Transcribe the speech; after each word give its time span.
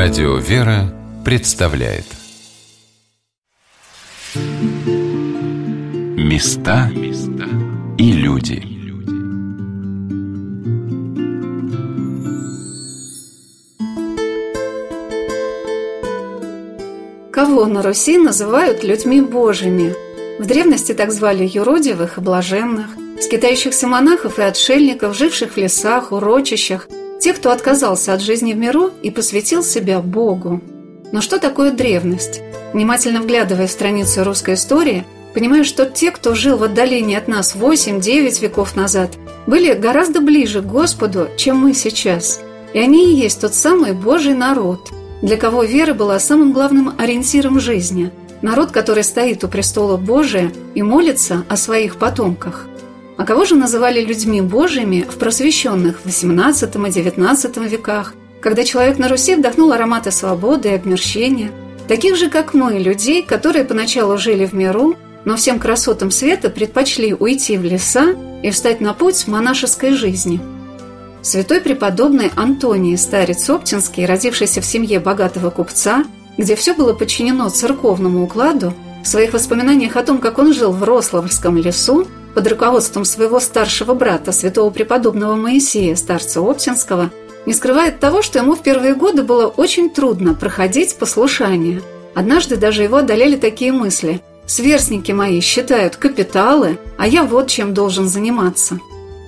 Радио 0.00 0.36
«Вера» 0.36 0.94
представляет 1.24 2.04
Места 6.16 6.88
и 7.98 8.12
люди 8.12 8.62
Кого 17.32 17.66
на 17.66 17.82
Руси 17.82 18.18
называют 18.18 18.84
людьми 18.84 19.20
божьими? 19.20 19.96
В 20.38 20.46
древности 20.46 20.94
так 20.94 21.10
звали 21.10 21.44
юродивых 21.44 22.18
и 22.18 22.20
блаженных, 22.20 22.86
скитающихся 23.20 23.88
монахов 23.88 24.38
и 24.38 24.42
отшельников, 24.42 25.16
живших 25.16 25.54
в 25.54 25.56
лесах, 25.56 26.12
урочищах, 26.12 26.86
тех, 27.20 27.36
кто 27.36 27.50
отказался 27.50 28.12
от 28.12 28.20
жизни 28.20 28.52
в 28.52 28.56
миру 28.56 28.90
и 29.02 29.10
посвятил 29.10 29.62
себя 29.62 30.00
Богу. 30.00 30.60
Но 31.12 31.20
что 31.20 31.38
такое 31.38 31.72
древность? 31.72 32.40
Внимательно 32.72 33.22
вглядывая 33.22 33.66
в 33.66 33.70
страницу 33.70 34.24
русской 34.24 34.54
истории, 34.54 35.04
понимаю, 35.34 35.64
что 35.64 35.86
те, 35.86 36.10
кто 36.10 36.34
жил 36.34 36.58
в 36.58 36.64
отдалении 36.64 37.16
от 37.16 37.28
нас 37.28 37.54
8-9 37.54 38.42
веков 38.42 38.76
назад, 38.76 39.16
были 39.46 39.72
гораздо 39.72 40.20
ближе 40.20 40.60
к 40.60 40.66
Господу, 40.66 41.28
чем 41.36 41.56
мы 41.56 41.74
сейчас. 41.74 42.40
И 42.74 42.78
они 42.78 43.10
и 43.10 43.16
есть 43.16 43.40
тот 43.40 43.54
самый 43.54 43.92
Божий 43.92 44.34
народ, 44.34 44.90
для 45.22 45.36
кого 45.36 45.64
вера 45.64 45.94
была 45.94 46.18
самым 46.18 46.52
главным 46.52 46.94
ориентиром 46.98 47.58
жизни. 47.58 48.12
Народ, 48.42 48.70
который 48.70 49.02
стоит 49.02 49.42
у 49.42 49.48
престола 49.48 49.96
Божия 49.96 50.52
и 50.74 50.82
молится 50.82 51.44
о 51.48 51.56
своих 51.56 51.96
потомках. 51.96 52.66
А 53.18 53.24
кого 53.24 53.44
же 53.44 53.56
называли 53.56 54.00
людьми 54.00 54.40
Божьими 54.40 55.02
в 55.02 55.16
просвещенных 55.18 56.02
XVIII 56.06 56.88
и 56.88 57.08
XIX 57.10 57.68
веках, 57.68 58.14
когда 58.40 58.62
человек 58.62 58.98
на 58.98 59.08
Руси 59.08 59.34
вдохнул 59.34 59.72
ароматы 59.72 60.12
свободы 60.12 60.68
и 60.68 60.74
обмерщения, 60.74 61.50
таких 61.88 62.16
же, 62.16 62.30
как 62.30 62.54
мы, 62.54 62.78
людей, 62.78 63.24
которые 63.24 63.64
поначалу 63.64 64.18
жили 64.18 64.46
в 64.46 64.52
миру, 64.52 64.94
но 65.24 65.34
всем 65.34 65.58
красотам 65.58 66.12
света 66.12 66.48
предпочли 66.48 67.12
уйти 67.12 67.58
в 67.58 67.64
леса 67.64 68.14
и 68.44 68.50
встать 68.52 68.80
на 68.80 68.94
путь 68.94 69.26
монашеской 69.26 69.94
жизни. 69.94 70.40
Святой 71.20 71.60
преподобный 71.60 72.30
Антоний, 72.36 72.96
старец 72.96 73.50
Оптинский, 73.50 74.06
родившийся 74.06 74.60
в 74.60 74.64
семье 74.64 75.00
богатого 75.00 75.50
купца, 75.50 76.04
где 76.36 76.54
все 76.54 76.72
было 76.72 76.92
подчинено 76.92 77.50
церковному 77.50 78.22
укладу, 78.22 78.74
в 79.02 79.08
своих 79.08 79.32
воспоминаниях 79.32 79.96
о 79.96 80.04
том, 80.04 80.18
как 80.18 80.38
он 80.38 80.52
жил 80.52 80.70
в 80.70 80.84
Рославльском 80.84 81.56
лесу, 81.56 82.06
под 82.34 82.46
руководством 82.46 83.04
своего 83.04 83.40
старшего 83.40 83.94
брата, 83.94 84.32
святого 84.32 84.70
преподобного 84.70 85.34
Моисея, 85.34 85.96
старца 85.96 86.40
Оптинского, 86.40 87.10
не 87.46 87.54
скрывает 87.54 87.98
того, 87.98 88.22
что 88.22 88.38
ему 88.38 88.54
в 88.54 88.62
первые 88.62 88.94
годы 88.94 89.22
было 89.22 89.46
очень 89.46 89.90
трудно 89.90 90.34
проходить 90.34 90.96
послушание. 90.96 91.82
Однажды 92.14 92.56
даже 92.56 92.82
его 92.82 92.98
одолели 92.98 93.36
такие 93.36 93.72
мысли 93.72 94.20
«Сверстники 94.46 95.12
мои 95.12 95.40
считают 95.40 95.96
капиталы, 95.96 96.78
а 96.96 97.06
я 97.06 97.24
вот 97.24 97.48
чем 97.48 97.74
должен 97.74 98.08
заниматься». 98.08 98.78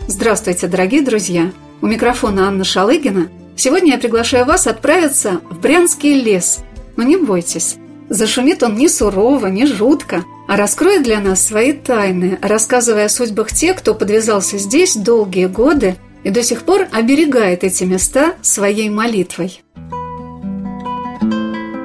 Здравствуйте, 0.07 0.67
дорогие 0.67 1.03
друзья! 1.03 1.53
У 1.83 1.87
микрофона 1.87 2.49
Анна 2.49 2.65
Шалыгина. 2.65 3.29
Сегодня 3.57 3.93
я 3.93 3.99
приглашаю 3.99 4.45
вас 4.45 4.67
отправиться 4.67 5.41
в 5.51 5.61
Брянский 5.61 6.21
лес. 6.21 6.61
Но 6.97 7.05
не 7.05 7.17
бойтесь, 7.17 7.77
зашумит 8.09 8.63
он 8.63 8.77
не 8.77 8.89
сурово, 8.89 9.47
не 9.47 9.67
жутко– 9.67 10.25
а 10.51 10.57
раскроет 10.57 11.05
для 11.05 11.21
нас 11.21 11.47
свои 11.47 11.73
тайны, 11.73 12.37
рассказывая 12.43 13.05
о 13.05 13.09
судьбах 13.09 13.53
тех, 13.53 13.77
кто 13.77 13.95
подвязался 13.95 14.59
здесь 14.59 14.97
долгие 14.97 15.47
годы 15.47 15.95
и 16.25 16.31
до 16.31 16.43
сих 16.43 16.65
пор 16.65 16.89
оберегает 16.91 17.63
эти 17.63 17.85
места 17.85 18.35
своей 18.43 18.91
молитвой. 18.91 19.63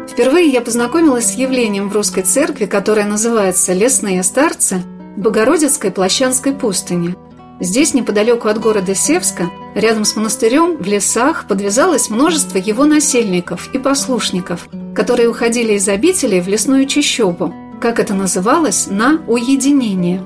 Впервые 0.09 0.47
я 0.47 0.61
познакомилась 0.61 1.33
с 1.33 1.35
явлением 1.35 1.89
в 1.89 1.93
русской 1.93 2.23
церкви, 2.23 2.65
которое 2.65 3.05
называется 3.05 3.71
«Лесные 3.73 4.23
старцы» 4.23 4.81
в 5.15 5.19
Богородицкой 5.19 5.91
Плащанской 5.91 6.53
пустыне. 6.53 7.15
Здесь, 7.59 7.93
неподалеку 7.93 8.47
от 8.47 8.59
города 8.59 8.95
Севска, 8.95 9.51
рядом 9.75 10.05
с 10.05 10.15
монастырем, 10.15 10.77
в 10.77 10.87
лесах 10.87 11.47
подвязалось 11.47 12.09
множество 12.09 12.57
его 12.57 12.85
насельников 12.85 13.69
и 13.75 13.77
послушников, 13.77 14.67
которые 14.95 15.29
уходили 15.29 15.73
из 15.73 15.87
обители 15.87 16.39
в 16.39 16.47
лесную 16.47 16.87
чащобу– 16.87 17.53
как 17.81 17.99
это 17.99 18.13
называлось, 18.13 18.87
на 18.89 19.21
уединение. 19.27 20.25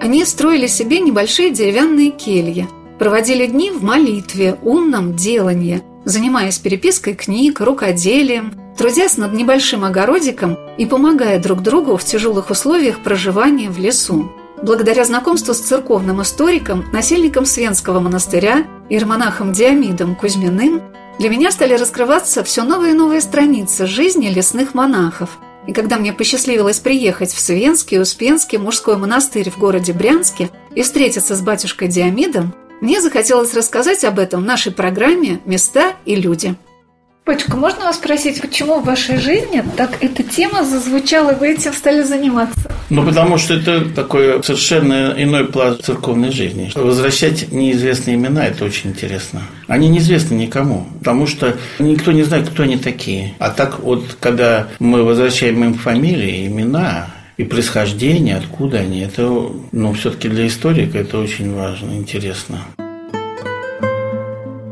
Они 0.00 0.24
строили 0.24 0.66
себе 0.66 1.00
небольшие 1.00 1.50
деревянные 1.50 2.10
кельи, 2.10 2.68
проводили 2.98 3.46
дни 3.46 3.70
в 3.70 3.82
молитве, 3.82 4.58
умном 4.62 5.14
делании, 5.14 5.82
занимаясь 6.04 6.58
перепиской 6.58 7.14
книг, 7.14 7.60
рукоделием, 7.60 8.52
трудясь 8.76 9.16
над 9.16 9.32
небольшим 9.32 9.84
огородиком 9.84 10.56
и 10.76 10.86
помогая 10.86 11.40
друг 11.42 11.62
другу 11.62 11.96
в 11.96 12.04
тяжелых 12.04 12.50
условиях 12.50 13.00
проживания 13.02 13.70
в 13.70 13.78
лесу. 13.78 14.30
Благодаря 14.62 15.04
знакомству 15.04 15.54
с 15.54 15.60
церковным 15.60 16.22
историком, 16.22 16.84
насельником 16.92 17.44
Свенского 17.44 18.00
монастыря, 18.00 18.66
иеромонахом 18.88 19.52
Диамидом 19.52 20.14
Кузьминым, 20.14 20.82
для 21.18 21.30
меня 21.30 21.50
стали 21.50 21.74
раскрываться 21.74 22.44
все 22.44 22.62
новые 22.62 22.92
и 22.92 22.96
новые 22.96 23.20
страницы 23.20 23.86
жизни 23.86 24.28
лесных 24.28 24.74
монахов– 24.74 25.38
и 25.66 25.72
когда 25.72 25.96
мне 25.98 26.12
посчастливилось 26.12 26.78
приехать 26.78 27.32
в 27.32 27.40
Свенский, 27.40 28.00
Успенский 28.00 28.58
мужской 28.58 28.96
монастырь 28.96 29.50
в 29.50 29.58
городе 29.58 29.92
Брянске 29.92 30.50
и 30.74 30.82
встретиться 30.82 31.34
с 31.34 31.40
батюшкой 31.40 31.88
Диамидом, 31.88 32.54
мне 32.80 33.00
захотелось 33.00 33.54
рассказать 33.54 34.04
об 34.04 34.18
этом 34.18 34.42
в 34.42 34.46
нашей 34.46 34.72
программе 34.72 35.40
«Места 35.44 35.94
и 36.04 36.14
люди». 36.14 36.54
Батюшка, 37.26 37.56
можно 37.56 37.86
вас 37.86 37.96
спросить, 37.96 38.40
почему 38.40 38.78
в 38.78 38.84
вашей 38.84 39.18
жизни 39.18 39.64
так 39.76 39.98
эта 40.00 40.22
тема 40.22 40.64
зазвучала, 40.64 41.32
и 41.32 41.34
вы 41.34 41.54
этим 41.54 41.72
стали 41.72 42.02
заниматься? 42.02 42.70
Ну, 42.88 43.04
потому 43.04 43.36
что 43.36 43.54
это 43.54 43.84
такой 43.84 44.40
совершенно 44.44 45.12
иной 45.18 45.46
пласт 45.46 45.84
церковной 45.84 46.30
жизни. 46.30 46.70
Возвращать 46.76 47.50
неизвестные 47.50 48.14
имена– 48.14 48.46
это 48.46 48.64
очень 48.64 48.90
интересно. 48.90 49.42
Они 49.66 49.88
неизвестны 49.88 50.36
никому, 50.36 50.86
потому 51.00 51.26
что 51.26 51.56
никто 51.80 52.12
не 52.12 52.22
знает, 52.22 52.48
кто 52.48 52.62
они 52.62 52.76
такие. 52.76 53.34
А 53.40 53.50
так 53.50 53.80
вот, 53.80 54.16
когда 54.20 54.68
мы 54.78 55.02
возвращаем 55.02 55.64
им 55.64 55.74
фамилии, 55.74 56.46
имена, 56.46 57.08
и 57.38 57.42
происхождение, 57.42 58.36
откуда 58.36 58.78
они, 58.78 59.00
это, 59.00 59.50
ну, 59.72 59.92
все-таки 59.94 60.28
для 60.28 60.46
историка 60.46 60.98
это 60.98 61.18
очень 61.18 61.52
важно, 61.52 61.90
интересно. 61.90 62.60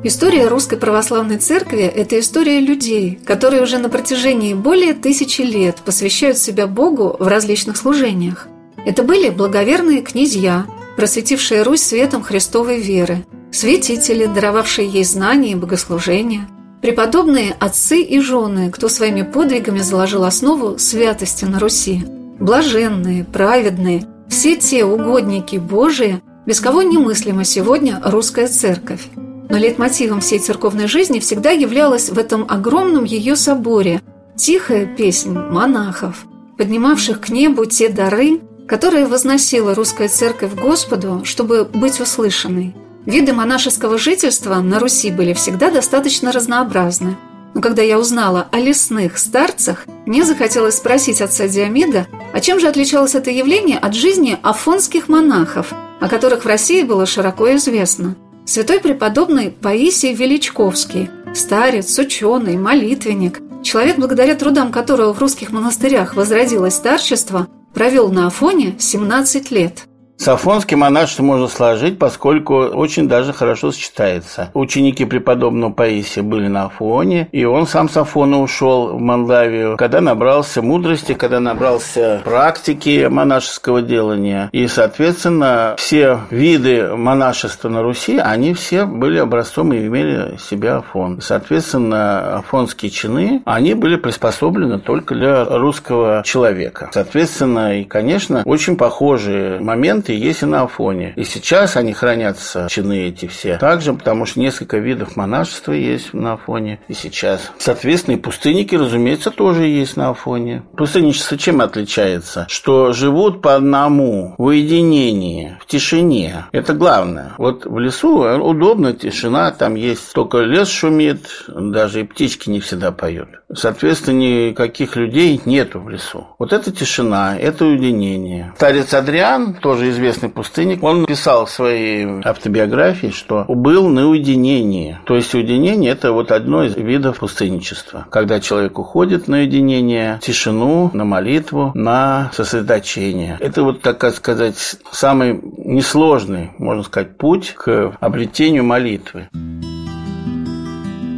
История 0.07 0.49
Русской 0.49 0.77
Православной 0.77 1.39
Церкви– 1.39 1.81
это 1.97 2.21
история 2.21 2.61
людей, 2.61 3.19
которые 3.25 3.63
уже 3.63 3.79
на 3.79 3.89
протяжении 3.89 4.53
более 4.53 4.93
тысячи 4.93 5.41
лет 5.41 5.77
посвящают 5.83 6.37
себя 6.37 6.67
Богу 6.67 7.17
в 7.19 7.27
различных 7.27 7.79
служениях. 7.79 8.47
Это 8.85 9.03
были 9.03 9.31
благоверные 9.31 10.03
князья, 10.03 10.67
просветившие 10.99 11.63
Русь 11.63 11.81
светом 11.81 12.23
Христовой 12.23 12.83
веры, 12.83 13.25
святители, 13.51 14.27
даровавшие 14.27 14.87
ей 14.87 15.05
знания 15.05 15.53
и 15.53 15.55
богослужения, 15.55 16.51
преподобные 16.83 17.57
отцы 17.59 18.03
и 18.03 18.21
жены, 18.21 18.71
кто 18.71 18.91
своими 18.91 19.23
подвигами 19.23 19.79
заложил 19.79 20.25
основу 20.25 20.79
святости 20.79 21.47
на 21.47 21.59
Руси, 21.59 22.05
блаженные, 22.39 23.25
праведные, 23.25 24.05
все 24.29 24.57
те 24.57 24.85
угодники 24.85 25.57
Божии, 25.57 26.21
без 26.45 26.61
кого 26.61 26.83
немыслима 26.83 27.45
сегодня 27.45 28.03
русская 28.05 28.49
церковь. 28.49 29.01
Но 29.49 29.59
лейтмотивом 29.59 30.21
всей 30.21 30.39
церковной 30.39 30.87
жизни 30.87 31.21
всегда 31.21 31.51
являлась 31.51 32.11
в 32.11 32.19
этом 32.19 32.47
огромном 32.49 33.05
ее 33.05 33.37
соборе 33.37 34.01
тихая 34.37 34.87
песнь 34.87 35.33
монахов, 35.33 36.25
поднимавших 36.57 37.21
к 37.21 37.29
небу 37.29 37.67
те 37.67 37.89
дары, 37.89 38.41
которые 38.67 39.07
возносила 39.07 39.75
русская 39.75 40.09
церковь 40.09 40.55
Господу, 40.55 41.23
чтобы 41.25 41.65
быть 41.65 42.01
услышанной. 42.01 42.75
Виды 43.07 43.35
монашеского 43.35 43.99
жительства 43.99 44.57
на 44.61 44.79
Руси 44.79 45.11
были 45.11 45.35
всегда 45.35 45.71
достаточно 45.71 46.33
разнообразны. 46.33 47.17
Но 47.53 47.61
когда 47.61 47.83
я 47.83 47.99
узнала 47.99 48.49
о 48.51 48.59
лесных 48.59 49.19
старцах, 49.19 49.85
мне 50.07 50.25
захотелось 50.25 50.77
спросить 50.77 51.21
отца 51.21 51.47
Диамида, 51.47 52.07
а 52.33 52.41
чем 52.41 52.59
же 52.59 52.67
отличалось 52.67 53.15
это 53.15 53.31
явление 53.31 53.79
от 53.79 53.95
жизни 53.95 54.39
афонских 54.43 55.09
монахов, 55.09 55.73
о 56.01 56.09
которых 56.09 56.45
в 56.45 56.49
России 56.49 56.83
было 56.83 57.07
широко 57.07 57.55
известно. 57.55 58.17
Святой 58.47 58.79
преподобный 58.81 59.51
Паисий 59.51 60.13
Величковский, 60.13 61.09
старец, 61.35 61.99
ученый, 61.99 62.59
молитвенник, 62.59 63.41
человек, 63.63 63.97
благодаря 63.97 64.35
трудам 64.35 64.71
которого 64.71 65.15
в 65.15 65.19
русских 65.19 65.51
монастырях 65.51 66.15
возродилось 66.15 66.75
старчество, 66.75 67.47
провел 67.73 68.13
на 68.13 68.27
Афоне 68.27 68.77
17 68.79 69.51
лет. 69.51 69.85
С 70.17 70.29
афонским 70.29 70.79
монашеством 70.79 71.27
можно 71.27 71.49
сложить, 71.49 71.99
поскольку 71.99 72.55
очень 72.55 73.09
даже 73.09 73.33
хорошо 73.33 73.73
сочетается. 73.73 74.51
Ученики 74.55 75.05
преподобного 75.05 75.73
Паисия 75.73 76.23
были 76.23 76.47
на 76.47 76.67
Афоне, 76.67 77.29
и 77.33 77.45
он 77.45 77.67
сам 77.67 77.89
с 77.89 77.97
Афона 77.97 78.41
ушел 78.41 78.97
в 78.97 79.01
Молдавию, 79.01 79.77
когда 79.77 80.01
набрался 80.01 80.63
мудрости, 80.63 81.15
когда 81.15 81.41
набрался 81.41 82.23
практики 82.25 83.07
монашеского 83.11 83.83
делания. 83.83 84.49
И, 84.53 84.67
соответственно, 84.69 85.75
все 85.79 86.21
виды 86.31 86.97
монашества 86.97 87.69
на 87.69 87.83
Руси, 87.83 88.17
они 88.19 88.55
все 88.55 88.87
были 88.87 89.19
образцом 89.19 89.73
и 89.73 89.85
имели 89.85 90.39
себя 90.39 90.77
Афон. 90.77 91.21
Соответственно, 91.21 92.39
афонские 92.39 92.91
чины, 92.91 93.43
они 93.45 93.75
были 93.75 93.97
приспособлены 93.97 94.79
только 94.79 95.15
для 95.15 95.45
русского 95.45 96.23
человека. 96.25 96.89
Соответственно, 96.93 97.81
и, 97.81 97.85
конечно, 97.85 98.43
очень 98.45 98.77
похожие 98.77 99.61
моменты 99.61 100.04
есть 100.13 100.43
и 100.43 100.47
на 100.47 100.63
Афоне. 100.63 101.13
И 101.17 101.25
сейчас 101.25 101.77
они 101.77 101.93
хранятся, 101.93 102.67
чины 102.71 103.09
эти 103.09 103.27
все. 103.27 103.59
Также, 103.59 103.95
потому 103.95 104.27
что 104.27 104.41
несколько 104.41 104.79
видов 104.79 105.17
монашества 105.17 105.73
есть 105.73 106.13
на 106.15 106.35
Афоне 106.35 106.81
и 106.89 106.95
сейчас. 106.95 107.51
Соответственно, 107.59 108.17
и 108.17 108.19
пустынники, 108.19 108.75
разумеется, 108.75 109.31
тоже 109.31 109.67
есть 109.67 109.97
на 109.97 110.11
Афоне. 110.11 110.63
Пустынничество 110.77 111.39
чем 111.39 111.61
отличается? 111.61 112.47
Что 112.49 112.93
живут 112.93 113.43
по 113.43 113.55
одному, 113.55 114.35
в 114.39 114.45
уединении, 114.45 115.57
в 115.61 115.67
тишине. 115.67 116.47
Это 116.53 116.75
главное. 116.75 117.33
Вот 117.39 117.65
в 117.65 117.79
лесу 117.79 118.21
удобно, 118.41 118.93
тишина, 118.93 119.51
там 119.51 119.75
есть 119.75 120.13
только 120.13 120.39
лес 120.39 120.69
шумит, 120.69 121.27
даже 121.49 122.01
и 122.01 122.05
птички 122.05 122.51
не 122.51 122.61
всегда 122.61 122.93
поют. 122.93 123.29
Соответственно, 123.53 124.49
никаких 124.51 124.97
людей 124.97 125.41
нету 125.45 125.81
в 125.81 125.89
лесу. 125.89 126.27
Вот 126.39 126.53
это 126.53 126.73
тишина, 126.73 127.37
это 127.39 127.65
уединение. 127.65 128.53
Старец 128.57 128.93
Адриан, 128.95 129.55
тоже 129.55 129.87
известный 129.95 130.29
пустынник, 130.29 130.83
он 130.83 131.07
писал 131.07 131.47
в 131.47 131.51
своей 131.51 132.07
автобиографии, 132.23 133.09
что 133.09 133.45
был 133.49 133.89
на 133.89 134.09
уединении. 134.09 134.99
То 135.05 135.17
есть 135.17 135.35
уединение– 135.35 135.91
это 135.93 136.13
вот 136.13 136.31
одно 136.31 136.65
из 136.65 136.77
видов 136.77 137.19
пустынничества. 137.19 138.07
Когда 138.11 138.41
человек 138.41 138.79
уходит 138.79 139.29
на 139.29 139.39
уединение, 139.39 140.19
тишину, 140.23 140.91
на 140.93 141.05
молитву, 141.05 141.73
на 141.75 142.31
сосредоточение. 142.35 143.37
Это 143.41 143.63
вот, 143.63 143.81
так 143.83 144.15
сказать, 144.15 144.57
самый 144.91 145.41
несложный, 145.57 146.51
можно 146.59 146.83
сказать, 146.83 147.17
путь 147.17 147.53
к 147.57 147.97
обретению 148.01 148.65
молитвы. 148.65 149.29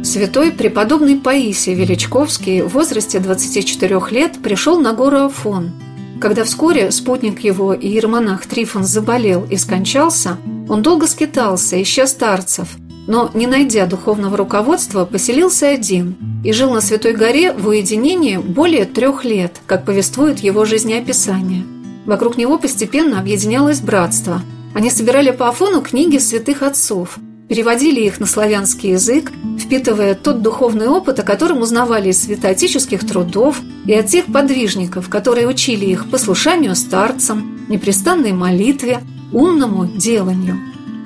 Святой 0.03 0.53
преподобный 0.53 1.17
Паисий 1.17 1.73
Величковский 1.73 2.61
в 2.61 2.69
возрасте 2.69 3.19
24 3.19 3.99
лет 4.11 4.41
пришел 4.41 4.79
на 4.79 4.93
гору 4.93 5.25
Афон. 5.25 5.73
Когда 6.19 6.43
вскоре 6.43 6.91
спутник 6.91 7.41
его 7.41 7.73
и 7.73 7.87
иеромонах 7.87 8.47
Трифон 8.47 8.83
заболел 8.83 9.45
и 9.49 9.55
скончался, 9.55 10.37
он 10.67 10.81
долго 10.81 11.05
скитался, 11.05 11.81
ища 11.81 12.07
старцев, 12.07 12.69
но, 13.07 13.29
не 13.33 13.45
найдя 13.45 13.85
духовного 13.85 14.35
руководства, 14.35 15.05
поселился 15.05 15.69
один 15.69 16.15
и 16.43 16.51
жил 16.53 16.71
на 16.73 16.81
Святой 16.81 17.13
горе 17.13 17.53
в 17.53 17.67
уединении 17.67 18.37
более 18.37 18.85
трех 18.85 19.25
лет, 19.25 19.61
как 19.67 19.85
повествует 19.85 20.39
его 20.39 20.65
жизнеописание. 20.65 21.65
Вокруг 22.05 22.37
него 22.37 22.57
постепенно 22.57 23.19
объединялось 23.19 23.81
братство. 23.81 24.41
Они 24.73 24.89
собирали 24.89 25.31
по 25.31 25.49
Афону 25.49 25.81
книги 25.81 26.17
святых 26.17 26.63
отцов– 26.63 27.19
переводили 27.49 28.01
их 28.01 28.19
на 28.19 28.25
славянский 28.25 28.91
язык, 28.91 29.31
впитывая 29.59 30.15
тот 30.15 30.41
духовный 30.41 30.87
опыт, 30.87 31.19
о 31.19 31.23
котором 31.23 31.61
узнавали 31.61 32.09
из 32.09 32.23
святоотеческих 32.23 33.05
трудов 33.05 33.61
и 33.85 33.93
от 33.93 34.07
тех 34.07 34.25
подвижников, 34.25 35.09
которые 35.09 35.47
учили 35.47 35.85
их 35.85 36.09
послушанию 36.09 36.75
старцам, 36.75 37.65
непрестанной 37.69 38.33
молитве, 38.33 38.99
умному 39.31 39.85
деланию. 39.85 40.57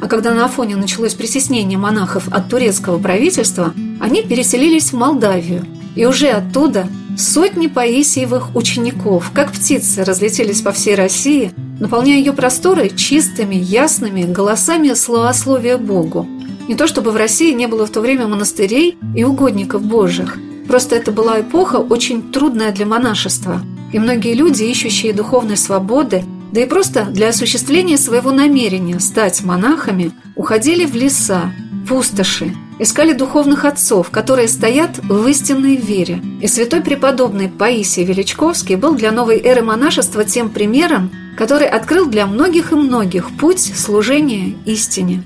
А 0.01 0.07
когда 0.07 0.33
на 0.33 0.45
Афоне 0.45 0.75
началось 0.75 1.13
притеснение 1.13 1.77
монахов 1.77 2.27
от 2.27 2.49
турецкого 2.49 2.97
правительства, 2.97 3.73
они 3.99 4.23
переселились 4.23 4.91
в 4.91 4.93
Молдавию, 4.93 5.65
и 5.95 6.05
уже 6.05 6.29
оттуда 6.29 6.87
сотни 7.17 7.67
Паисиевых 7.67 8.55
учеников, 8.55 9.31
как 9.33 9.51
птицы, 9.51 10.03
разлетелись 10.03 10.61
по 10.61 10.71
всей 10.71 10.95
России– 10.95 11.51
наполняя 11.81 12.19
ее 12.19 12.31
просторы 12.31 12.89
чистыми, 12.89 13.55
ясными 13.55 14.21
голосами 14.31 14.93
словословия 14.93 15.77
Богу. 15.77 16.27
Не 16.67 16.75
то 16.75 16.85
чтобы 16.85 17.09
в 17.09 17.15
России 17.15 17.53
не 17.53 17.67
было 17.67 17.87
в 17.87 17.89
то 17.89 18.01
время 18.01 18.27
монастырей 18.27 18.97
и 19.15 19.23
угодников 19.23 19.81
Божьих, 19.81 20.37
просто 20.67 20.95
это 20.95 21.11
была 21.11 21.41
эпоха 21.41 21.77
очень 21.77 22.31
трудная 22.31 22.71
для 22.71 22.85
монашества, 22.85 23.61
и 23.91 23.97
многие 23.97 24.35
люди, 24.35 24.63
ищущие 24.63 25.11
духовной 25.11 25.57
свободы, 25.57 26.23
да 26.51 26.61
и 26.61 26.67
просто 26.67 27.05
для 27.05 27.29
осуществления 27.29 27.97
своего 27.97 28.31
намерения 28.31 28.99
стать 28.99 29.43
монахами, 29.43 30.11
уходили 30.35 30.85
в 30.85 30.95
леса, 30.95 31.51
пустоши, 31.91 32.55
искали 32.79 33.11
духовных 33.11 33.65
отцов, 33.65 34.11
которые 34.11 34.47
стоят 34.47 34.91
в 35.03 35.27
истинной 35.27 35.75
вере. 35.75 36.21
И 36.41 36.47
святой 36.47 36.79
преподобный 36.79 37.49
Паисий 37.49 38.05
Величковский 38.05 38.77
был 38.77 38.95
для 38.95 39.11
новой 39.11 39.41
эры 39.41 39.61
монашества 39.61 40.23
тем 40.23 40.47
примером, 40.49 41.11
который 41.37 41.67
открыл 41.67 42.05
для 42.05 42.27
многих 42.27 42.71
и 42.71 42.75
многих 42.75 43.29
путь 43.37 43.59
служения 43.59 44.55
истине. 44.65 45.23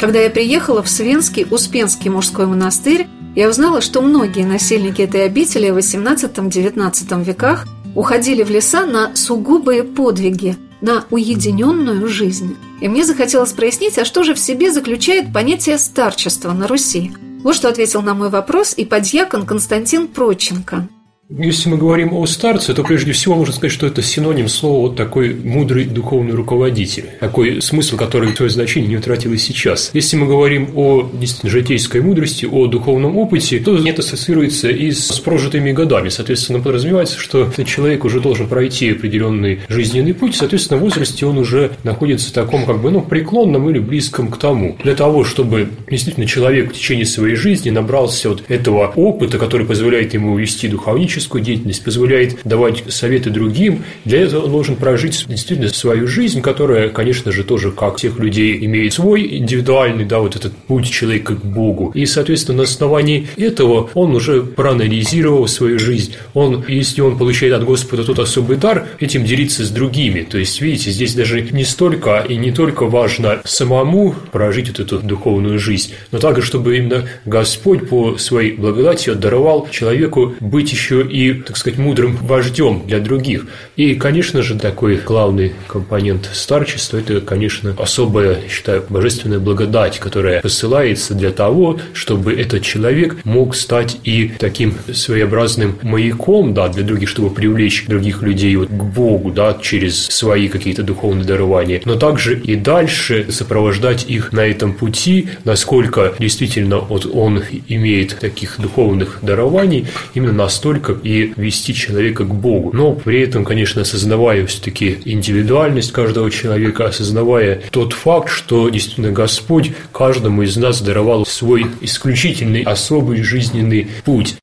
Когда 0.00 0.18
я 0.18 0.30
приехала 0.30 0.82
в 0.82 0.88
Свенский 0.88 1.46
Успенский 1.50 2.08
мужской 2.08 2.46
монастырь, 2.46 3.08
я 3.34 3.50
узнала, 3.50 3.82
что 3.82 4.00
многие 4.00 4.46
насельники 4.46 5.02
этой 5.02 5.26
обители 5.26 5.68
в 5.68 5.76
XVIII-XIX 5.76 7.24
веках 7.24 7.66
уходили 7.94 8.42
в 8.42 8.48
леса 8.48 8.86
на 8.86 9.14
сугубые 9.14 9.84
подвиги, 9.84 10.56
на 10.86 11.04
уединенную 11.10 12.06
жизнь. 12.06 12.56
И 12.80 12.86
мне 12.86 13.04
захотелось 13.04 13.52
прояснить, 13.52 13.98
а 13.98 14.04
что 14.04 14.22
же 14.22 14.34
в 14.34 14.38
себе 14.38 14.72
заключает 14.72 15.32
понятие 15.32 15.78
старчества 15.78 16.52
на 16.52 16.68
Руси. 16.68 17.12
Вот 17.42 17.56
что 17.56 17.68
ответил 17.68 18.02
на 18.02 18.14
мой 18.14 18.30
вопрос 18.30 18.72
и 18.76 18.84
подьякон 18.84 19.46
Константин 19.46 20.06
Проченко. 20.06 20.88
Если 21.28 21.68
мы 21.68 21.76
говорим 21.76 22.12
о 22.14 22.24
старце, 22.26 22.72
то 22.72 22.84
прежде 22.84 23.10
всего 23.10 23.34
можно 23.34 23.52
сказать, 23.52 23.72
что 23.72 23.88
это 23.88 24.00
синоним 24.00 24.46
слова 24.46 24.82
вот 24.82 24.96
такой 24.96 25.34
мудрый 25.34 25.84
духовный 25.84 26.34
руководитель. 26.34 27.06
Такой 27.18 27.60
смысл, 27.60 27.96
который 27.96 28.34
свое 28.36 28.48
значение 28.48 28.90
не 28.90 28.96
утратил 28.96 29.32
и 29.32 29.36
сейчас. 29.36 29.90
Если 29.92 30.16
мы 30.16 30.28
говорим 30.28 30.70
о 30.76 31.10
действительно 31.12 31.50
житейской 31.50 32.00
мудрости, 32.00 32.46
о 32.46 32.68
духовном 32.68 33.16
опыте, 33.16 33.58
то 33.58 33.76
это 33.76 34.02
ассоциируется 34.02 34.68
и 34.68 34.92
с 34.92 35.18
прожитыми 35.18 35.72
годами. 35.72 36.10
Соответственно, 36.10 36.60
подразумевается, 36.60 37.18
что 37.18 37.50
человек 37.64 38.04
уже 38.04 38.20
должен 38.20 38.46
пройти 38.46 38.92
определенный 38.92 39.58
жизненный 39.68 40.14
путь, 40.14 40.36
соответственно, 40.36 40.78
в 40.78 40.84
возрасте 40.84 41.26
он 41.26 41.38
уже 41.38 41.72
находится 41.82 42.30
в 42.30 42.34
таком 42.34 42.64
как 42.66 42.80
бы 42.80 42.92
ну, 42.92 43.00
преклонном 43.00 43.68
или 43.68 43.80
близком 43.80 44.28
к 44.28 44.38
тому. 44.38 44.76
Для 44.84 44.94
того, 44.94 45.24
чтобы 45.24 45.70
действительно 45.90 46.26
человек 46.26 46.70
в 46.70 46.74
течение 46.74 47.04
своей 47.04 47.34
жизни 47.34 47.70
набрался 47.70 48.28
вот 48.28 48.44
этого 48.46 48.92
опыта, 48.94 49.38
который 49.38 49.66
позволяет 49.66 50.14
ему 50.14 50.36
вести 50.36 50.68
духовничество, 50.68 51.15
творческую 51.16 51.42
деятельность, 51.42 51.82
позволяет 51.82 52.36
давать 52.44 52.84
советы 52.88 53.30
другим. 53.30 53.84
Для 54.04 54.20
этого 54.20 54.44
он 54.44 54.50
должен 54.50 54.76
прожить 54.76 55.24
действительно 55.26 55.70
свою 55.70 56.06
жизнь, 56.06 56.42
которая, 56.42 56.90
конечно 56.90 57.32
же, 57.32 57.42
тоже, 57.42 57.70
как 57.70 57.96
всех 57.96 58.18
людей, 58.18 58.58
имеет 58.66 58.92
свой 58.92 59.38
индивидуальный, 59.38 60.04
да, 60.04 60.18
вот 60.18 60.36
этот 60.36 60.52
путь 60.52 60.90
человека 60.90 61.34
к 61.34 61.44
Богу. 61.44 61.90
И, 61.94 62.04
соответственно, 62.04 62.58
на 62.58 62.62
основании 62.64 63.28
этого 63.36 63.88
он 63.94 64.14
уже 64.14 64.42
проанализировал 64.42 65.48
свою 65.48 65.78
жизнь. 65.78 66.12
Он, 66.34 66.64
если 66.68 67.00
он 67.00 67.16
получает 67.16 67.54
от 67.54 67.64
Господа 67.64 68.04
тот 68.04 68.18
особый 68.18 68.58
дар, 68.58 68.86
этим 69.00 69.24
делиться 69.24 69.64
с 69.64 69.70
другими. 69.70 70.20
То 70.20 70.36
есть, 70.36 70.60
видите, 70.60 70.90
здесь 70.90 71.14
даже 71.14 71.40
не 71.40 71.64
столько 71.64 72.26
и 72.28 72.36
не 72.36 72.52
только 72.52 72.84
важно 72.84 73.40
самому 73.44 74.14
прожить 74.32 74.68
вот 74.68 74.80
эту 74.80 74.98
духовную 74.98 75.58
жизнь, 75.58 75.94
но 76.12 76.18
также, 76.18 76.42
чтобы 76.42 76.76
именно 76.76 77.08
Господь 77.24 77.88
по 77.88 78.18
своей 78.18 78.52
благодати 78.52 79.14
даровал 79.14 79.68
человеку 79.70 80.34
быть 80.40 80.72
еще 80.72 81.05
и, 81.06 81.32
так 81.34 81.56
сказать, 81.56 81.78
мудрым 81.78 82.16
вождем 82.16 82.82
для 82.86 83.00
других. 83.00 83.46
И, 83.76 83.94
конечно 83.94 84.42
же, 84.42 84.58
такой 84.58 84.96
главный 84.96 85.52
компонент 85.66 86.28
старчества– 86.32 86.98
это, 86.98 87.20
конечно, 87.20 87.74
особая, 87.78 88.40
считаю, 88.48 88.84
божественная 88.88 89.38
благодать, 89.38 89.98
которая 89.98 90.40
посылается 90.40 91.14
для 91.14 91.30
того, 91.30 91.78
чтобы 91.92 92.34
этот 92.34 92.62
человек 92.62 93.16
мог 93.24 93.54
стать 93.54 93.98
и 94.04 94.32
таким 94.38 94.74
своеобразным 94.92 95.78
маяком, 95.82 96.54
да, 96.54 96.68
для 96.68 96.82
других, 96.82 97.08
чтобы 97.08 97.30
привлечь 97.30 97.86
других 97.86 98.22
людей 98.22 98.56
вот 98.56 98.68
к 98.68 98.82
Богу, 98.82 99.30
да, 99.30 99.56
через 99.60 100.06
свои 100.06 100.48
какие-то 100.48 100.82
духовные 100.82 101.24
дарования, 101.24 101.80
но 101.84 101.96
также 101.96 102.38
и 102.38 102.56
дальше 102.56 103.26
сопровождать 103.30 104.06
их 104.08 104.32
на 104.32 104.40
этом 104.40 104.72
пути, 104.72 105.28
насколько 105.44 106.14
действительно 106.18 106.78
вот 106.78 107.06
он 107.06 107.42
имеет 107.68 108.18
таких 108.18 108.58
духовных 108.58 109.18
дарований, 109.22 109.86
именно 110.14 110.32
настолько, 110.32 110.95
и 111.02 111.32
вести 111.36 111.74
человека 111.74 112.24
к 112.24 112.34
Богу. 112.34 112.70
Но 112.72 112.92
при 112.92 113.20
этом, 113.20 113.44
конечно, 113.44 113.82
осознавая 113.82 114.46
все-таки 114.46 114.98
индивидуальность 115.04 115.92
каждого 115.92 116.30
человека, 116.30 116.86
осознавая 116.86 117.62
тот 117.70 117.92
факт, 117.92 118.30
что 118.30 118.68
действительно 118.68 119.12
Господь 119.12 119.72
каждому 119.92 120.42
из 120.42 120.56
нас 120.56 120.80
даровал 120.80 121.26
свой 121.26 121.66
исключительный, 121.80 122.62
особый 122.62 123.22
жизненный 123.22 123.88
путь. 124.04 124.36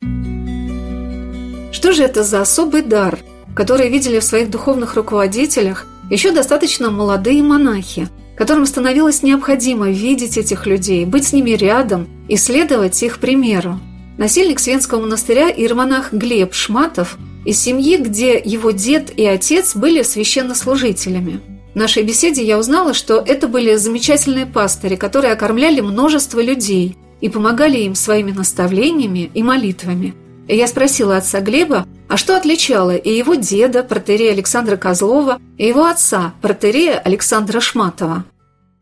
Что 1.72 1.92
же 1.92 2.04
это 2.04 2.24
за 2.24 2.42
особый 2.42 2.82
дар, 2.82 3.20
который 3.56 3.90
видели 3.90 4.20
в 4.20 4.24
своих 4.24 4.50
духовных 4.50 4.96
руководителях 4.96 5.86
еще 6.10 6.32
достаточно 6.32 6.92
молодые 6.92 7.44
монахи, 7.44 8.08
которым 8.36 8.66
становилось 8.66 9.24
необходимо 9.24 9.90
видеть 9.90 10.38
этих 10.38 10.66
людей, 10.66 11.06
быть 11.06 11.28
с 11.28 11.34
ними 11.34 11.52
рядом 11.52 12.08
и 12.28 12.36
следовать 12.36 13.02
их 13.04 13.20
примеру. 13.20 13.80
Насельник 14.18 14.60
Свенского 14.60 15.02
монастыря 15.02 15.50
иеромонах 15.50 16.14
Глеб 16.14 16.54
Шматов 16.54 17.18
из 17.46 17.60
семьи, 17.60 17.98
где 17.98 18.40
его 18.44 18.72
дед 18.72 19.12
и 19.18 19.26
отец 19.26 19.76
были 19.76 20.04
священнослужителями. 20.04 21.42
В 21.74 21.76
нашей 21.76 22.04
беседе 22.04 22.44
я 22.44 22.60
узнала, 22.60 22.94
что 22.94 23.24
это 23.26 23.48
были 23.48 23.76
замечательные 23.76 24.46
пастыри, 24.46 24.96
которые 24.96 25.34
окормляли 25.34 25.82
множество 25.82 26.40
людей 26.40 26.96
и 27.20 27.30
помогали 27.30 27.80
им 27.80 27.96
своими 27.96 28.32
наставлениями 28.32 29.32
и 29.34 29.42
молитвами. 29.42 30.14
И 30.48 30.56
я 30.56 30.68
спросила 30.68 31.18
отца 31.18 31.40
Глеба, 31.40 31.88
а 32.08 32.18
что 32.18 32.38
отличало 32.38 32.96
и 32.96 33.10
его 33.18 33.34
деда, 33.34 33.82
протерея 33.82 34.34
Александра 34.34 34.78
Козлова, 34.78 35.40
и 35.58 35.66
его 35.66 35.86
отца, 35.86 36.34
протерея 36.42 37.00
Александра 37.00 37.60
Шматова? 37.60 38.26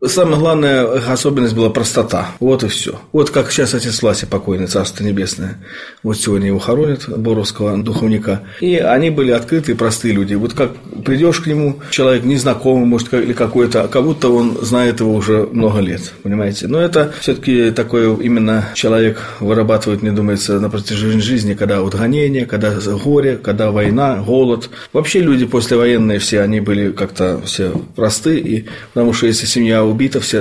Самая 0.04 0.40
главная 0.40 0.84
особенность 1.12 1.54
была 1.54 1.70
простота. 1.70 2.32
Вот 2.40 2.64
и 2.64 2.68
все. 2.68 3.00
Вот 3.12 3.30
как 3.30 3.52
сейчас 3.52 3.76
отец 3.76 4.02
Власи 4.02 4.26
покойный, 4.26 4.66
Царство 4.66 5.04
Небесное. 5.04 5.60
Вот 6.02 6.18
сегодня 6.18 6.48
его 6.48 6.58
хоронят, 6.58 7.08
Боровского 7.08 7.78
духовника. 7.78 8.42
И 8.62 8.78
они 8.78 9.12
были 9.12 9.30
открытые, 9.30 9.76
простые 9.76 10.16
люди. 10.16 10.34
Вот 10.34 10.54
как 10.54 10.72
придешь 11.06 11.40
к 11.42 11.46
нему, 11.46 11.82
человек 11.92 12.24
незнакомый, 12.24 12.86
может, 12.86 13.14
или 13.14 13.34
какой-то, 13.34 13.88
как 13.90 14.04
будто 14.04 14.30
он 14.30 14.58
знает 14.64 15.02
его 15.02 15.14
уже 15.14 15.48
много 15.52 15.80
лет, 15.82 16.14
понимаете. 16.24 16.68
Но 16.68 16.80
это 16.80 17.14
все-таки 17.20 17.70
такой 17.70 18.16
именно 18.24 18.70
человек 18.74 19.22
вырабатывает, 19.40 20.02
мне 20.02 20.12
думается, 20.12 20.60
на 20.60 20.72
протяжении 20.72 21.20
жизни, 21.20 21.54
когда 21.54 21.82
вот 21.82 21.94
гонение, 21.94 22.48
когда 22.48 22.72
горе, 22.72 23.38
когда 23.38 23.70
война, 23.70 24.16
голод. 24.16 24.72
Вообще 24.94 25.20
люди 25.20 25.46
послевоенные 25.46 26.18
все, 26.18 26.42
они 26.42 26.60
были 26.60 26.92
как-то 26.92 27.40
все 27.46 27.72
просты, 27.96 28.40
и 28.40 28.66
потому 28.94 29.14
что 29.14 29.28
если 29.28 29.46
семья 29.46 29.91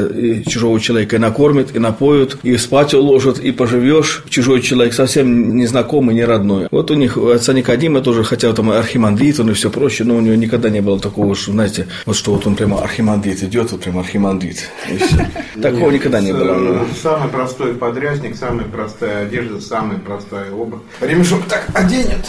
и 0.06 0.42
чужого 0.44 0.80
человека 0.80 1.16
и 1.16 1.18
накормят, 1.18 1.74
и 1.74 1.78
напоют, 1.78 2.38
и 2.42 2.56
спать 2.56 2.94
уложат, 2.94 3.38
и 3.38 3.52
поживешь. 3.52 4.24
Чужой 4.28 4.60
человек 4.60 4.94
совсем 4.94 5.56
незнакомый, 5.56 6.14
не 6.14 6.24
родной. 6.24 6.68
Вот 6.70 6.90
у 6.90 6.94
них 6.94 7.16
отца 7.16 7.52
Никодима 7.52 8.00
тоже, 8.00 8.24
хотя 8.24 8.52
там 8.52 8.70
архимандрит, 8.70 9.40
он 9.40 9.50
и 9.50 9.54
все 9.54 9.70
прочее, 9.70 10.06
но 10.06 10.16
у 10.16 10.20
него 10.20 10.34
никогда 10.34 10.70
не 10.70 10.80
было 10.80 10.98
такого, 10.98 11.34
что, 11.34 11.52
знаете, 11.52 11.86
вот 12.06 12.16
что 12.16 12.32
вот 12.32 12.46
он 12.46 12.56
прямо 12.56 12.80
архимандрит 12.80 13.42
идет, 13.42 13.72
вот 13.72 13.82
прямо 13.82 14.00
архимандрит. 14.00 14.68
Такого 15.62 15.90
никогда 15.90 16.20
не 16.20 16.32
было. 16.32 16.86
Самый 17.02 17.28
простой 17.28 17.74
подрясник, 17.74 18.36
самая 18.36 18.66
простая 18.66 19.26
одежда, 19.26 19.60
самая 19.60 19.98
простая 19.98 20.50
обувь. 20.52 20.80
Ремешок 21.00 21.44
так 21.48 21.66
оденет, 21.74 22.26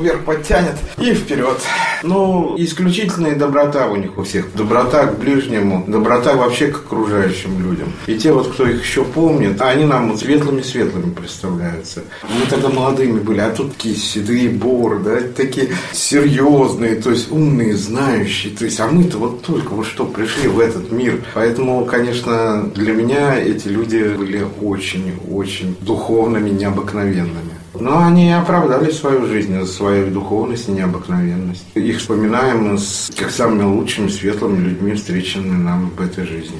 вверх 0.00 0.24
подтянет 0.24 0.76
и 0.98 1.14
вперед. 1.14 1.58
Ну, 2.02 2.54
исключительная 2.58 3.36
доброта 3.36 3.86
у 3.88 3.96
них 3.96 4.18
у 4.18 4.22
всех. 4.22 4.52
Доброта 4.54 5.06
к 5.06 5.18
ближнему, 5.18 5.84
доброта 5.86 6.34
вообще 6.34 6.61
вообще 6.62 6.66
к 6.68 6.84
окружающим 6.84 7.62
людям. 7.62 7.92
И 8.06 8.16
те 8.16 8.32
вот, 8.32 8.52
кто 8.52 8.66
их 8.66 8.82
еще 8.82 9.04
помнит, 9.04 9.60
они 9.60 9.84
нам 9.84 10.16
светлыми-светлыми 10.16 11.10
представляются. 11.12 12.02
Мы 12.22 12.46
тогда 12.48 12.68
молодыми 12.68 13.20
были, 13.20 13.40
а 13.40 13.50
тут 13.50 13.72
такие 13.72 13.96
седые 13.96 14.48
боры, 14.48 14.98
да, 14.98 15.20
такие 15.36 15.68
серьезные, 15.92 16.96
то 16.96 17.10
есть 17.10 17.30
умные, 17.30 17.76
знающие. 17.76 18.54
То 18.54 18.64
есть, 18.64 18.80
а 18.80 18.86
мы-то 18.86 19.18
вот 19.18 19.42
только 19.42 19.70
вот 19.70 19.86
что 19.86 20.04
пришли 20.04 20.48
в 20.48 20.60
этот 20.60 20.90
мир. 20.92 21.22
Поэтому, 21.34 21.84
конечно, 21.84 22.70
для 22.74 22.92
меня 22.92 23.38
эти 23.38 23.68
люди 23.68 24.14
были 24.16 24.46
очень-очень 24.60 25.76
духовными, 25.80 26.50
необыкновенными. 26.50 27.51
Но 27.78 28.04
они 28.04 28.30
оправдали 28.32 28.90
свою 28.90 29.26
жизнь, 29.26 29.64
свою 29.66 30.10
духовность 30.10 30.68
и 30.68 30.72
необыкновенность. 30.72 31.64
Их 31.74 31.98
вспоминаем 31.98 32.76
с, 32.76 33.10
как 33.16 33.30
самыми 33.30 33.64
лучшими, 33.64 34.08
светлыми 34.08 34.62
людьми, 34.62 34.94
встреченными 34.94 35.62
нам 35.62 35.90
в 35.90 36.00
этой 36.00 36.26
жизни. 36.26 36.58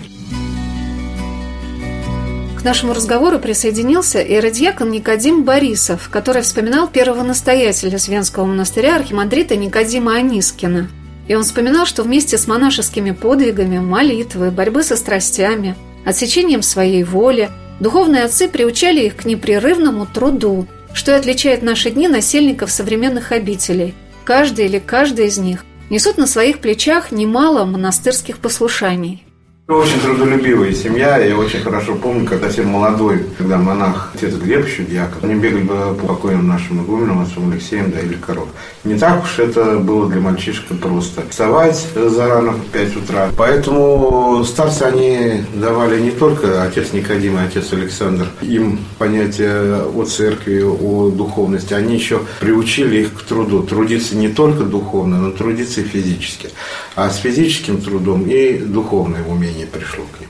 К 2.58 2.64
нашему 2.64 2.94
разговору 2.94 3.38
присоединился 3.40 4.22
иеродьякон 4.22 4.90
Никодим 4.90 5.42
Борисов, 5.42 6.08
который 6.10 6.42
вспоминал 6.42 6.88
первого 6.88 7.22
настоятеля 7.24 7.98
Свенского 7.98 8.46
монастыря 8.46 8.96
архимандрита 8.96 9.56
Никодима 9.56 10.14
Анискина. 10.14 10.88
И 11.28 11.34
он 11.34 11.42
вспоминал, 11.42 11.86
что 11.86 12.04
вместе 12.04 12.38
с 12.38 12.46
монашескими 12.46 13.10
подвигами, 13.10 13.78
молитвой, 13.78 14.50
борьбы 14.50 14.82
со 14.82 14.96
страстями, 14.96 15.74
отсечением 16.06 16.62
своей 16.62 17.04
воли, 17.04 17.50
духовные 17.80 18.24
отцы 18.24 18.48
приучали 18.48 19.06
их 19.06 19.16
к 19.16 19.24
непрерывному 19.24 20.06
труду– 20.06 20.66
что 20.94 21.12
и 21.12 21.14
отличает 21.14 21.62
наши 21.62 21.90
дни 21.90 22.08
насельников 22.08 22.70
современных 22.70 23.32
обителей. 23.32 23.94
Каждый 24.24 24.66
или 24.66 24.78
каждая 24.78 25.26
из 25.26 25.38
них 25.38 25.64
несут 25.90 26.18
на 26.18 26.26
своих 26.26 26.58
плечах 26.58 27.12
немало 27.12 27.64
монастырских 27.64 28.38
послушаний. 28.38 29.24
Очень 29.72 30.00
трудолюбивая 30.00 30.74
семья. 30.74 31.16
Я 31.16 31.34
очень 31.34 31.60
хорошо 31.60 31.94
помню, 31.94 32.26
когда 32.26 32.46
совсем 32.46 32.68
молодой, 32.68 33.24
когда 33.38 33.56
монах, 33.56 34.10
отец 34.14 34.34
Глеб 34.34 34.66
еще 34.66 34.82
диакон, 34.82 35.30
они 35.30 35.40
бегали 35.40 35.62
бы 35.62 35.94
по 35.94 36.08
покойным 36.08 36.46
нашим 36.46 36.84
игуменам, 36.84 37.22
отцом 37.22 37.50
Алексеем, 37.50 37.90
да, 37.90 38.00
или 38.00 38.12
коров. 38.12 38.48
Не 38.84 38.98
так 38.98 39.24
уж 39.24 39.38
это 39.38 39.78
было 39.78 40.10
для 40.10 40.20
мальчишка 40.20 40.74
просто. 40.74 41.22
Вставать 41.30 41.88
зарано 41.94 42.52
в 42.52 42.66
5 42.66 42.96
утра. 42.96 43.30
Поэтому 43.34 44.44
старцы 44.44 44.82
они 44.82 45.42
давали 45.54 46.00
не 46.00 46.10
только 46.10 46.62
отец 46.64 46.92
Никодим 46.92 47.38
и 47.38 47.42
отец 47.42 47.72
Александр, 47.72 48.26
им 48.42 48.78
понятие 48.98 49.84
о 49.86 50.04
церкви, 50.04 50.62
о 50.62 51.08
духовности. 51.10 51.72
Они 51.72 51.94
еще 51.94 52.20
приучили 52.40 53.02
их 53.02 53.14
к 53.14 53.22
труду. 53.22 53.62
Трудиться 53.62 54.16
не 54.16 54.28
только 54.28 54.64
духовно, 54.64 55.16
но 55.16 55.30
трудиться 55.30 55.80
и 55.80 55.84
физически. 55.84 56.50
А 56.94 57.08
с 57.08 57.16
физическим 57.16 57.80
трудом 57.80 58.26
и 58.28 58.58
духовное 58.58 59.24
умение 59.24 59.66
пришло 59.66 60.04
к 60.04 60.20
ним. 60.20 60.28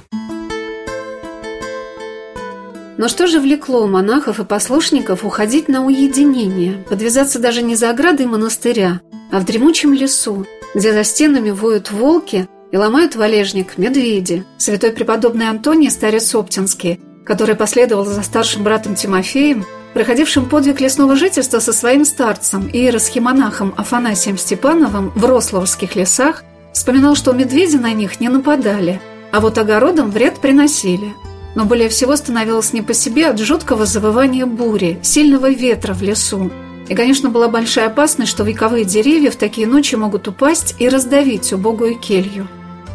Но 2.98 3.08
что 3.08 3.26
же 3.26 3.40
влекло 3.40 3.88
монахов 3.88 4.38
и 4.38 4.44
послушников 4.44 5.24
уходить 5.24 5.68
на 5.68 5.84
уединение, 5.84 6.84
подвязаться 6.88 7.40
даже 7.40 7.62
не 7.62 7.74
за 7.74 7.90
оградой 7.90 8.26
монастыря, 8.26 9.00
а 9.32 9.40
в 9.40 9.44
дремучем 9.44 9.92
лесу, 9.92 10.46
где 10.74 10.92
за 10.92 11.02
стенами 11.02 11.50
воют 11.50 11.90
волки 11.90 12.46
и 12.70 12.76
ломают 12.76 13.16
валежник 13.16 13.76
медведи? 13.76 14.44
Святой 14.56 14.92
преподобный 14.92 15.48
Антоний, 15.48 15.90
старец 15.90 16.32
Оптинский, 16.32 17.00
который 17.26 17.56
последовал 17.56 18.04
за 18.04 18.22
старшим 18.22 18.62
братом 18.62 18.94
Тимофеем, 18.94 19.66
проходившим 19.94 20.48
подвиг 20.48 20.80
лесного 20.80 21.16
жительства 21.16 21.58
со 21.58 21.72
своим 21.72 22.04
старцем 22.04 22.68
и 22.68 22.78
иеросхимонахом 22.78 23.74
Афанасием 23.76 24.38
Степановым 24.38 25.10
в 25.16 25.24
Рословских 25.24 25.96
лесах, 25.96 26.44
вспоминал, 26.72 27.14
что 27.14 27.32
медведи 27.32 27.76
на 27.76 27.92
них 27.92 28.20
не 28.20 28.28
нападали– 28.28 29.00
а 29.32 29.40
вот 29.40 29.58
огородам 29.58 30.10
вред 30.10 30.38
приносили. 30.38 31.14
Но 31.54 31.64
более 31.64 31.88
всего 31.88 32.14
становилось 32.16 32.72
не 32.72 32.82
по 32.82 32.94
себе 32.94 33.28
от 33.28 33.38
жуткого 33.38 33.86
завывания 33.86 34.46
бури, 34.46 35.00
сильного 35.02 35.50
ветра 35.50 35.94
в 35.94 36.02
лесу. 36.02 36.50
И, 36.88 36.94
конечно, 36.94 37.30
была 37.30 37.48
большая 37.48 37.86
опасность, 37.86 38.30
что 38.30 38.44
вековые 38.44 38.84
деревья 38.84 39.30
в 39.30 39.36
такие 39.36 39.66
ночи 39.66 39.94
могут 39.94 40.28
упасть 40.28 40.74
и 40.78 40.88
раздавить 40.88 41.52
убогую 41.52 41.98
келью. 41.98 42.46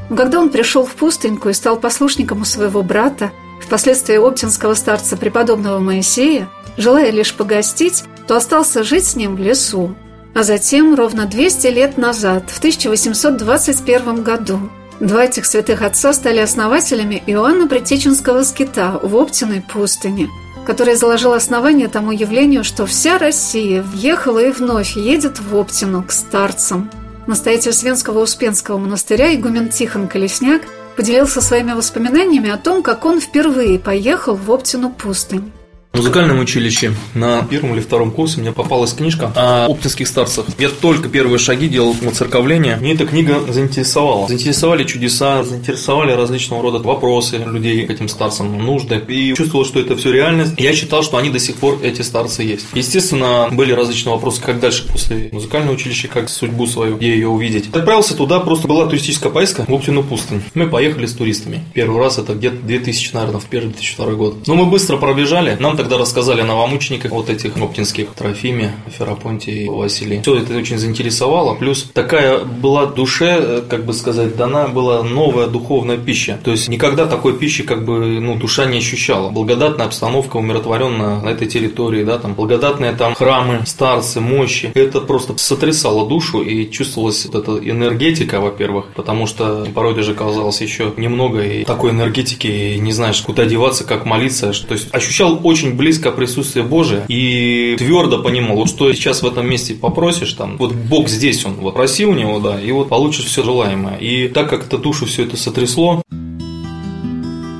Но 0.09 0.15
когда 0.15 0.39
он 0.39 0.49
пришел 0.49 0.85
в 0.85 0.93
пустыньку 0.93 1.49
и 1.49 1.53
стал 1.53 1.77
послушником 1.77 2.41
у 2.41 2.45
своего 2.45 2.83
брата, 2.83 3.31
впоследствии 3.59 4.17
оптинского 4.17 4.75
старца 4.75 5.17
преподобного 5.17 5.79
Моисея, 5.79 6.49
желая 6.77 7.09
лишь 7.09 7.33
погостить, 7.33 8.03
то 8.27 8.35
остался 8.35 8.83
жить 8.83 9.05
с 9.05 9.15
ним 9.15 9.35
в 9.35 9.39
лесу. 9.39 9.95
А 10.37 10.43
затем, 10.43 10.93
ровно 10.93 11.25
200 11.25 11.65
лет 11.65 11.97
назад, 11.97 12.51
в 12.51 12.59
1821 12.59 14.21
году, 14.21 14.69
Два 14.99 15.25
этих 15.25 15.47
святых 15.47 15.81
отца 15.81 16.13
стали 16.13 16.37
основателями 16.37 17.23
Иоанна 17.25 17.67
Притеченского 17.67 18.43
скита 18.43 18.99
в 19.01 19.15
Оптиной 19.15 19.61
пустыне, 19.61 20.27
который 20.65 20.93
заложил 20.93 21.33
основание 21.33 21.87
тому 21.87 22.11
явлению, 22.11 22.63
что 22.63 22.85
вся 22.85 23.17
Россия 23.17 23.81
въехала 23.81 24.39
и 24.39 24.51
вновь 24.51 24.95
едет 24.95 25.39
в 25.39 25.55
Оптину 25.55 26.03
к 26.03 26.11
старцам. 26.11 26.91
Настоятель 27.25 27.73
Свенского 27.73 28.19
Успенского 28.19 28.77
монастыря 28.77 29.33
игумен 29.33 29.69
Тихон 29.69 30.07
Колесняк 30.07 30.61
поделился 30.95 31.41
своими 31.41 31.73
воспоминаниями 31.73 32.51
о 32.51 32.57
том, 32.57 32.83
как 32.83 33.05
он 33.05 33.21
впервые 33.21 33.79
поехал 33.79 34.35
в 34.35 34.51
Оптину 34.51 34.91
пустынь. 34.91 35.51
Музыкальном 35.97 36.39
училище 36.39 36.93
на 37.15 37.41
первом 37.43 37.73
или 37.73 37.81
втором 37.81 38.11
курсе 38.11 38.39
мне 38.39 38.51
попалась 38.51 38.93
книжка 38.93 39.31
о 39.35 39.65
оптинских 39.65 40.07
старцах. 40.07 40.45
Я 40.59 40.69
только 40.69 41.09
первые 41.09 41.39
шаги 41.39 41.67
делал 41.67 41.95
воцерковление. 42.01 42.77
Мне 42.77 42.93
эта 42.93 43.07
книга 43.07 43.41
заинтересовала. 43.49 44.27
Заинтересовали 44.27 44.83
чудеса, 44.83 45.43
заинтересовали 45.43 46.11
различного 46.11 46.61
рода 46.61 46.77
вопросы 46.77 47.37
людей 47.37 47.85
к 47.87 47.89
этим 47.89 48.09
старцам, 48.09 48.57
нужды. 48.63 49.01
И 49.07 49.33
чувствовал, 49.35 49.65
что 49.65 49.79
это 49.79 49.95
все 49.95 50.11
реальность. 50.11 50.53
Я 50.57 50.73
считал, 50.73 51.01
что 51.01 51.17
они 51.17 51.31
до 51.31 51.39
сих 51.39 51.55
пор, 51.55 51.79
эти 51.81 52.03
старцы, 52.03 52.43
есть. 52.43 52.67
Естественно, 52.73 53.49
были 53.51 53.71
различные 53.71 54.13
вопросы, 54.13 54.39
как 54.41 54.59
дальше 54.59 54.87
после 54.87 55.29
музыкального 55.31 55.73
училища, 55.73 56.07
как 56.07 56.29
судьбу 56.29 56.67
свою, 56.67 56.97
где 56.97 57.09
ее 57.09 57.27
увидеть. 57.27 57.69
Отправился 57.73 58.15
туда, 58.15 58.39
просто 58.39 58.67
была 58.67 58.85
туристическая 58.85 59.31
поездка 59.31 59.65
в 59.67 59.73
Оптину 59.73 60.03
пустынь. 60.03 60.43
Мы 60.53 60.67
поехали 60.67 61.07
с 61.07 61.13
туристами. 61.13 61.63
Первый 61.73 61.99
раз 61.99 62.19
это 62.19 62.35
где-то 62.35 62.57
2000, 62.57 63.15
наверное, 63.15 63.39
в 63.39 63.45
первый 63.45 63.69
2002 63.69 64.11
год. 64.13 64.47
Но 64.47 64.53
мы 64.53 64.67
быстро 64.67 64.97
пробежали. 64.97 65.57
Нам 65.59 65.75
так 65.75 65.86
когда 65.87 65.99
рассказали 65.99 66.41
о 66.41 66.43
новомучениках, 66.43 67.11
вот 67.11 67.29
этих 67.29 67.55
оптинских, 67.55 68.09
Трофиме, 68.09 68.73
Ферапонте 68.89 69.51
и 69.51 69.69
Василии, 69.69 70.19
все 70.21 70.35
это 70.35 70.57
очень 70.57 70.77
заинтересовало. 70.77 71.55
Плюс 71.55 71.89
такая 71.93 72.39
была 72.39 72.87
душе, 72.87 73.37
э, 73.39 73.61
как 73.69 73.85
бы 73.85 73.93
сказать, 73.93 74.35
дана 74.35 74.67
была 74.67 75.01
новая 75.01 75.47
духовная 75.47 75.95
пища. 75.95 76.41
То 76.43 76.51
есть 76.51 76.67
никогда 76.67 77.05
такой 77.05 77.37
пищи 77.37 77.63
как 77.63 77.85
бы 77.85 78.19
ну, 78.19 78.35
душа 78.35 78.65
не 78.65 78.79
ощущала. 78.79 79.29
Благодатная 79.29 79.85
обстановка 79.85 80.35
умиротворенная 80.35 81.21
на 81.21 81.29
этой 81.29 81.47
территории, 81.47 82.03
да, 82.03 82.17
там 82.17 82.33
благодатные 82.33 82.91
там 82.91 83.15
храмы, 83.15 83.61
старцы, 83.65 84.19
мощи. 84.19 84.71
Это 84.73 84.99
просто 84.99 85.37
сотрясало 85.37 86.05
душу 86.05 86.41
и 86.41 86.69
чувствовалась 86.69 87.25
вот 87.27 87.35
эта 87.35 87.69
энергетика, 87.69 88.41
во-первых, 88.41 88.87
потому 88.93 89.25
что 89.25 89.65
порой 89.73 89.95
даже 89.95 90.13
казалось 90.13 90.59
еще 90.59 90.91
немного 90.97 91.43
и 91.43 91.63
такой 91.63 91.91
энергетики, 91.91 92.47
и 92.47 92.77
не 92.77 92.91
знаешь, 92.91 93.21
куда 93.21 93.45
деваться, 93.45 93.85
как 93.85 94.05
молиться. 94.05 94.51
То 94.67 94.73
есть 94.73 94.93
ощущал 94.93 95.39
очень 95.43 95.76
близко 95.77 96.11
присутствие 96.11 96.65
Божие 96.65 97.05
и 97.07 97.75
твердо 97.77 98.21
понимал, 98.21 98.57
вот 98.57 98.69
что 98.69 98.91
сейчас 98.93 99.21
в 99.21 99.27
этом 99.27 99.49
месте 99.49 99.73
попросишь, 99.73 100.33
там, 100.33 100.57
вот 100.57 100.73
Бог 100.73 101.07
здесь, 101.07 101.45
он 101.45 101.53
вот 101.53 101.75
проси 101.75 102.05
у 102.05 102.13
него, 102.13 102.39
да, 102.39 102.59
и 102.59 102.71
вот 102.71 102.89
получишь 102.89 103.25
все 103.25 103.43
желаемое. 103.43 103.97
И 103.97 104.27
так 104.27 104.49
как 104.49 104.65
это 104.65 104.77
душу 104.77 105.05
все 105.05 105.23
это 105.23 105.37
сотрясло, 105.37 106.01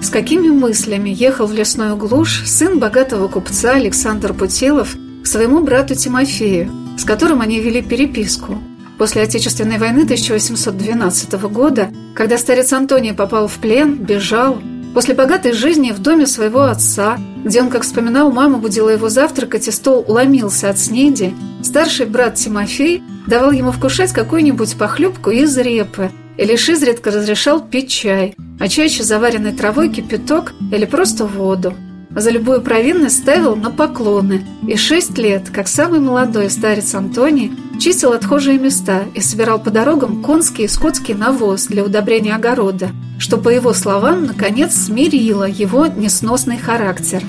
с 0.02 0.10
какими 0.10 0.48
мыслями 0.48 1.10
ехал 1.10 1.48
в 1.48 1.54
лесную 1.54 1.98
глушь 1.98 2.44
сын 2.46 2.80
богатого 2.80 3.28
купца 3.28 3.74
Александр 3.74 4.34
Путилов 4.34 4.96
к 5.24 5.28
своему 5.28 5.62
брату 5.64 5.96
Тимофею, 5.96 6.72
с 6.98 7.04
которым 7.04 7.42
они 7.42 7.60
вели 7.60 7.82
переписку. 7.82 8.58
После 8.98 9.24
Отечественной 9.24 9.78
войны 9.78 10.04
1812 10.04 11.34
года, 11.52 11.90
когда 12.16 12.38
старец 12.38 12.72
Антоний 12.74 13.14
попал 13.14 13.48
в 13.48 13.58
плен, 13.58 13.96
бежал, 13.96 14.60
после 14.98 15.14
богатой 15.14 15.54
жизни 15.54 15.92
в 15.92 16.00
доме 16.00 16.26
своего 16.26 16.64
отца, 16.64 17.20
где 17.46 17.62
он, 17.62 17.70
как 17.70 17.84
вспоминал, 17.84 18.32
мама 18.32 18.58
будила 18.58 18.90
его 18.90 19.10
завтракать, 19.10 19.68
и 19.68 19.72
стол 19.72 20.04
ломился 20.08 20.72
от 20.72 20.80
снеди, 20.80 21.36
старший 21.62 22.08
брат 22.08 22.34
Тимофей 22.34 23.04
давал 23.28 23.52
ему 23.52 23.72
вкушать 23.72 24.12
какую-нибудь 24.12 24.76
похлебку 24.76 25.30
из 25.30 25.56
репы– 25.56 26.10
и 26.38 26.46
лишь 26.46 26.70
изредка 26.70 27.12
разрешал 27.12 27.62
пить 27.62 27.92
чай, 27.92 28.36
а 28.60 28.68
чаще 28.68 29.04
заваренной 29.04 29.54
травой 29.54 29.90
кипяток 29.90 30.54
или 30.72 30.86
просто 30.86 31.26
воду. 31.26 31.76
За 32.10 32.32
любую 32.32 32.62
провинность 32.62 33.20
ставил 33.20 33.56
на 33.56 33.70
поклоны, 33.70 34.44
и 34.68 34.76
шесть 34.76 35.18
лет, 35.18 35.50
как 35.52 35.68
самый 35.68 36.00
молодой 36.00 36.50
старец 36.50 36.96
Антоний, 36.96 37.52
чистил 37.78 38.14
отхожие 38.14 38.58
места 38.58 39.04
и 39.14 39.22
собирал 39.22 39.60
по 39.60 39.72
дорогам 39.72 40.22
конский 40.22 40.66
и 40.66 40.68
скотский 40.68 41.14
навоз 41.14 41.68
для 41.68 41.84
удобрения 41.84 42.36
огорода, 42.36 42.90
что, 43.20 43.38
по 43.38 43.50
его 43.50 43.74
словам, 43.74 44.26
наконец 44.26 44.76
смирило 44.76 45.44
его 45.44 45.88
несносный 45.88 46.58
характер. 46.58 47.24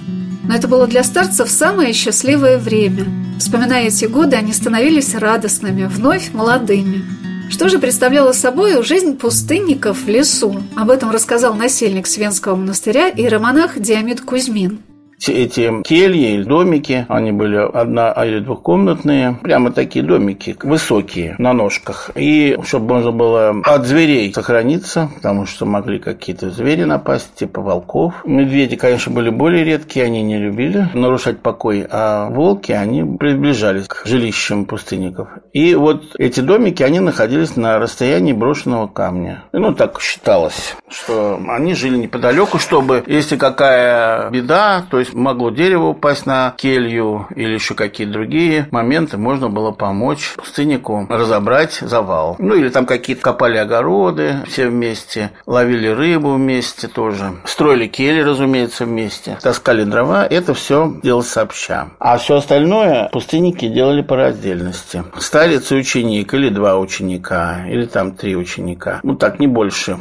Но 0.45 0.55
это 0.55 0.69
было 0.69 0.87
для 0.87 1.05
старцев 1.05 1.51
самое 1.51 1.93
счастливое 1.93 2.59
время. 2.59 3.07
Вспоминая 3.39 3.89
эти 3.89 4.07
годы, 4.07 4.37
они 4.37 4.53
становились 4.53 5.15
радостными, 5.15 5.85
вновь 5.85 6.33
молодыми. 6.33 7.05
Что 7.51 7.69
же 7.69 7.79
представляла 7.79 8.33
собой 8.33 8.83
жизнь 8.83 9.17
пустынников 9.17 10.05
в 10.05 10.09
лесу? 10.09 10.63
Об 10.77 10.91
этом 10.91 11.11
рассказал 11.11 11.55
насельник 11.55 12.07
Свенского 12.07 12.57
монастыря 12.57 13.09
и 13.09 13.27
романах 13.27 13.79
Диамид 13.79 14.21
Кузьмин 14.21 14.81
эти 15.27 15.83
кельи 15.83 16.35
или 16.35 16.45
домики, 16.45 17.07
они 17.09 17.33
были 17.33 17.57
одна- 17.57 18.13
или 18.25 18.41
двухкомнатные, 18.41 19.39
прямо 19.43 19.73
такие 19.73 20.05
домики, 20.05 20.57
высокие, 20.63 21.35
на 21.39 21.53
ножках. 21.53 22.11
И 22.15 22.59
чтобы 22.65 22.95
можно 22.95 23.13
было 23.13 23.57
от 23.65 23.87
зверей 23.87 24.33
сохраниться, 24.33 25.11
потому 25.17 25.47
что 25.47 25.67
могли 25.67 25.99
какие-то 25.99 26.51
звери 26.51 26.85
напасть, 26.85 27.35
типа 27.35 27.61
волков. 27.61 28.15
Медведи, 28.25 28.77
конечно, 28.77 29.13
были 29.13 29.31
более 29.31 29.65
редкие, 29.65 30.07
они 30.07 30.23
не 30.23 30.39
любили 30.39 30.89
нарушать 30.95 31.41
покой, 31.41 31.87
а 31.91 32.29
волки, 32.29 32.73
они 32.73 33.03
приближались 33.17 33.87
к 33.89 34.03
жилищам 34.07 34.67
пустынников. 34.67 35.29
И 35.53 35.75
вот 35.75 36.15
эти 36.19 36.41
домики, 36.41 36.83
они 36.83 37.01
находились 37.01 37.57
на 37.57 37.79
расстоянии 37.79 38.33
брошенного 38.33 38.87
камня. 38.87 39.45
Ну, 39.53 39.75
так 39.75 40.01
считалось, 40.01 40.77
что 40.89 41.41
они 41.49 41.75
жили 41.75 41.97
неподалеку, 41.97 42.59
чтобы, 42.59 43.03
если 43.07 43.37
какая 43.37 44.31
беда, 44.31 44.85
то 44.91 44.99
есть 44.99 45.08
есть 45.09 45.15
могло 45.15 45.51
дерево 45.51 45.89
упасть 45.89 46.27
на 46.27 46.55
келью 46.57 47.27
или 47.35 47.55
еще 47.55 47.75
какие-то 47.75 48.13
другие 48.13 48.69
моменты, 48.71 49.17
можно 49.17 49.49
было 49.49 49.71
помочь 49.71 50.35
пустыннику 50.37 51.07
разобрать 51.09 51.75
завал. 51.75 52.37
Ну 52.39 52.55
или 52.55 52.69
там 52.69 52.87
какие-то 52.87 53.23
копали 53.23 53.57
огороды 53.57 54.37
все 54.47 54.69
вместе, 54.69 55.31
ловили 55.47 55.89
рыбу 55.89 56.35
вместе 56.35 56.89
тоже, 56.89 57.35
строили 57.45 57.87
кельи, 57.87 58.21
разумеется, 58.21 58.85
вместе, 58.85 59.39
таскали 59.43 59.85
дрова, 59.85 60.27
это 60.27 60.55
все 60.55 60.93
делалось 61.03 61.29
сообща. 61.29 61.89
А 61.99 62.19
все 62.19 62.37
остальное 62.37 63.09
пустынники 63.13 63.69
делали 63.69 64.03
по 64.03 64.17
раздельности. 64.17 65.05
Старец 65.19 65.73
и 65.73 65.77
ученик, 65.77 66.35
или 66.35 66.49
два 66.49 66.79
ученика, 66.79 67.67
или 67.69 67.87
там 67.87 68.13
три 68.13 68.37
ученика. 68.37 69.01
Ну 69.03 69.15
так, 69.15 69.41
не 69.41 69.47
больше. 69.47 69.99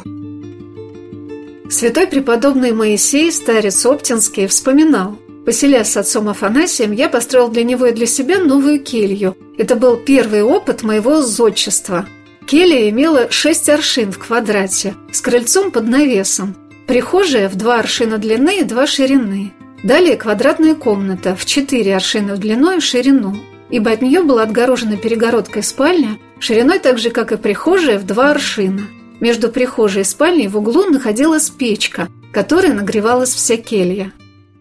Святой 1.70 2.06
преподобный 2.06 2.72
Моисей, 2.72 3.30
старец 3.30 3.84
Оптинский, 3.84 4.46
вспоминал. 4.46 5.18
Поселясь 5.44 5.90
с 5.90 5.98
отцом 5.98 6.30
Афанасием, 6.30 6.92
я 6.92 7.10
построил 7.10 7.48
для 7.48 7.62
него 7.62 7.86
и 7.86 7.92
для 7.92 8.06
себя 8.06 8.38
новую 8.38 8.82
келью. 8.82 9.36
Это 9.58 9.76
был 9.76 9.96
первый 9.96 10.42
опыт 10.42 10.82
моего 10.82 11.20
зодчества. 11.20 12.06
Келья 12.46 12.88
имела 12.88 13.30
шесть 13.30 13.68
аршин 13.68 14.12
в 14.12 14.18
квадрате, 14.18 14.94
с 15.12 15.20
крыльцом 15.20 15.70
под 15.70 15.86
навесом. 15.88 16.56
Прихожая 16.86 17.50
в 17.50 17.56
два 17.56 17.80
аршина 17.80 18.16
длины 18.16 18.60
и 18.60 18.64
два 18.64 18.86
ширины. 18.86 19.52
Далее 19.84 20.16
квадратная 20.16 20.74
комната 20.74 21.36
в 21.36 21.44
четыре 21.44 21.96
аршина 21.96 22.34
в 22.34 22.38
длину 22.38 22.78
и 22.78 22.80
ширину, 22.80 23.36
ибо 23.68 23.90
от 23.90 24.00
нее 24.00 24.22
была 24.22 24.44
отгорожена 24.44 24.96
перегородкой 24.96 25.62
спальня, 25.62 26.18
шириной 26.38 26.78
так 26.78 26.98
же, 26.98 27.10
как 27.10 27.30
и 27.32 27.36
прихожая, 27.36 27.98
в 27.98 28.06
два 28.06 28.30
аршина– 28.30 28.88
между 29.20 29.48
прихожей 29.48 30.02
и 30.02 30.04
спальней 30.04 30.48
в 30.48 30.56
углу 30.56 30.84
находилась 30.84 31.50
печка, 31.50 32.08
которой 32.32 32.72
нагревалась 32.72 33.34
вся 33.34 33.56
келья. 33.56 34.12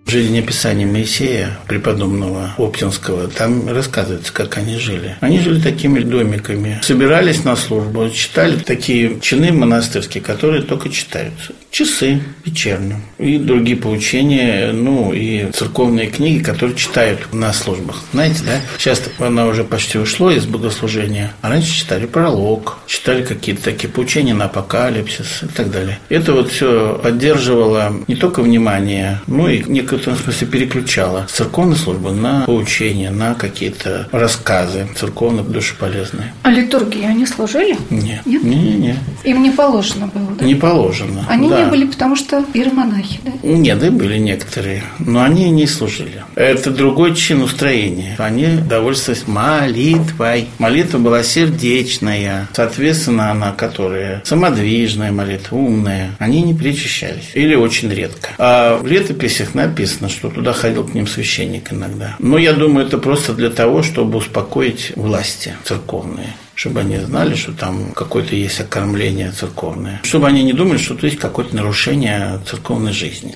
В 0.06 0.10
жизнеописании 0.10 0.86
Моисея, 0.86 1.60
преподобного 1.68 2.54
Оптинского, 2.58 3.28
там 3.28 3.68
рассказывается, 3.68 4.32
как 4.32 4.58
они 4.58 4.78
жили. 4.78 5.18
Они 5.20 5.40
жили 5.40 5.60
такими 5.60 6.00
домиками, 6.00 6.80
собирались 6.82 7.44
на 7.44 7.58
службу, 7.58 8.10
читали 8.10 8.58
такие 8.58 9.20
чины 9.20 9.52
монастырские, 9.52 10.24
которые 10.24 10.62
только 10.62 10.90
читаются. 10.90 11.54
Часы 11.70 12.22
вечерние 12.46 13.02
и 13.18 13.38
другие 13.38 13.78
поучения, 13.78 14.72
ну 14.72 15.12
и 15.14 15.52
церковные 15.52 16.08
книги, 16.08 16.42
которые 16.42 16.78
читают 16.78 17.34
на 17.34 17.52
службах. 17.54 18.02
Знаете, 18.14 18.42
да? 18.46 18.62
Сейчас 18.78 19.02
она 19.20 19.46
уже 19.46 19.64
почти 19.64 19.98
ушло 19.98 20.32
из 20.32 20.46
богослужения, 20.46 21.34
а 21.42 21.50
раньше 21.50 21.72
читали 21.72 22.06
пролог, 22.06 22.78
читали 22.88 23.24
какие-то 23.24 23.64
такие 23.64 23.90
поучения 23.90 24.34
на 24.34 24.46
апокалипсис 24.46 25.44
и 25.44 25.48
так 25.48 25.72
далее. 25.72 26.00
Это 26.10 26.34
вот 26.34 26.52
все 26.52 27.00
поддерживало 27.04 27.94
не 28.08 28.16
только 28.16 28.42
внимание, 28.42 29.22
но 29.28 29.50
и 29.50 29.62
в 29.62 29.94
этом 29.94 30.16
смысле 30.16 30.48
переключала 30.48 31.28
церковную 31.30 31.78
службу 31.78 32.12
на 32.12 32.46
поучения, 32.46 33.12
на 33.12 33.34
какие-то 33.34 34.08
рассказы 34.12 34.88
церковные, 34.96 35.44
душеполезные. 35.44 36.34
А 36.44 36.52
литургии 36.52 37.06
они 37.06 37.26
служили? 37.26 37.78
Нет. 37.90 38.26
Нет? 38.26 38.44
Не, 38.44 38.56
не, 38.56 38.74
не. 38.74 38.96
Им 39.24 39.44
не 39.44 39.52
положено 39.52 40.08
было, 40.08 40.32
да? 40.40 40.46
Не 40.46 40.56
положено. 40.56 41.26
Они 41.28 41.50
да. 41.50 41.57
Не 41.58 41.70
были, 41.70 41.86
потому 41.86 42.16
что 42.16 42.44
иеромонахи, 42.54 43.20
да? 43.24 43.32
Нет, 43.44 43.80
да 43.80 43.92
были 43.92 44.18
некоторые, 44.18 44.84
но 45.00 45.24
они 45.24 45.50
не 45.50 45.68
служили. 45.68 46.24
Это 46.36 46.72
другой 46.72 47.16
чин 47.16 47.42
устроения. 47.42 48.16
Они 48.18 48.48
довольствовались 48.48 49.28
молитвой. 49.28 50.48
Молитва 50.60 50.98
была 50.98 51.24
сердечная. 51.24 52.48
Соответственно, 52.54 53.32
она, 53.32 53.52
которая 53.52 54.22
самодвижная 54.26 55.12
молитва, 55.12 55.56
умная, 55.56 56.12
они 56.20 56.42
не 56.42 56.54
причащались. 56.54 57.32
Или 57.34 57.56
очень 57.56 57.90
редко. 57.90 58.30
А 58.38 58.78
в 58.78 58.86
летописях 58.86 59.54
написано, 59.54 59.78
написано, 59.78 60.10
что 60.10 60.30
туда 60.30 60.54
ходил 60.54 60.84
к 60.86 60.94
ним 60.94 61.08
священник 61.08 61.72
иногда. 61.72 62.16
Но 62.20 62.38
я 62.38 62.54
думаю, 62.54 62.88
это 62.88 62.98
просто 62.98 63.34
для 63.34 63.50
того, 63.50 63.84
чтобы 63.84 64.18
успокоить 64.18 64.94
власти 64.96 65.54
церковные 65.64 66.34
чтобы 66.58 66.80
они 66.80 66.98
знали, 66.98 67.36
что 67.36 67.54
там 67.54 67.92
какое-то 67.94 68.36
есть 68.36 68.60
окормление 68.60 69.32
церковное, 69.32 70.02
чтобы 70.04 70.28
они 70.28 70.44
не 70.44 70.54
думали, 70.54 70.80
что 70.80 70.96
тут 70.96 71.04
есть 71.04 71.20
какое-то 71.20 71.56
нарушение 71.56 72.40
церковной 72.50 72.94
жизни. 72.94 73.36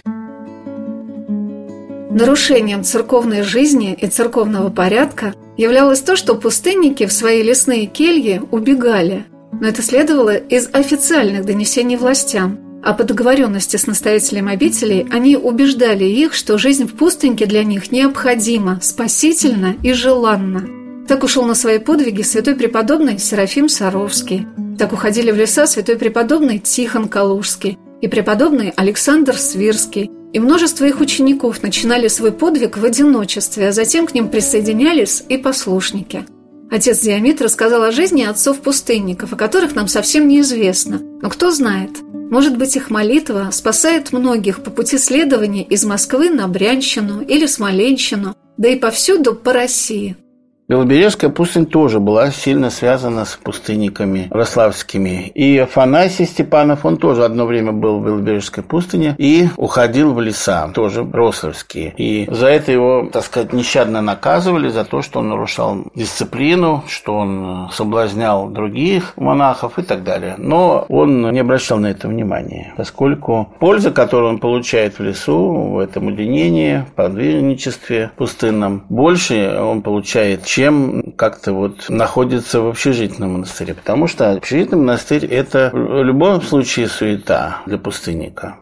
Нарушением 2.10 2.84
церковной 2.84 3.44
жизни 3.44 3.94
и 3.94 4.08
церковного 4.08 4.70
порядка 4.70 5.36
являлось 5.56 6.02
то, 6.02 6.16
что 6.16 6.34
пустынники 6.34 7.06
в 7.06 7.14
свои 7.14 7.44
лесные 7.44 7.86
кельи 7.86 8.42
убегали. 8.50 9.26
Но 9.54 9.68
это 9.68 9.84
следовало 9.84 10.36
из 10.36 10.70
официальных 10.74 11.46
донесений 11.46 11.98
властям– 11.98 12.60
а 12.84 12.96
по 12.96 13.04
договоренности 13.04 13.78
с 13.78 13.86
настоятелем 13.86 14.48
обителей 14.48 15.06
они 15.12 15.38
убеждали 15.38 16.06
их, 16.06 16.34
что 16.34 16.58
жизнь 16.58 16.88
в 16.88 16.96
пустыньке 16.96 17.46
для 17.46 17.64
них 17.64 17.92
необходима, 17.92 18.80
спасительна 18.82 19.76
и 19.84 19.94
желанна. 19.94 20.81
Так 21.08 21.24
ушел 21.24 21.44
на 21.46 21.56
свои 21.56 21.80
подвиги 21.80 22.22
святой 22.22 22.56
преподобный 22.56 23.20
Серафим 23.20 23.68
Саровский. 23.68 24.48
Так 24.78 24.94
уходили 24.94 25.32
в 25.32 25.36
леса 25.36 25.68
святой 25.68 25.98
преподобный 25.98 26.60
Тихон 26.60 27.08
Калужский 27.08 27.78
и 28.02 28.08
преподобный 28.08 28.74
Александр 28.76 29.38
Свирский, 29.38 30.10
и 30.34 30.40
множество 30.40 30.86
их 30.86 31.02
учеников 31.02 31.62
начинали 31.62 32.08
свой 32.08 32.32
подвиг 32.32 32.78
в 32.78 32.86
одиночестве, 32.86 33.68
а 33.68 33.72
затем 33.72 34.08
к 34.08 34.14
ним 34.14 34.30
присоединялись 34.30 35.24
и 35.28 35.38
послушники. 35.38 36.26
Отец 36.72 37.02
Диамит 37.02 37.42
рассказал 37.42 37.84
о 37.84 37.92
жизни 37.92 38.24
отцов-пустынников, 38.24 39.34
о 39.34 39.36
которых 39.36 39.76
нам 39.76 39.90
совсем 39.90 40.28
неизвестно. 40.30 41.02
Но 41.22 41.30
кто 41.30 41.52
знает, 41.52 42.00
может 42.32 42.58
быть, 42.58 42.78
их 42.78 42.90
молитва 42.90 43.50
спасает 43.52 44.14
многих 44.14 44.64
по 44.64 44.72
пути 44.72 44.98
следования 44.98 45.64
из 45.64 45.84
Москвы 45.84 46.30
на 46.30 46.48
Брянщину 46.48 47.22
или 47.22 47.46
Смоленщину, 47.46 48.38
да 48.58 48.70
и 48.70 48.80
повсюду 48.80 49.36
по 49.36 49.52
России– 49.52 50.16
Белобережская 50.72 51.30
пустынь 51.30 51.66
тоже 51.66 52.00
была 52.00 52.32
сильно 52.32 52.70
связана 52.70 53.26
с 53.26 53.36
пустынниками 53.36 54.30
рославскими. 54.32 55.30
И 55.36 55.58
Афанасий 55.58 56.24
Степанов, 56.24 56.86
он 56.86 56.96
тоже 56.96 57.26
одно 57.26 57.46
время 57.46 57.74
был 57.74 58.00
в 58.00 58.06
Белобережской 58.06 58.64
пустыне 58.64 59.14
и 59.18 59.50
уходил 59.58 60.14
в 60.14 60.22
леса, 60.22 60.72
тоже 60.74 61.06
рославские. 61.12 61.94
И 61.98 62.26
за 62.32 62.48
это 62.48 62.72
его, 62.72 63.10
так 63.12 63.26
сказать, 63.26 63.52
нещадно 63.52 64.02
наказывали, 64.02 64.70
за 64.70 64.86
то, 64.86 65.02
что 65.02 65.20
он 65.20 65.28
нарушал 65.28 65.88
дисциплину, 65.94 66.86
что 66.88 67.16
он 67.16 67.70
соблазнял 67.74 68.48
других 68.48 69.18
монахов 69.18 69.78
и 69.78 69.82
так 69.82 70.06
далее. 70.06 70.36
Но 70.38 70.86
он 70.88 71.30
не 71.34 71.40
обращал 71.40 71.80
на 71.80 71.88
это 71.88 72.08
внимания, 72.08 72.74
поскольку 72.78 73.50
польза, 73.60 73.92
которую 73.92 74.30
он 74.30 74.40
получает 74.40 75.00
в 75.00 75.04
лесу, 75.04 75.52
в 75.52 75.80
этом 75.80 76.08
уединении, 76.08 76.86
подвижничестве 76.96 78.12
пустынном, 78.16 78.86
больше 78.88 79.60
он 79.60 79.82
получает, 79.82 80.46
чем 80.46 80.61
чем 80.62 81.14
как-то 81.18 81.54
вот 81.54 81.90
находится 81.90 82.62
в 82.62 82.68
общежитном 82.68 83.34
монастыре. 83.34 83.74
Потому 83.74 84.08
что 84.08 84.32
общежитный 84.32 84.78
монастырь– 84.78 85.26
это 85.32 85.72
в 85.74 86.04
любом 86.04 86.40
случае 86.44 86.88
суета 86.88 87.64
для 87.66 87.80
пустынника. 87.80 88.58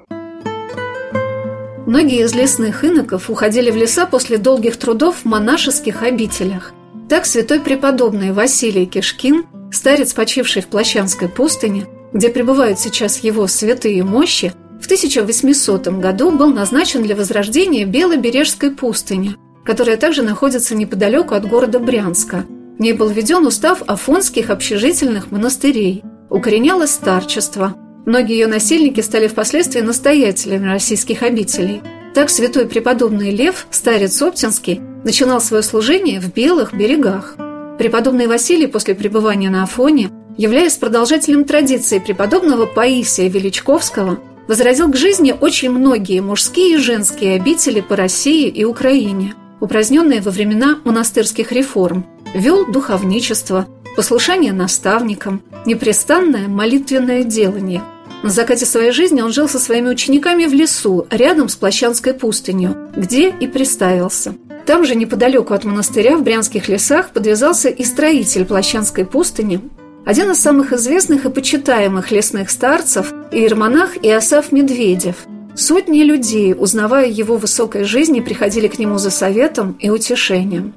Многие 1.86 2.24
из 2.24 2.34
лесных 2.34 2.86
иноков 2.86 3.30
уходили 3.30 3.70
в 3.70 3.76
леса 3.76 4.06
после 4.06 4.38
долгих 4.38 4.78
трудов 4.78 5.18
в 5.18 5.26
монашеских 5.26 6.04
обителях. 6.04 6.72
Так 7.10 7.26
святой 7.26 7.60
преподобный 7.60 8.32
Василий 8.32 8.86
Кишкин, 8.86 9.44
старец, 9.74 10.14
почивший 10.14 10.62
в 10.62 10.68
Плащанской 10.68 11.28
пустыне, 11.28 11.86
где 12.14 12.30
пребывают 12.30 12.80
сейчас 12.80 13.18
его 13.26 13.46
святые 13.48 14.06
мощи, 14.06 14.54
в 14.80 14.86
1800 14.86 15.88
году 16.00 16.32
был 16.32 16.54
назначен 16.54 17.04
для 17.04 17.18
возрождения 17.18 17.84
Белобережской 17.84 18.72
пустыни– 18.72 19.36
которая 19.64 19.98
также 19.98 20.24
находится 20.24 20.76
неподалеку 20.76 21.36
от 21.36 21.48
города 21.48 21.80
Брянска. 21.80 22.46
В 22.78 22.82
ней 22.82 22.94
был 22.94 23.10
введен 23.10 23.46
устав 23.46 23.84
афонских 23.88 24.50
общежительных 24.50 25.32
монастырей. 25.32 26.04
Укоренялось 26.30 26.92
старчество. 26.92 27.76
Многие 28.06 28.40
ее 28.40 28.48
насильники 28.48 29.02
стали 29.02 29.28
впоследствии 29.28 29.82
настоятелями 29.82 30.68
российских 30.68 31.22
обителей. 31.24 31.82
Так 32.16 32.30
святой 32.30 32.66
преподобный 32.68 33.32
Лев, 33.32 33.68
старец 33.70 34.22
Оптинский, 34.22 34.80
начинал 35.04 35.42
свое 35.42 35.62
служение 35.62 36.20
в 36.20 36.34
Белых 36.34 36.74
берегах. 36.74 37.36
Преподобный 37.78 38.28
Василий 38.28 38.68
после 38.68 38.96
пребывания 38.96 39.50
на 39.50 39.64
Афоне, 39.64 40.10
являясь 40.38 40.78
продолжателем 40.78 41.44
традиции 41.44 42.00
преподобного 42.00 42.66
Паисия 42.66 43.28
Величковского, 43.28 44.20
возразил 44.48 44.90
к 44.90 44.96
жизни 44.96 45.36
очень 45.40 45.70
многие 45.70 46.22
мужские 46.22 46.76
и 46.76 46.78
женские 46.78 47.36
обители 47.36 47.82
по 47.82 47.96
России 47.96 48.48
и 48.48 48.64
Украине– 48.64 49.34
упраздненные 49.60 50.22
во 50.22 50.32
времена 50.32 50.80
монастырских 50.84 51.52
реформ, 51.52 52.06
вел 52.34 52.66
духовничество, 52.66 53.68
послушание 53.96 54.54
наставникам, 54.54 55.42
непрестанное 55.66 56.48
молитвенное 56.48 57.24
делание. 57.24 57.82
На 58.24 58.30
закате 58.30 58.66
своей 58.66 58.92
жизни 58.92 59.22
он 59.22 59.32
жил 59.32 59.48
со 59.48 59.60
своими 59.60 59.90
учениками 59.90 60.46
в 60.46 60.54
лесу, 60.54 61.08
рядом 61.10 61.48
с 61.50 61.56
Плащанской 61.56 62.14
пустынью, 62.14 62.90
где 62.96 63.30
и 63.30 63.48
приставился. 63.48 64.36
Там 64.66 64.86
же, 64.86 64.96
неподалеку 64.96 65.54
от 65.54 65.64
монастыря, 65.64 66.18
в 66.18 66.24
Брянских 66.24 66.68
лесах, 66.68 67.12
подвязался 67.12 67.70
и 67.70 67.84
строитель 67.84 68.46
Плащанской 68.46 69.06
пустыни, 69.06 69.62
один 70.06 70.32
из 70.32 70.40
самых 70.40 70.74
известных 70.74 71.26
и 71.26 71.30
почитаемых 71.30 72.12
лесных 72.12 72.50
старцев– 72.50 73.14
иеромонах 73.32 73.98
Иосаф 74.04 74.52
Медведев– 74.52 75.16
Сотни 75.60 76.04
людей, 76.04 76.56
узнавая 76.58 77.10
его 77.10 77.36
высокой 77.36 77.84
жизни, 77.84 78.22
приходили 78.22 78.70
к 78.70 78.80
нему 78.80 78.98
за 78.98 79.10
советом 79.10 79.76
и 79.78 79.90
утешением. 79.90 80.74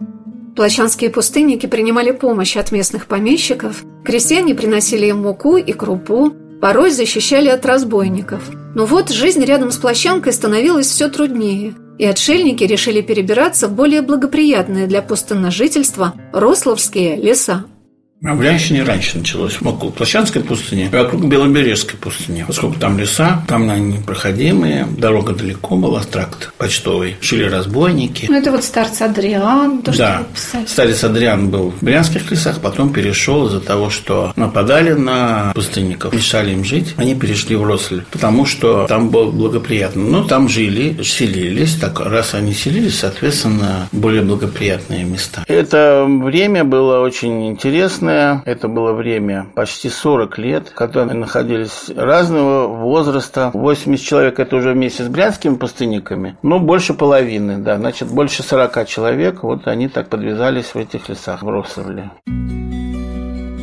Плачанские 0.57 1.09
пустынники 1.09 1.66
принимали 1.66 2.11
помощь 2.11 2.57
от 2.57 2.73
местных 2.73 3.07
помещиков, 3.07 3.85
крестьяне 4.05 4.57
приносили 4.57 5.07
им 5.07 5.18
муку 5.18 5.57
и 5.57 5.73
крупу, 5.73 6.33
порой 6.61 6.90
защищали 6.90 7.47
от 7.47 7.64
разбойников. 7.64 8.51
Но 8.75 8.85
вот 8.85 9.11
жизнь 9.11 9.45
рядом 9.45 9.71
с 9.71 9.77
плащанкой 9.77 10.33
становилась 10.33 10.88
все 10.88 11.09
труднее, 11.09 11.75
и 12.01 12.05
отшельники 12.05 12.64
решили 12.64 13.03
перебираться 13.03 13.68
в 13.68 13.75
более 13.75 14.03
благоприятные 14.03 14.88
для 14.88 15.01
пустынножительства 15.01 16.14
Рословские 16.33 17.14
леса. 17.14 17.66
А 18.25 18.35
в 18.35 18.39
Брянщине 18.39 18.85
раньше 18.85 19.19
началось, 19.19 19.59
около 19.61 19.91
Площадской 19.91 20.43
пустыни, 20.43 20.89
вокруг 20.93 21.25
Белобережской 21.25 21.99
пустыни. 21.99 22.45
Поскольку 22.47 22.79
там 22.79 22.97
леса, 22.97 23.43
там 23.49 23.69
они 23.69 23.99
непроходимые, 23.99 24.87
дорога 24.97 25.33
далеко 25.33 25.75
была, 25.75 26.03
тракт 26.05 26.53
почтовый, 26.57 27.17
шили 27.21 27.45
разбойники. 27.45 28.27
Ну, 28.29 28.39
это 28.39 28.53
вот 28.53 28.63
старец 28.63 29.03
Адриан, 29.03 29.83
то, 29.83 29.97
да. 29.97 30.23
что 30.37 30.69
старец 30.69 31.03
Адриан 31.03 31.51
был 31.51 31.73
в 31.73 31.83
Брянских 31.83 32.31
лесах, 32.31 32.61
потом 32.61 32.93
перешел 32.93 33.49
из-за 33.49 33.61
того, 33.61 33.91
что 33.91 34.33
нападали 34.37 34.93
на 34.93 35.51
пустынников, 35.57 36.15
мешали 36.15 36.53
им 36.53 36.65
жить, 36.65 36.95
они 36.99 37.17
перешли 37.17 37.57
в 37.57 37.65
Росль, 37.65 38.03
потому 38.13 38.47
что 38.47 38.87
там 38.87 39.11
было 39.11 39.33
благоприятно. 39.33 40.01
Ну, 40.01 40.25
там 40.25 40.49
жили, 40.49 41.03
селились, 41.03 41.75
так 41.75 41.99
раз 41.99 42.35
они 42.35 42.55
селились, 42.55 43.01
соответственно, 43.01 43.89
более 43.91 44.23
благоприятные 44.23 45.03
места. 45.03 45.45
Это 45.49 46.07
время 46.07 46.63
было 46.63 47.01
очень 47.01 47.49
интересное, 47.49 48.12
Главное, 48.12 48.42
это 48.46 48.68
было 48.68 48.92
время 48.92 49.46
почти 49.55 49.88
40 49.88 50.38
лет, 50.38 50.72
мы 50.79 51.14
находились 51.14 51.90
разного 51.94 52.66
возраста. 52.66 53.51
80 53.55 54.05
человек 54.05 54.38
это 54.38 54.57
уже 54.57 54.72
вместе 54.72 55.05
с 55.05 55.09
брянскими 55.09 55.57
пустынниками, 55.57 56.37
но 56.42 56.59
больше 56.59 56.94
половины, 56.94 57.59
да, 57.59 57.79
значит, 57.79 58.09
больше 58.09 58.42
40 58.42 58.87
человек, 58.87 59.42
вот 59.42 59.66
они 59.66 59.88
так 59.88 60.09
подвязались 60.09 60.75
в 60.75 60.77
этих 60.77 61.09
лесах 61.09 61.42
в 61.42 61.48
Росовле. 61.48 62.11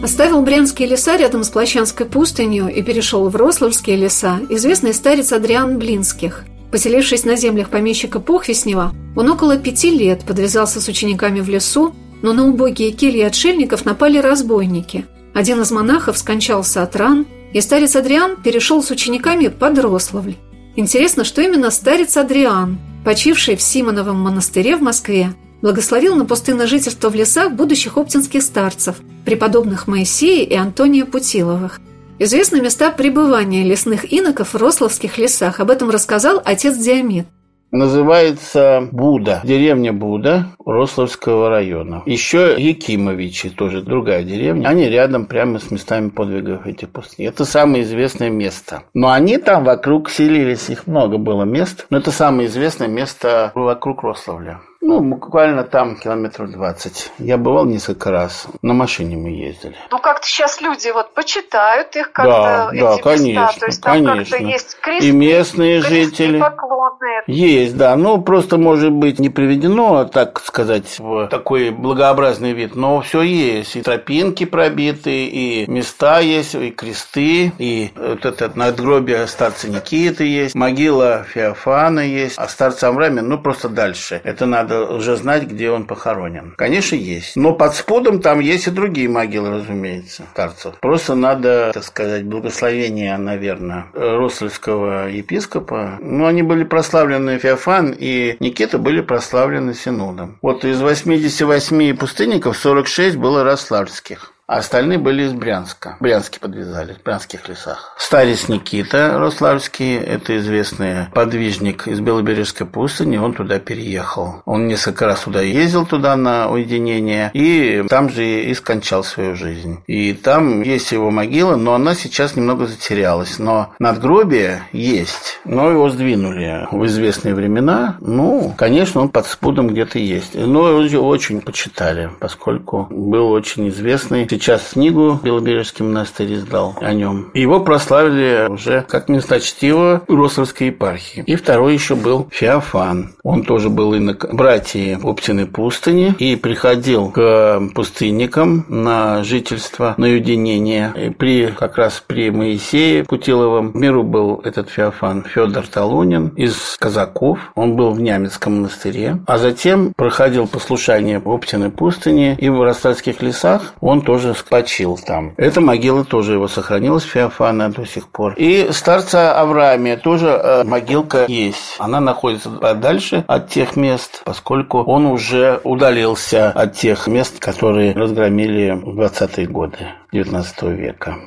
Оставил 0.02 0.42
Брянские 0.42 0.88
леса 0.88 1.18
рядом 1.18 1.44
с 1.44 1.50
Плащанской 1.50 2.06
пустынью 2.06 2.70
и 2.70 2.82
перешел 2.82 3.28
в 3.28 3.36
Рославские 3.36 3.98
леса 3.98 4.40
известный 4.50 4.94
старец 4.94 5.34
Адриан 5.34 5.78
Блинских. 5.78 6.46
Поселившись 6.72 7.26
на 7.26 7.36
землях 7.36 7.70
помещика 7.70 8.20
Похвеснева, 8.20 8.94
он 9.18 9.30
около 9.30 9.58
пяти 9.58 9.90
лет 9.90 10.24
подвязался 10.24 10.80
с 10.80 10.88
учениками 10.88 11.42
в 11.42 11.50
лесу 11.50 11.94
но 12.22 12.34
на 12.34 12.48
убогие 12.48 12.92
кельи 12.92 13.22
отшельников 13.22 13.86
напали 13.86 14.18
разбойники. 14.18 15.06
Один 15.34 15.62
из 15.62 15.72
монахов 15.72 16.18
скончался 16.18 16.84
от 16.84 16.96
ран, 16.96 17.26
и 17.54 17.62
старец 17.62 17.96
Адриан 17.96 18.36
перешел 18.42 18.84
с 18.84 18.92
учениками 18.92 19.48
под 19.48 19.80
Рославль. 19.80 20.36
Интересно, 20.76 21.24
что 21.24 21.42
именно 21.42 21.72
старец 21.72 22.16
Адриан, 22.18 22.80
почивший 23.04 23.56
в 23.56 23.62
Симоновом 23.62 24.20
монастыре 24.20 24.76
в 24.76 24.82
Москве, 24.82 25.34
благословил 25.62 26.16
на 26.16 26.26
пустынное 26.26 26.68
жительство 26.68 27.10
в 27.10 27.16
лесах 27.16 27.54
будущих 27.54 27.98
оптинских 27.98 28.42
старцев, 28.42 28.98
преподобных 29.26 29.88
Моисея 29.88 30.46
и 30.46 30.54
Антония 30.54 31.06
Путиловых. 31.06 31.80
Известны 32.18 32.62
места 32.62 32.92
пребывания 32.92 33.64
лесных 33.64 34.12
иноков 34.12 34.54
в 34.54 34.58
Рославских 34.58 35.18
лесах. 35.18 35.60
Об 35.60 35.72
этом 35.72 35.90
рассказал 35.90 36.42
отец 36.44 36.78
Диамет. 36.78 37.28
Называется 37.72 38.88
Буда, 38.92 39.42
деревня 39.44 39.94
Буда 39.94 40.48
Рославского 40.66 41.50
района. 41.50 42.02
Еще 42.06 42.56
Якимовичи, 42.58 43.50
тоже 43.50 43.82
другая 43.82 44.24
деревня. 44.24 44.68
Они 44.68 44.88
рядом 44.88 45.26
прямо 45.26 45.60
с 45.60 45.70
местами 45.70 46.10
подвигов 46.10 46.66
этих 46.66 46.90
пустынь. 46.90 47.26
Это 47.26 47.46
самое 47.46 47.84
известное 47.84 48.32
место. 48.32 48.84
Но 48.94 49.12
они 49.12 49.38
там 49.38 49.64
вокруг 49.64 50.10
селились, 50.10 50.70
их 50.70 50.88
много 50.88 51.18
было 51.18 51.44
мест. 51.44 51.86
Но 51.92 52.00
это 52.00 52.12
самое 52.12 52.48
известное 52.48 52.88
место 52.88 53.52
вокруг 53.54 54.04
Рославля. 54.04 54.62
Ну, 54.82 55.02
буквально 55.02 55.64
там 55.64 55.98
километров 55.98 56.52
20. 56.52 57.12
Я 57.20 57.38
бывал 57.38 57.66
несколько 57.66 58.12
раз. 58.12 58.48
На 58.62 58.74
машине 58.74 59.18
мы 59.18 59.30
ездили. 59.32 59.76
Ну, 59.92 60.00
как-то 60.00 60.26
сейчас 60.26 60.62
люди 60.62 60.90
вот 60.90 61.14
почитают 61.14 61.96
их 61.98 62.14
как-то, 62.14 62.32
да, 62.32 62.70
эти 62.72 62.82
да, 62.82 62.90
места. 62.92 63.04
конечно, 63.04 63.60
То 63.60 63.66
есть 63.66 63.84
там 63.84 64.06
конечно. 64.06 64.38
как-то 64.38 64.46
есть 64.46 64.78
кресты, 64.80 65.08
И 65.08 65.12
местные 65.12 65.82
кресты, 65.82 66.06
жители. 66.06 66.40
поклонные. 66.40 67.24
Есть, 67.28 67.76
да. 67.76 67.96
Ну, 67.98 68.22
просто, 68.22 68.58
может 68.58 68.92
быть, 68.92 69.20
не 69.20 69.30
приведено, 69.30 70.06
так 70.06 70.40
сказать, 70.40 70.98
в 70.98 71.28
такой 71.28 71.72
благообразный 71.72 72.54
вид. 72.54 72.76
Но 72.76 73.02
все 73.02 73.22
есть. 73.22 73.76
И 73.76 73.82
тропинки 73.82 74.46
пробиты, 74.46 75.26
и 75.26 75.70
места 75.70 76.20
есть, 76.20 76.56
и 76.56 76.72
кресты, 76.72 77.52
и 77.58 77.92
вот 77.96 78.26
это 78.26 78.52
надгробие 78.56 79.28
старца 79.28 79.70
Никиты 79.70 80.24
есть, 80.24 80.56
могила 80.56 81.26
Феофана 81.26 82.00
есть, 82.00 82.38
а 82.38 82.48
старца 82.48 82.88
Амрами, 82.88 83.20
ну, 83.20 83.38
просто 83.38 83.68
дальше. 83.68 84.22
Это 84.24 84.46
надо 84.46 84.69
надо 84.70 84.94
уже 84.94 85.16
знать, 85.16 85.44
где 85.44 85.72
он 85.72 85.86
похоронен. 85.86 86.54
Конечно, 86.58 86.96
есть. 86.96 87.36
Но 87.36 87.54
под 87.54 87.76
спудом 87.76 88.22
там 88.22 88.40
есть 88.40 88.68
и 88.68 88.72
другие 88.72 89.10
могилы, 89.10 89.50
разумеется, 89.50 90.24
старцев. 90.32 90.76
Просто 90.80 91.16
надо, 91.16 91.72
так 91.74 91.84
сказать, 91.84 92.26
благословение, 92.26 93.18
наверное, 93.18 93.88
Рослевского 93.94 95.08
епископа. 95.08 95.98
Ну, 96.00 96.26
они 96.26 96.44
были 96.44 96.64
прославлены 96.64 97.40
Феофан 97.40 97.96
и 97.98 98.38
Никита 98.40 98.78
были 98.78 99.02
прославлены 99.02 99.74
Синодом. 99.74 100.38
Вот 100.42 100.64
из 100.66 100.82
88 100.82 101.98
пустынников 101.98 102.58
46 102.58 103.18
было 103.18 103.44
рославских 103.44 104.34
а 104.50 104.58
остальные 104.58 104.98
были 104.98 105.24
из 105.24 105.34
Брянска. 105.34 105.96
Брянске 106.00 106.40
подвязали, 106.40 106.94
в 106.94 107.04
брянских 107.04 107.48
лесах. 107.48 107.96
Старец 108.00 108.50
Никита 108.50 109.20
Рославский, 109.20 109.96
это 109.96 110.36
известный 110.40 111.06
подвижник 111.14 111.88
из 111.88 112.00
Белобережской 112.00 112.66
пустыни, 112.66 113.18
он 113.18 113.34
туда 113.34 113.60
переехал. 113.60 114.42
Он 114.46 114.68
несколько 114.68 115.06
раз 115.06 115.20
туда 115.22 115.42
ездил, 115.42 115.86
туда 115.86 116.16
на 116.16 116.50
уединение, 116.50 117.30
и 117.36 117.86
там 117.88 118.10
же 118.10 118.26
и 118.26 118.52
скончал 118.56 119.04
свою 119.04 119.36
жизнь. 119.36 119.84
И 119.86 120.14
там 120.14 120.64
есть 120.64 120.92
его 120.94 121.12
могила, 121.12 121.56
но 121.56 121.76
она 121.76 121.94
сейчас 121.94 122.36
немного 122.36 122.66
затерялась. 122.66 123.38
Но 123.38 123.74
надгробие 123.78 124.64
есть, 124.72 125.40
но 125.46 125.70
его 125.70 125.90
сдвинули 125.92 126.68
в 126.72 126.84
известные 126.88 127.36
времена. 127.36 127.98
Ну, 128.00 128.56
конечно, 128.58 129.02
он 129.02 129.10
под 129.10 129.28
спудом 129.28 129.68
где-то 129.68 130.00
есть. 130.00 130.34
Но 130.34 130.82
его 130.82 131.08
очень 131.08 131.42
почитали, 131.42 132.10
поскольку 132.20 132.88
был 132.90 133.30
очень 133.30 133.70
известный 133.70 134.26
сейчас 134.40 134.70
книгу 134.72 135.20
Белобережский 135.22 135.84
монастырь 135.84 136.36
издал 136.36 136.76
о 136.80 136.94
нем. 136.94 137.30
Его 137.34 137.60
прославили 137.60 138.48
уже 138.50 138.86
как 138.88 139.10
месточтиво 139.10 140.02
Рославской 140.08 140.68
епархии. 140.68 141.24
И 141.28 141.36
второй 141.36 141.74
еще 141.74 141.96
был 141.96 142.28
Феофан. 142.32 143.12
Он 143.24 143.44
тоже 143.44 143.70
был 143.70 143.94
инок 143.94 144.34
братья 144.34 144.98
Оптиной 145.04 145.46
пустыни 145.46 146.16
и 146.18 146.36
приходил 146.38 147.10
к 147.10 147.62
пустынникам 147.76 148.66
на 148.70 149.24
жительство, 149.24 149.94
на 149.98 150.08
уединение. 150.08 150.94
И 150.96 151.10
при, 151.10 151.48
как 151.48 151.78
раз 151.78 152.02
при 152.06 152.32
Моисее 152.32 153.04
Путиловом 153.04 153.72
миру 153.74 154.04
был 154.04 154.42
этот 154.46 154.70
Феофан 154.70 155.24
Федор 155.24 155.68
Талунин 155.68 156.30
из 156.30 156.78
казаков. 156.80 157.40
Он 157.56 157.76
был 157.76 157.92
в 157.92 158.00
Нямецком 158.00 158.58
монастыре. 158.58 159.20
А 159.28 159.38
затем 159.38 159.94
проходил 159.96 160.48
послушание 160.48 161.20
в 161.20 161.30
Оптиной 161.30 161.72
пустыне 161.72 162.36
и 162.40 162.48
в 162.48 162.62
Ростовских 162.62 163.22
лесах 163.22 163.74
он 163.82 164.02
тоже 164.02 164.29
тоже 164.30 164.44
почил 164.50 164.98
там. 164.98 165.34
Эта 165.38 165.62
могила 165.62 166.04
тоже 166.04 166.34
его 166.34 166.48
сохранилась, 166.48 167.04
Феофана 167.04 167.72
до 167.72 167.86
сих 167.86 168.08
пор. 168.08 168.36
И 168.38 168.70
старца 168.72 169.40
Авраамия 169.40 169.98
тоже 169.98 170.28
э, 170.28 170.64
могилка 170.64 171.26
есть. 171.28 171.76
Она 171.80 172.00
находится 172.00 172.50
подальше 172.50 173.24
от 173.28 173.50
тех 173.50 173.76
мест, 173.76 174.22
поскольку 174.26 174.80
он 174.84 175.06
уже 175.06 175.60
удалился 175.64 176.52
от 176.52 176.76
тех 176.76 177.08
мест, 177.08 177.40
которые 177.40 177.94
разгромили 177.94 178.72
в 178.72 179.00
20-е 179.00 179.48
годы 179.48 179.78
19 180.12 180.62
века. 180.64 181.18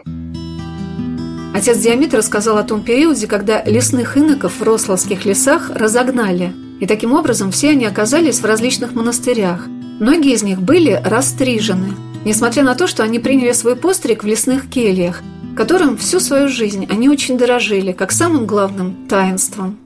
Отец 1.55 1.79
Диамит 1.79 2.15
рассказал 2.15 2.57
о 2.57 2.63
том 2.63 2.83
периоде, 2.83 3.27
когда 3.27 3.63
лесных 3.63 4.17
иноков 4.17 4.59
в 4.59 4.63
Рославских 4.63 5.25
лесах 5.25 5.71
разогнали. 5.75 6.53
И 6.81 6.87
таким 6.87 7.13
образом 7.13 7.51
все 7.51 7.71
они 7.71 7.85
оказались 7.85 8.41
в 8.41 8.47
различных 8.47 8.95
монастырях. 8.95 9.67
Многие 10.01 10.33
из 10.33 10.43
них 10.43 10.63
были 10.63 11.01
растрижены– 11.05 11.95
несмотря 12.25 12.63
на 12.63 12.75
то, 12.75 12.87
что 12.87 13.03
они 13.03 13.19
приняли 13.19 13.53
свой 13.53 13.77
постриг 13.77 14.25
в 14.25 14.27
лесных 14.27 14.69
кельях, 14.69 15.23
которым 15.57 15.97
всю 15.97 16.21
свою 16.21 16.49
жизнь 16.49 16.87
они 16.91 17.09
очень 17.09 17.39
дорожили, 17.39 17.93
как 17.93 18.13
самым 18.13 18.47
главным 18.47 19.07
таинством. 19.09 19.79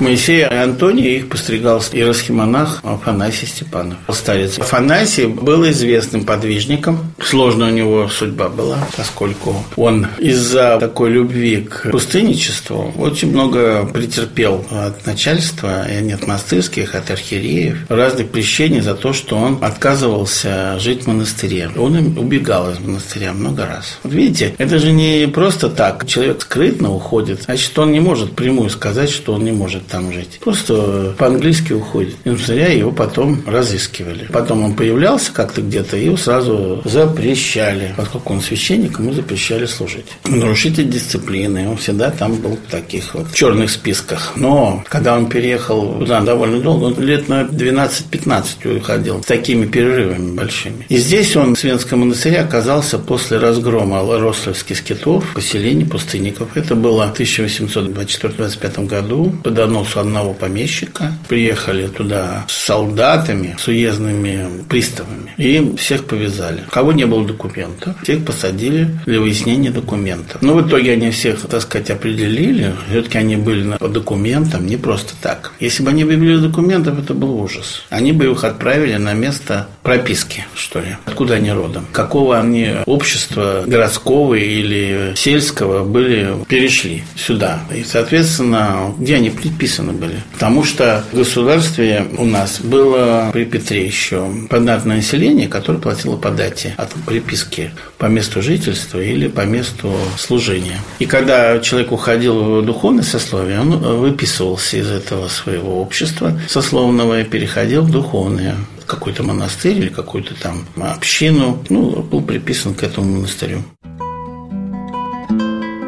Моисей 0.00 0.40
и 0.40 0.42
Антоний 0.42 1.18
их 1.18 1.28
постригал 1.28 1.80
иеросхимонах 1.92 2.80
Афанасий 2.82 3.46
Степанов. 3.46 3.98
Старец 4.08 4.58
Афанасий 4.58 5.26
был 5.26 5.68
известным 5.68 6.24
подвижником. 6.24 7.12
Сложная 7.20 7.68
у 7.68 7.74
него 7.74 8.08
судьба 8.08 8.48
была, 8.48 8.78
поскольку 8.96 9.64
он 9.76 10.08
из-за 10.18 10.78
такой 10.80 11.10
любви 11.10 11.58
к 11.58 11.90
пустынничеству 11.90 12.92
очень 12.98 13.30
много 13.30 13.86
претерпел 13.86 14.64
от 14.70 15.06
начальства, 15.06 15.86
и 15.88 16.02
не 16.02 16.12
от 16.12 16.26
монастырских, 16.26 16.94
от 16.94 17.10
архиереев, 17.10 17.90
разных 17.90 18.30
прещений 18.30 18.80
за 18.80 18.94
то, 18.94 19.12
что 19.12 19.36
он 19.36 19.58
отказывался 19.62 20.78
жить 20.80 21.04
в 21.04 21.06
монастыре. 21.06 21.70
Он 21.76 22.18
убегал 22.18 22.70
из 22.70 22.78
монастыря 22.80 23.32
много 23.32 23.66
раз. 23.66 23.98
Вот 24.02 24.12
видите, 24.12 24.54
это 24.58 24.78
же 24.78 24.90
не 24.90 25.28
просто 25.28 25.68
так. 25.68 26.06
Человек 26.06 26.42
скрытно 26.42 26.92
уходит, 26.92 27.42
значит, 27.42 27.78
он 27.78 27.92
не 27.92 28.00
может 28.00 28.34
прямую 28.34 28.70
сказать, 28.70 29.10
что 29.10 29.34
он 29.34 29.44
не 29.44 29.52
может 29.52 29.81
может 29.82 29.86
там 29.86 30.12
жить. 30.12 30.38
Просто 30.40 31.14
по-английски 31.18 31.72
уходит. 31.72 32.16
И 32.24 32.34
царя 32.36 32.68
его 32.68 32.92
потом 32.92 33.42
разыскивали. 33.46 34.28
Потом 34.32 34.64
он 34.64 34.74
появлялся 34.74 35.32
как-то 35.32 35.62
где-то, 35.62 35.96
и 35.96 36.06
его 36.06 36.16
сразу 36.16 36.82
запрещали. 36.84 37.94
Поскольку 37.96 38.34
он 38.34 38.40
священник, 38.40 38.98
ему 38.98 39.12
запрещали 39.12 39.66
служить. 39.66 40.06
Нарушитель 40.24 40.88
дисциплины. 40.88 41.68
Он 41.68 41.76
всегда 41.76 42.10
там 42.10 42.36
был 42.36 42.56
в 42.56 42.70
таких 42.70 43.14
вот 43.14 43.32
черных 43.32 43.70
списках. 43.70 44.32
Но 44.36 44.84
когда 44.88 45.16
он 45.16 45.28
переехал 45.28 45.98
туда 45.98 46.20
довольно 46.20 46.60
долго, 46.60 46.84
он 46.84 47.00
лет 47.00 47.28
на 47.28 47.42
12-15 47.42 48.78
уходил 48.78 49.22
с 49.22 49.26
такими 49.26 49.66
перерывами 49.66 50.34
большими. 50.34 50.86
И 50.88 50.96
здесь 50.96 51.36
он 51.36 51.54
в 51.54 51.58
Свенском 51.58 52.00
монастыре 52.00 52.40
оказался 52.40 52.98
после 52.98 53.38
разгрома 53.38 54.02
Рославских 54.02 54.78
скитов, 54.78 55.24
поселений 55.34 55.86
пустынников. 55.86 56.56
Это 56.56 56.74
было 56.74 57.12
в 57.14 57.20
1824-25 57.20 58.86
году. 58.86 59.32
Под 59.42 59.58
доносу 59.72 60.00
одного 60.00 60.34
помещика. 60.34 61.12
Приехали 61.28 61.86
туда 61.86 62.44
с 62.48 62.66
солдатами, 62.66 63.56
с 63.58 63.68
уездными 63.68 64.64
приставами. 64.68 65.32
И 65.38 65.74
всех 65.76 66.04
повязали. 66.04 66.62
У 66.68 66.70
кого 66.70 66.92
не 66.92 67.06
было 67.06 67.26
документов, 67.26 67.96
всех 68.02 68.24
посадили 68.24 68.88
для 69.06 69.20
выяснения 69.20 69.70
документов. 69.70 70.42
Но 70.42 70.54
в 70.54 70.66
итоге 70.66 70.92
они 70.92 71.10
всех, 71.10 71.40
так 71.40 71.62
сказать, 71.62 71.90
определили. 71.90 72.74
Все-таки 72.90 73.18
они 73.18 73.36
были 73.36 73.76
по 73.78 73.88
документам, 73.88 74.66
не 74.66 74.76
просто 74.76 75.14
так. 75.22 75.52
Если 75.60 75.82
бы 75.82 75.90
они 75.90 76.04
вывели 76.04 76.36
документов, 76.36 76.98
это 76.98 77.14
был 77.14 77.40
ужас. 77.40 77.84
Они 77.88 78.12
бы 78.12 78.30
их 78.30 78.44
отправили 78.44 78.96
на 78.96 79.14
место 79.14 79.68
прописки, 79.82 80.44
что 80.54 80.80
ли. 80.80 80.96
Откуда 81.06 81.34
они 81.34 81.50
родом? 81.50 81.86
Какого 81.92 82.38
они 82.38 82.70
общества 82.86 83.64
городского 83.66 84.34
или 84.34 85.14
сельского 85.16 85.84
были, 85.84 86.34
перешли 86.48 87.04
сюда. 87.16 87.60
И, 87.74 87.84
соответственно, 87.84 88.94
где 88.98 89.16
они 89.16 89.30
предписаны 89.62 89.92
были. 89.92 90.22
Потому 90.32 90.64
что 90.64 91.04
в 91.12 91.16
государстве 91.16 92.06
у 92.18 92.24
нас 92.24 92.60
было 92.60 93.30
при 93.32 93.44
Петре 93.44 93.86
еще 93.86 94.28
податное 94.50 94.96
население, 94.96 95.48
которое 95.48 95.78
платило 95.78 96.16
по 96.16 96.30
дате 96.30 96.74
от 96.76 96.90
приписки 97.06 97.70
по 97.98 98.06
месту 98.06 98.42
жительства 98.42 99.00
или 99.00 99.28
по 99.28 99.42
месту 99.42 99.94
служения. 100.18 100.80
И 100.98 101.06
когда 101.06 101.60
человек 101.60 101.92
уходил 101.92 102.60
в 102.60 102.64
духовное 102.64 103.04
сословие, 103.04 103.60
он 103.60 103.76
выписывался 103.78 104.78
из 104.78 104.90
этого 104.90 105.28
своего 105.28 105.80
общества 105.80 106.38
сословного 106.48 107.20
и 107.20 107.24
переходил 107.24 107.82
в 107.82 107.90
духовное 107.90 108.56
какой-то 108.86 109.22
монастырь 109.22 109.78
или 109.78 109.88
какую-то 109.88 110.34
там 110.34 110.66
общину, 110.76 111.62
ну, 111.68 112.02
был 112.02 112.20
приписан 112.20 112.74
к 112.74 112.82
этому 112.82 113.12
монастырю. 113.12 113.62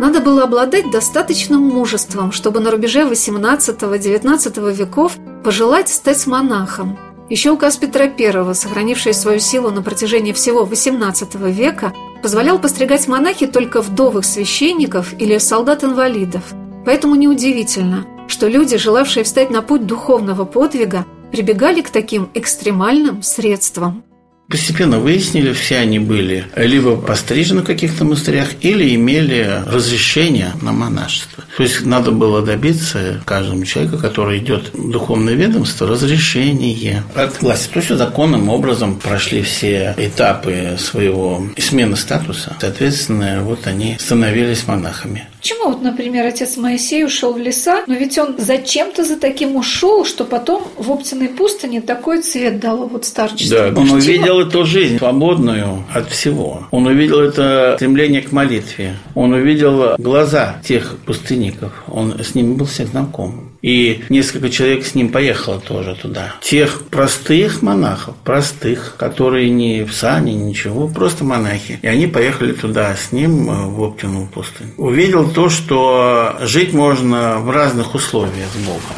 Надо 0.04 0.20
было 0.20 0.42
обладать 0.42 0.90
достаточным 0.90 1.62
мужеством, 1.62 2.30
чтобы 2.30 2.60
на 2.60 2.70
рубеже 2.70 3.08
XVIII-XIX 3.08 4.74
веков 4.74 5.16
пожелать 5.42 5.88
стать 5.88 6.26
монахом. 6.26 6.98
Еще 7.30 7.52
указ 7.52 7.78
Петра 7.78 8.04
I, 8.04 8.54
сохранивший 8.54 9.14
свою 9.14 9.40
силу 9.40 9.70
на 9.70 9.80
протяжении 9.80 10.34
всего 10.34 10.64
XVIII 10.64 11.50
века, 11.50 11.94
позволял 12.22 12.58
постригать 12.58 13.08
монахи 13.08 13.46
только 13.46 13.80
вдовых 13.80 14.26
священников 14.26 15.14
или 15.18 15.38
солдат-инвалидов. 15.38 16.42
Поэтому 16.84 17.14
неудивительно, 17.14 18.04
что 18.28 18.46
люди, 18.46 18.76
желавшие 18.76 19.24
встать 19.24 19.48
на 19.48 19.62
путь 19.62 19.86
духовного 19.86 20.44
подвига, 20.44 21.06
прибегали 21.32 21.80
к 21.80 21.88
таким 21.88 22.28
экстремальным 22.34 23.22
средствам. 23.22 24.03
Постепенно 24.48 24.98
выяснили, 24.98 25.52
все 25.52 25.78
они 25.78 25.98
были 25.98 26.46
либо 26.54 26.96
пострижены 26.96 27.62
в 27.62 27.64
каких-то 27.64 28.04
монастырях, 28.04 28.48
или 28.60 28.94
имели 28.94 29.62
разрешение 29.66 30.52
на 30.60 30.72
монашество. 30.72 31.44
То 31.56 31.62
есть 31.62 31.84
надо 31.86 32.10
было 32.10 32.42
добиться 32.42 33.22
каждому 33.24 33.64
человеку, 33.64 33.98
который 33.98 34.38
идет 34.38 34.70
в 34.74 34.90
духовное 34.90 35.34
ведомство, 35.34 35.86
разрешение 35.86 37.02
от 37.14 37.40
власти. 37.40 37.70
То 37.72 37.78
есть 37.78 37.88
законным 37.96 38.48
образом 38.48 38.96
прошли 38.96 39.42
все 39.42 39.94
этапы 39.96 40.76
своего 40.78 41.46
смены 41.58 41.96
статуса. 41.96 42.56
Соответственно, 42.60 43.40
вот 43.42 43.66
они 43.66 43.96
становились 43.98 44.66
монахами. 44.66 45.28
Почему 45.44 45.68
вот, 45.68 45.82
например, 45.82 46.24
отец 46.24 46.56
Моисей 46.56 47.04
ушел 47.04 47.34
в 47.34 47.38
леса, 47.38 47.84
но 47.86 47.94
ведь 47.94 48.16
он 48.16 48.36
зачем-то 48.38 49.04
за 49.04 49.18
таким 49.18 49.56
ушел, 49.56 50.06
что 50.06 50.24
потом 50.24 50.66
в 50.78 50.90
Оптиной 50.90 51.28
пустыне 51.28 51.82
такой 51.82 52.22
цвет 52.22 52.60
дало 52.60 52.86
вот 52.86 53.04
старчество? 53.04 53.58
Да, 53.58 53.78
он 53.78 53.90
увидел 54.34 54.48
эту 54.48 54.66
жизнь 54.66 54.98
свободную 54.98 55.84
от 55.92 56.10
всего. 56.10 56.66
Он 56.70 56.86
увидел 56.86 57.20
это 57.20 57.74
стремление 57.76 58.22
к 58.22 58.32
молитве. 58.32 58.96
Он 59.14 59.32
увидел 59.32 59.94
глаза 59.98 60.56
тех 60.64 60.96
пустынников. 61.04 61.72
Он 61.88 62.18
с 62.20 62.34
ними 62.34 62.54
был 62.54 62.66
всех 62.66 62.88
знаком. 62.88 63.50
И 63.62 64.04
несколько 64.10 64.50
человек 64.50 64.84
с 64.84 64.94
ним 64.94 65.08
поехало 65.08 65.58
тоже 65.58 65.94
туда. 65.94 66.34
Тех 66.42 66.82
простых 66.88 67.62
монахов, 67.62 68.14
простых, 68.22 68.96
которые 68.98 69.48
не 69.48 69.84
в 69.84 69.94
сане, 69.94 70.34
ничего, 70.34 70.86
просто 70.86 71.24
монахи. 71.24 71.78
И 71.80 71.86
они 71.86 72.06
поехали 72.06 72.52
туда 72.52 72.94
с 72.94 73.10
ним 73.10 73.48
э, 73.48 73.66
в 73.68 73.82
Оптину 73.82 74.26
пустыню. 74.26 74.74
Увидел 74.76 75.30
то, 75.30 75.48
что 75.48 76.36
жить 76.42 76.74
можно 76.74 77.38
в 77.38 77.48
разных 77.48 77.94
условиях 77.94 78.48
с 78.54 78.66
Богом. 78.66 78.96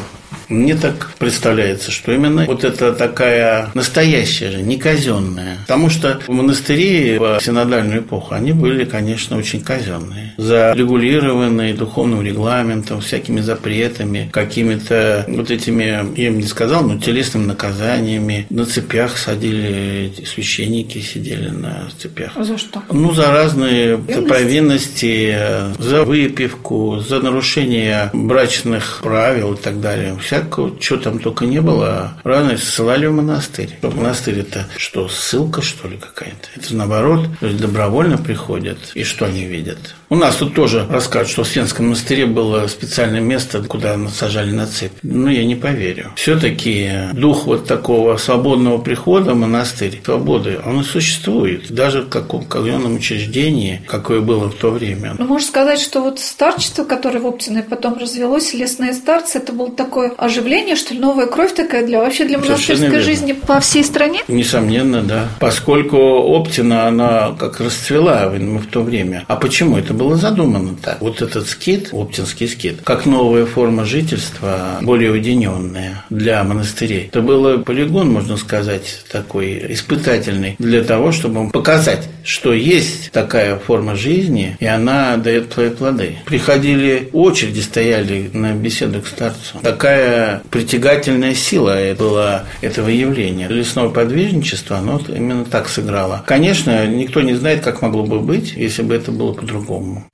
Мне 0.49 0.75
так 0.75 1.11
представляется, 1.19 1.91
что 1.91 2.11
именно 2.13 2.45
вот 2.45 2.63
это 2.63 2.93
такая 2.93 3.69
настоящая 3.73 4.51
же, 4.51 4.61
не 4.61 4.77
казенная. 4.77 5.57
Потому 5.61 5.89
что 5.89 6.19
монастыри 6.27 7.17
в 7.17 7.39
синодальную 7.41 8.01
эпоху, 8.01 8.33
они 8.33 8.53
были, 8.53 8.85
конечно, 8.85 9.37
очень 9.37 9.61
казенные. 9.61 10.33
Зарегулированные 10.37 11.73
духовным 11.73 12.21
регламентом, 12.21 13.01
всякими 13.01 13.41
запретами, 13.41 14.29
какими-то 14.31 15.25
вот 15.27 15.51
этими, 15.51 15.83
я 16.19 16.27
им 16.27 16.37
не 16.37 16.47
сказал, 16.47 16.83
но 16.83 16.97
телесными 16.97 17.45
наказаниями. 17.45 18.45
На 18.49 18.65
цепях 18.65 19.17
садили, 19.17 20.13
священники 20.25 20.99
сидели 20.99 21.49
на 21.49 21.89
цепях. 21.99 22.31
За 22.39 22.57
что? 22.57 22.81
Ну, 22.91 23.13
за 23.13 23.31
разные 23.31 23.97
провинности, 23.97 25.35
за 25.79 26.03
выпивку, 26.03 26.99
за 26.99 27.19
нарушение 27.19 28.09
брачных 28.13 28.99
правил 29.03 29.53
и 29.53 29.57
так 29.57 29.81
далее. 29.81 30.17
Вся 30.21 30.36
всякого, 30.37 30.79
что 30.79 30.97
там 30.97 31.19
только 31.19 31.45
не 31.45 31.61
было, 31.61 32.13
рано 32.23 32.57
ссылали 32.57 33.05
в 33.07 33.13
монастырь. 33.13 33.77
Монастырь 33.81 34.39
это 34.39 34.67
что, 34.77 35.07
ссылка, 35.07 35.61
что 35.61 35.87
ли, 35.87 35.97
какая-то? 35.97 36.47
Это 36.55 36.75
наоборот, 36.75 37.27
то 37.39 37.47
есть 37.47 37.59
добровольно 37.59 38.17
приходят, 38.17 38.77
и 38.93 39.03
что 39.03 39.25
они 39.25 39.45
видят? 39.45 39.95
У 40.09 40.15
нас 40.15 40.37
тут 40.37 40.53
тоже 40.53 40.85
расскажут, 40.89 41.31
что 41.31 41.43
в 41.43 41.47
Свенском 41.47 41.87
монастыре 41.87 42.25
было 42.25 42.65
специальное 42.67 43.19
место, 43.19 43.61
куда 43.61 43.97
нас 43.97 44.15
сажали 44.15 44.51
на 44.51 44.65
цепь. 44.65 44.93
Ну, 45.03 45.27
я 45.27 45.43
не 45.43 45.55
поверю. 45.55 46.13
Все-таки 46.15 46.91
дух 47.13 47.45
вот 47.45 47.67
такого 47.67 48.15
свободного 48.15 48.77
прихода 48.77 49.33
в 49.33 49.37
монастырь, 49.37 50.01
свободы, 50.05 50.59
он 50.65 50.79
и 50.79 50.83
существует. 50.83 51.69
Даже 51.69 52.03
в 52.03 52.09
каком 52.09 52.45
казенном 52.45 52.95
учреждении, 52.95 53.81
какое 53.85 54.21
было 54.21 54.49
в 54.49 54.55
то 54.55 54.71
время. 54.71 55.15
Ну, 55.17 55.25
можно 55.25 55.45
сказать, 55.45 55.81
что 55.81 56.01
вот 56.01 56.19
старчество, 56.19 56.85
которое 56.85 57.19
в 57.19 57.27
Оптиной 57.27 57.63
потом 57.63 57.97
развелось, 57.97 58.53
лесные 58.53 58.93
старцы, 58.93 59.39
это 59.39 59.51
было 59.51 59.71
такое 59.71 60.13
оживление, 60.27 60.75
что 60.75 60.93
ли, 60.93 60.99
новая 60.99 61.25
кровь 61.25 61.53
такая 61.53 61.85
для 61.85 61.99
вообще 61.99 62.25
для 62.25 62.37
монастырской 62.37 62.99
жизни 63.01 63.33
по 63.33 63.59
всей 63.59 63.83
стране? 63.83 64.21
Несомненно, 64.27 65.01
да. 65.01 65.27
Поскольку 65.39 65.97
Оптина, 65.97 66.87
она 66.87 67.35
как 67.37 67.59
расцвела 67.59 68.29
в, 68.29 68.67
то 68.67 68.81
время. 68.81 69.23
А 69.27 69.35
почему? 69.35 69.77
Это 69.77 69.93
было 69.93 70.15
задумано 70.15 70.75
так. 70.81 71.01
Вот 71.01 71.21
этот 71.21 71.47
скит, 71.47 71.89
Оптинский 71.91 72.47
скит, 72.47 72.81
как 72.83 73.05
новая 73.05 73.45
форма 73.45 73.85
жительства, 73.85 74.77
более 74.81 75.11
уединенная 75.11 76.03
для 76.09 76.43
монастырей. 76.43 77.07
Это 77.07 77.21
был 77.21 77.59
полигон, 77.59 78.09
можно 78.09 78.37
сказать, 78.37 79.03
такой 79.11 79.73
испытательный 79.73 80.55
для 80.59 80.83
того, 80.83 81.11
чтобы 81.11 81.49
показать, 81.49 82.07
что 82.23 82.53
есть 82.53 83.11
такая 83.11 83.57
форма 83.57 83.95
жизни, 83.95 84.57
и 84.59 84.65
она 84.65 85.17
дает 85.17 85.49
плоды. 85.77 86.17
Приходили, 86.25 87.09
очереди 87.13 87.61
стояли 87.61 88.29
на 88.33 88.53
беседу 88.53 89.01
к 89.01 89.07
старцу. 89.07 89.59
Такая 89.61 90.16
притягательная 90.49 91.33
сила 91.33 91.77
была 91.97 92.45
этого 92.61 92.89
явления. 92.89 93.47
Лесное 93.47 93.89
подвижничество, 93.89 94.77
оно 94.77 95.01
именно 95.07 95.45
так 95.45 95.69
сыграло. 95.69 96.23
Конечно, 96.25 96.85
никто 96.87 97.21
не 97.21 97.33
знает, 97.33 97.63
как 97.63 97.81
могло 97.81 98.03
бы 98.03 98.19
быть, 98.19 98.53
если 98.53 98.83
бы 98.83 98.95
это 98.95 99.11
было 99.11 99.33
по-другому. 99.33 100.05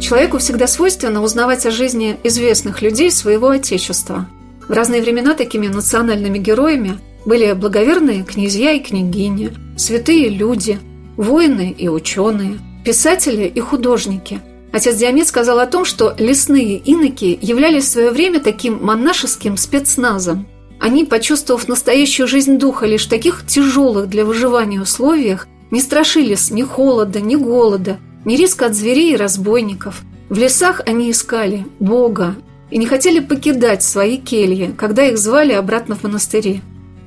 Человеку 0.00 0.38
всегда 0.38 0.66
свойственно 0.66 1.22
узнавать 1.22 1.64
о 1.66 1.70
жизни 1.70 2.16
известных 2.24 2.82
людей 2.82 3.10
своего 3.10 3.50
отечества. 3.50 4.28
В 4.68 4.72
разные 4.72 5.02
времена 5.02 5.34
такими 5.34 5.66
национальными 5.66 6.38
героями 6.38 6.98
были 7.24 7.52
благоверные 7.52 8.22
князья 8.22 8.72
и 8.72 8.80
княгини, 8.80 9.52
святые 9.76 10.28
люди, 10.28 10.78
воины 11.16 11.74
и 11.76 11.88
ученые, 11.88 12.58
писатели 12.84 13.44
и 13.44 13.60
художники– 13.60 14.40
Отец 14.74 14.96
Диамет 14.96 15.28
сказал 15.28 15.60
о 15.60 15.68
том, 15.68 15.84
что 15.84 16.16
лесные 16.18 16.78
иноки 16.78 17.38
являлись 17.40 17.84
в 17.84 17.92
свое 17.92 18.10
время 18.10 18.40
таким 18.40 18.84
монашеским 18.84 19.56
спецназом. 19.56 20.48
Они, 20.80 21.04
почувствовав 21.04 21.68
настоящую 21.68 22.26
жизнь 22.26 22.58
духа 22.58 22.84
лишь 22.84 23.06
в 23.06 23.08
таких 23.08 23.46
тяжелых 23.46 24.08
для 24.08 24.24
выживания 24.24 24.80
условиях, 24.80 25.46
не 25.70 25.80
страшились 25.80 26.50
ни 26.50 26.64
холода, 26.64 27.20
ни 27.20 27.36
голода, 27.36 27.98
ни 28.24 28.34
риска 28.34 28.66
от 28.66 28.74
зверей 28.74 29.12
и 29.12 29.16
разбойников. 29.16 30.02
В 30.28 30.36
лесах 30.36 30.80
они 30.86 31.12
искали 31.12 31.64
Бога 31.78 32.34
и 32.72 32.76
не 32.76 32.86
хотели 32.86 33.20
покидать 33.20 33.84
свои 33.84 34.16
кельи, 34.16 34.74
когда 34.76 35.06
их 35.06 35.18
звали 35.18 35.52
обратно 35.52 35.94
в 35.94 36.02
монастыри. 36.02 36.62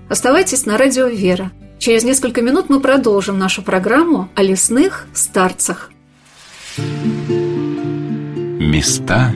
Оставайтесь 0.07 0.65
на 0.65 0.77
радио 0.77 1.07
«Вера». 1.07 1.51
Через 1.79 2.05
несколько 2.05 2.41
минут 2.41 2.69
мы 2.69 2.79
продолжим 2.79 3.37
нашу 3.37 3.61
программу 3.61 4.29
о 4.35 4.41
лесных 4.41 5.05
старцах. 5.13 5.91
thank 6.77 7.05
you 7.07 7.16
Места 8.69 9.33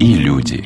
и 0.00 0.14
люди. 0.14 0.60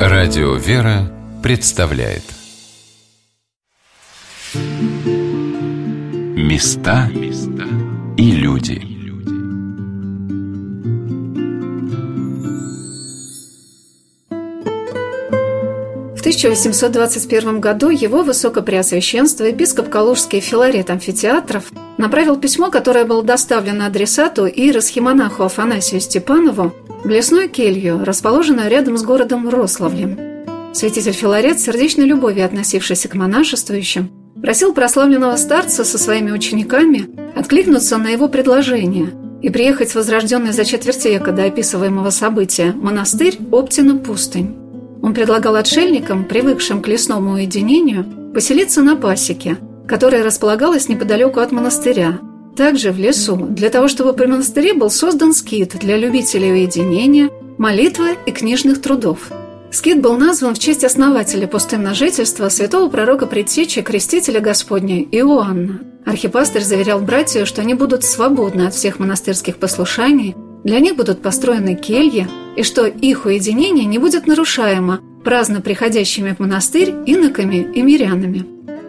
Радио 0.00 0.54
«Вера» 0.54 1.12
представляет 1.42 2.22
Места 6.36 7.10
и 8.16 8.30
люди. 8.30 8.93
1821 16.24 17.60
году 17.60 17.90
его 17.90 18.22
Высокопреосвященство 18.22 19.44
епископ 19.44 19.90
Калужский 19.90 20.40
Филарет 20.40 20.88
Амфитеатров 20.88 21.70
направил 21.98 22.36
письмо, 22.36 22.70
которое 22.70 23.04
было 23.04 23.22
доставлено 23.22 23.84
адресату 23.84 24.46
и 24.46 24.70
расхимонаху 24.72 25.42
Афанасию 25.42 26.00
Степанову 26.00 26.72
в 27.04 27.08
лесную 27.08 27.50
келью, 27.50 28.02
расположенную 28.06 28.70
рядом 28.70 28.96
с 28.96 29.02
городом 29.02 29.50
Рославлем. 29.50 30.18
Святитель 30.72 31.12
Филарет, 31.12 31.60
сердечной 31.60 32.06
любовью 32.06 32.46
относившийся 32.46 33.10
к 33.10 33.14
монашествующим, 33.14 34.10
просил 34.40 34.72
прославленного 34.72 35.36
старца 35.36 35.84
со 35.84 35.98
своими 35.98 36.30
учениками 36.30 37.06
откликнуться 37.38 37.98
на 37.98 38.08
его 38.08 38.28
предложение 38.28 39.10
и 39.42 39.50
приехать 39.50 39.90
в 39.90 39.96
возрожденный 39.96 40.52
за 40.52 40.64
четверть 40.64 41.04
века 41.04 41.32
до 41.32 41.44
описываемого 41.44 42.08
события 42.08 42.72
монастырь 42.72 43.36
Оптина-Пустынь. 43.52 44.63
Он 45.04 45.12
предлагал 45.12 45.56
отшельникам, 45.56 46.24
привыкшим 46.24 46.80
к 46.80 46.88
лесному 46.88 47.32
уединению, 47.32 48.06
поселиться 48.32 48.80
на 48.80 48.96
пасеке, 48.96 49.58
которая 49.86 50.24
располагалась 50.24 50.88
неподалеку 50.88 51.40
от 51.40 51.52
монастыря, 51.52 52.20
также 52.56 52.90
в 52.90 52.98
лесу, 52.98 53.36
для 53.36 53.68
того, 53.68 53.88
чтобы 53.88 54.14
при 54.14 54.24
монастыре 54.24 54.72
был 54.72 54.88
создан 54.88 55.34
скит 55.34 55.76
для 55.78 55.98
любителей 55.98 56.52
уединения, 56.52 57.28
молитвы 57.58 58.16
и 58.24 58.30
книжных 58.30 58.80
трудов. 58.80 59.30
Скит 59.70 60.00
был 60.00 60.16
назван 60.16 60.54
в 60.54 60.58
честь 60.58 60.84
основателя 60.84 61.46
пустынного 61.46 61.94
жительства 61.94 62.48
святого 62.48 62.88
пророка 62.88 63.26
предтечи 63.26 63.82
крестителя 63.82 64.40
Господня 64.40 65.02
Иоанна. 65.02 65.80
Архипастырь 66.06 66.62
заверял 66.62 67.00
братью, 67.00 67.44
что 67.44 67.60
они 67.60 67.74
будут 67.74 68.04
свободны 68.04 68.62
от 68.62 68.72
всех 68.72 68.98
монастырских 68.98 69.58
послушаний 69.58 70.34
для 70.64 70.80
них 70.80 70.96
будут 70.96 71.22
построены 71.22 71.74
кельи, 71.74 72.26
и 72.56 72.62
что 72.62 72.86
их 72.86 73.26
уединение 73.26 73.84
не 73.84 73.98
будет 73.98 74.26
нарушаемо 74.26 75.00
праздно 75.22 75.60
приходящими 75.60 76.34
в 76.34 76.40
монастырь 76.40 76.94
иноками 77.06 77.66
и 77.74 77.82
мирянами. 77.82 78.46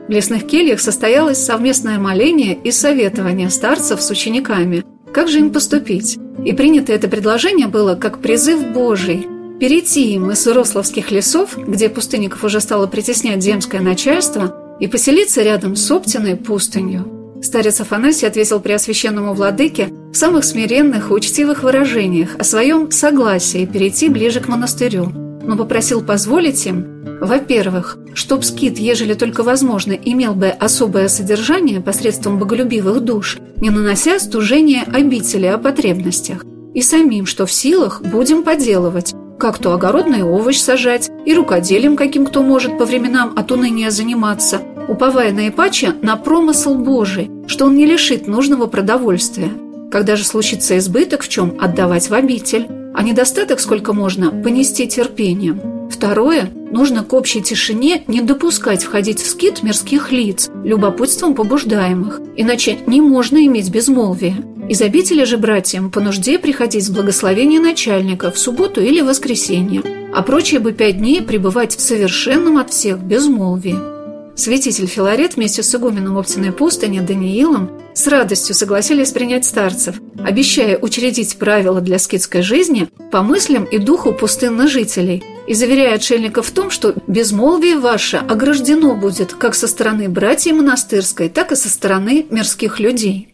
В 0.07 0.09
лесных 0.09 0.45
кельях 0.47 0.79
состоялось 0.79 1.43
совместное 1.43 1.97
моление 1.97 2.57
и 2.63 2.71
советование 2.71 3.49
старцев 3.49 4.01
с 4.01 4.09
учениками, 4.09 4.83
как 5.13 5.27
же 5.27 5.39
им 5.39 5.51
поступить. 5.51 6.17
И 6.43 6.53
принято 6.53 6.93
это 6.93 7.07
предложение 7.07 7.67
было 7.67 7.95
как 7.95 8.19
призыв 8.19 8.65
Божий– 8.67 9.27
перейти 9.59 10.13
им 10.13 10.31
из 10.31 10.45
Рославских 10.45 11.11
лесов, 11.11 11.57
где 11.57 11.87
пустынников 11.87 12.43
уже 12.43 12.59
стало 12.59 12.87
притеснять 12.87 13.41
земское 13.41 13.79
начальство, 13.79 14.77
и 14.81 14.87
поселиться 14.87 15.41
рядом 15.41 15.77
с 15.77 15.89
Оптиной 15.89 16.35
пустынью– 16.35 17.09
Старец 17.45 17.79
Афанасий 17.79 18.25
ответил 18.25 18.59
Преосвященному 18.59 19.33
Владыке 19.33 19.89
в 20.15 20.17
самых 20.17 20.45
смиренных 20.45 21.11
учтивых 21.11 21.61
выражениях 21.61 22.37
о 22.39 22.45
своем 22.45 22.89
согласии 22.89 23.65
перейти 23.65 24.07
ближе 24.07 24.39
к 24.39 24.47
монастырю, 24.47 25.11
но 25.43 25.57
попросил 25.57 26.01
позволить 26.01 26.65
им, 26.65 27.19
во-первых, 27.19 27.97
чтоб 28.13 28.45
скит, 28.45 28.79
ежели 28.79 29.13
только 29.13 29.43
возможно, 29.43 29.91
имел 29.91 30.33
бы 30.33 30.47
особое 30.47 31.09
содержание 31.09 31.81
посредством 31.81 32.39
боголюбивых 32.39 33.01
душ, 33.01 33.39
не 33.57 33.69
нанося 33.69 34.17
стужения 34.19 34.83
обители 34.83 35.47
о 35.47 35.57
потребностях, 35.57 36.45
и 36.73 36.81
самим, 36.81 37.25
что 37.25 37.45
в 37.45 37.51
силах, 37.51 38.01
будем 38.01 38.43
поделывать, 38.43 39.13
как 39.37 39.57
то 39.57 39.73
огородный 39.73 40.23
овощ 40.23 40.59
сажать 40.59 41.11
и 41.25 41.33
рукоделием, 41.33 41.97
каким 41.97 42.25
кто 42.25 42.41
может 42.41 42.77
по 42.77 42.85
временам 42.85 43.33
от 43.35 43.51
уныния 43.51 43.89
заниматься– 43.89 44.61
уповая 44.87 45.31
наипаче 45.31 45.93
на 46.01 46.15
промысл 46.15 46.75
Божий, 46.75 47.29
что 47.47 47.65
он 47.65 47.75
не 47.75 47.85
лишит 47.85 48.27
нужного 48.27 48.67
продовольствия. 48.67 49.49
Когда 49.95 50.17
же 50.17 50.25
случится 50.25 50.77
избыток 50.77 51.23
в 51.23 51.29
чем, 51.29 51.55
отдавать 51.57 52.09
в 52.09 52.13
обитель, 52.13 52.67
а 52.93 53.01
недостаток 53.01 53.61
сколько 53.61 53.93
можно 53.93 54.29
понести 54.29 54.89
терпением. 54.89 55.89
Второе– 55.89 56.51
нужно 56.69 57.05
к 57.05 57.13
общей 57.13 57.41
тишине 57.41 58.03
не 58.07 58.19
допускать 58.19 58.83
входить 58.83 59.21
в 59.21 59.25
скит 59.25 59.63
мирских 59.63 60.11
лиц, 60.11 60.49
любопытством 60.65 61.33
побуждаемых, 61.33 62.19
иначе 62.35 62.79
не 62.87 62.99
можно 62.99 63.37
иметь 63.45 63.69
безмолвие. 63.69 64.35
Из 64.67 64.81
обители 64.81 65.23
же 65.23 65.37
братьям 65.37 65.89
по 65.89 66.01
нужде 66.01 66.39
приходить 66.39 66.83
с 66.83 66.89
благословения 66.89 67.61
начальника 67.61 68.31
в 68.31 68.37
субботу 68.37 68.81
или 68.81 68.99
воскресенье, 68.99 69.81
а 70.13 70.23
прочие 70.23 70.59
бы 70.59 70.73
пять 70.73 70.97
дней 70.97 71.21
пребывать 71.21 71.73
в 71.73 71.79
совершенном 71.79 72.57
от 72.57 72.69
всех 72.69 72.99
безмолвии. 72.99 73.94
Святитель 74.35 74.85
Филарет 74.85 75.35
вместе 75.35 75.63
с 75.63 75.73
игуменом 75.73 76.17
Оптиной 76.17 76.51
пустыни 76.51 76.99
Даниилом 76.99 77.71
с 77.93 78.05
радостью 78.07 78.53
согласились 78.53 79.11
принять 79.11 79.45
старцев, 79.45 79.95
обещая 80.21 80.77
учредить 80.77 81.37
правила 81.37 81.79
для 81.79 81.97
скитской 81.97 82.41
жизни 82.41 82.89
по 83.11 83.21
мыслям 83.21 83.63
и 83.63 83.77
духу 83.77 84.11
пустынных 84.11 84.69
жителей 84.69 85.23
и 85.47 85.53
заверяя 85.53 85.95
отшельников 85.95 86.47
в 86.47 86.51
том, 86.51 86.69
что 86.69 86.95
безмолвие 87.07 87.79
ваше 87.79 88.17
ограждено 88.17 88.95
будет 88.95 89.33
как 89.33 89.55
со 89.55 89.67
стороны 89.67 90.09
братьей 90.09 90.51
монастырской, 90.51 91.29
так 91.29 91.53
и 91.53 91.55
со 91.55 91.69
стороны 91.69 92.25
мирских 92.29 92.81
людей. 92.81 93.29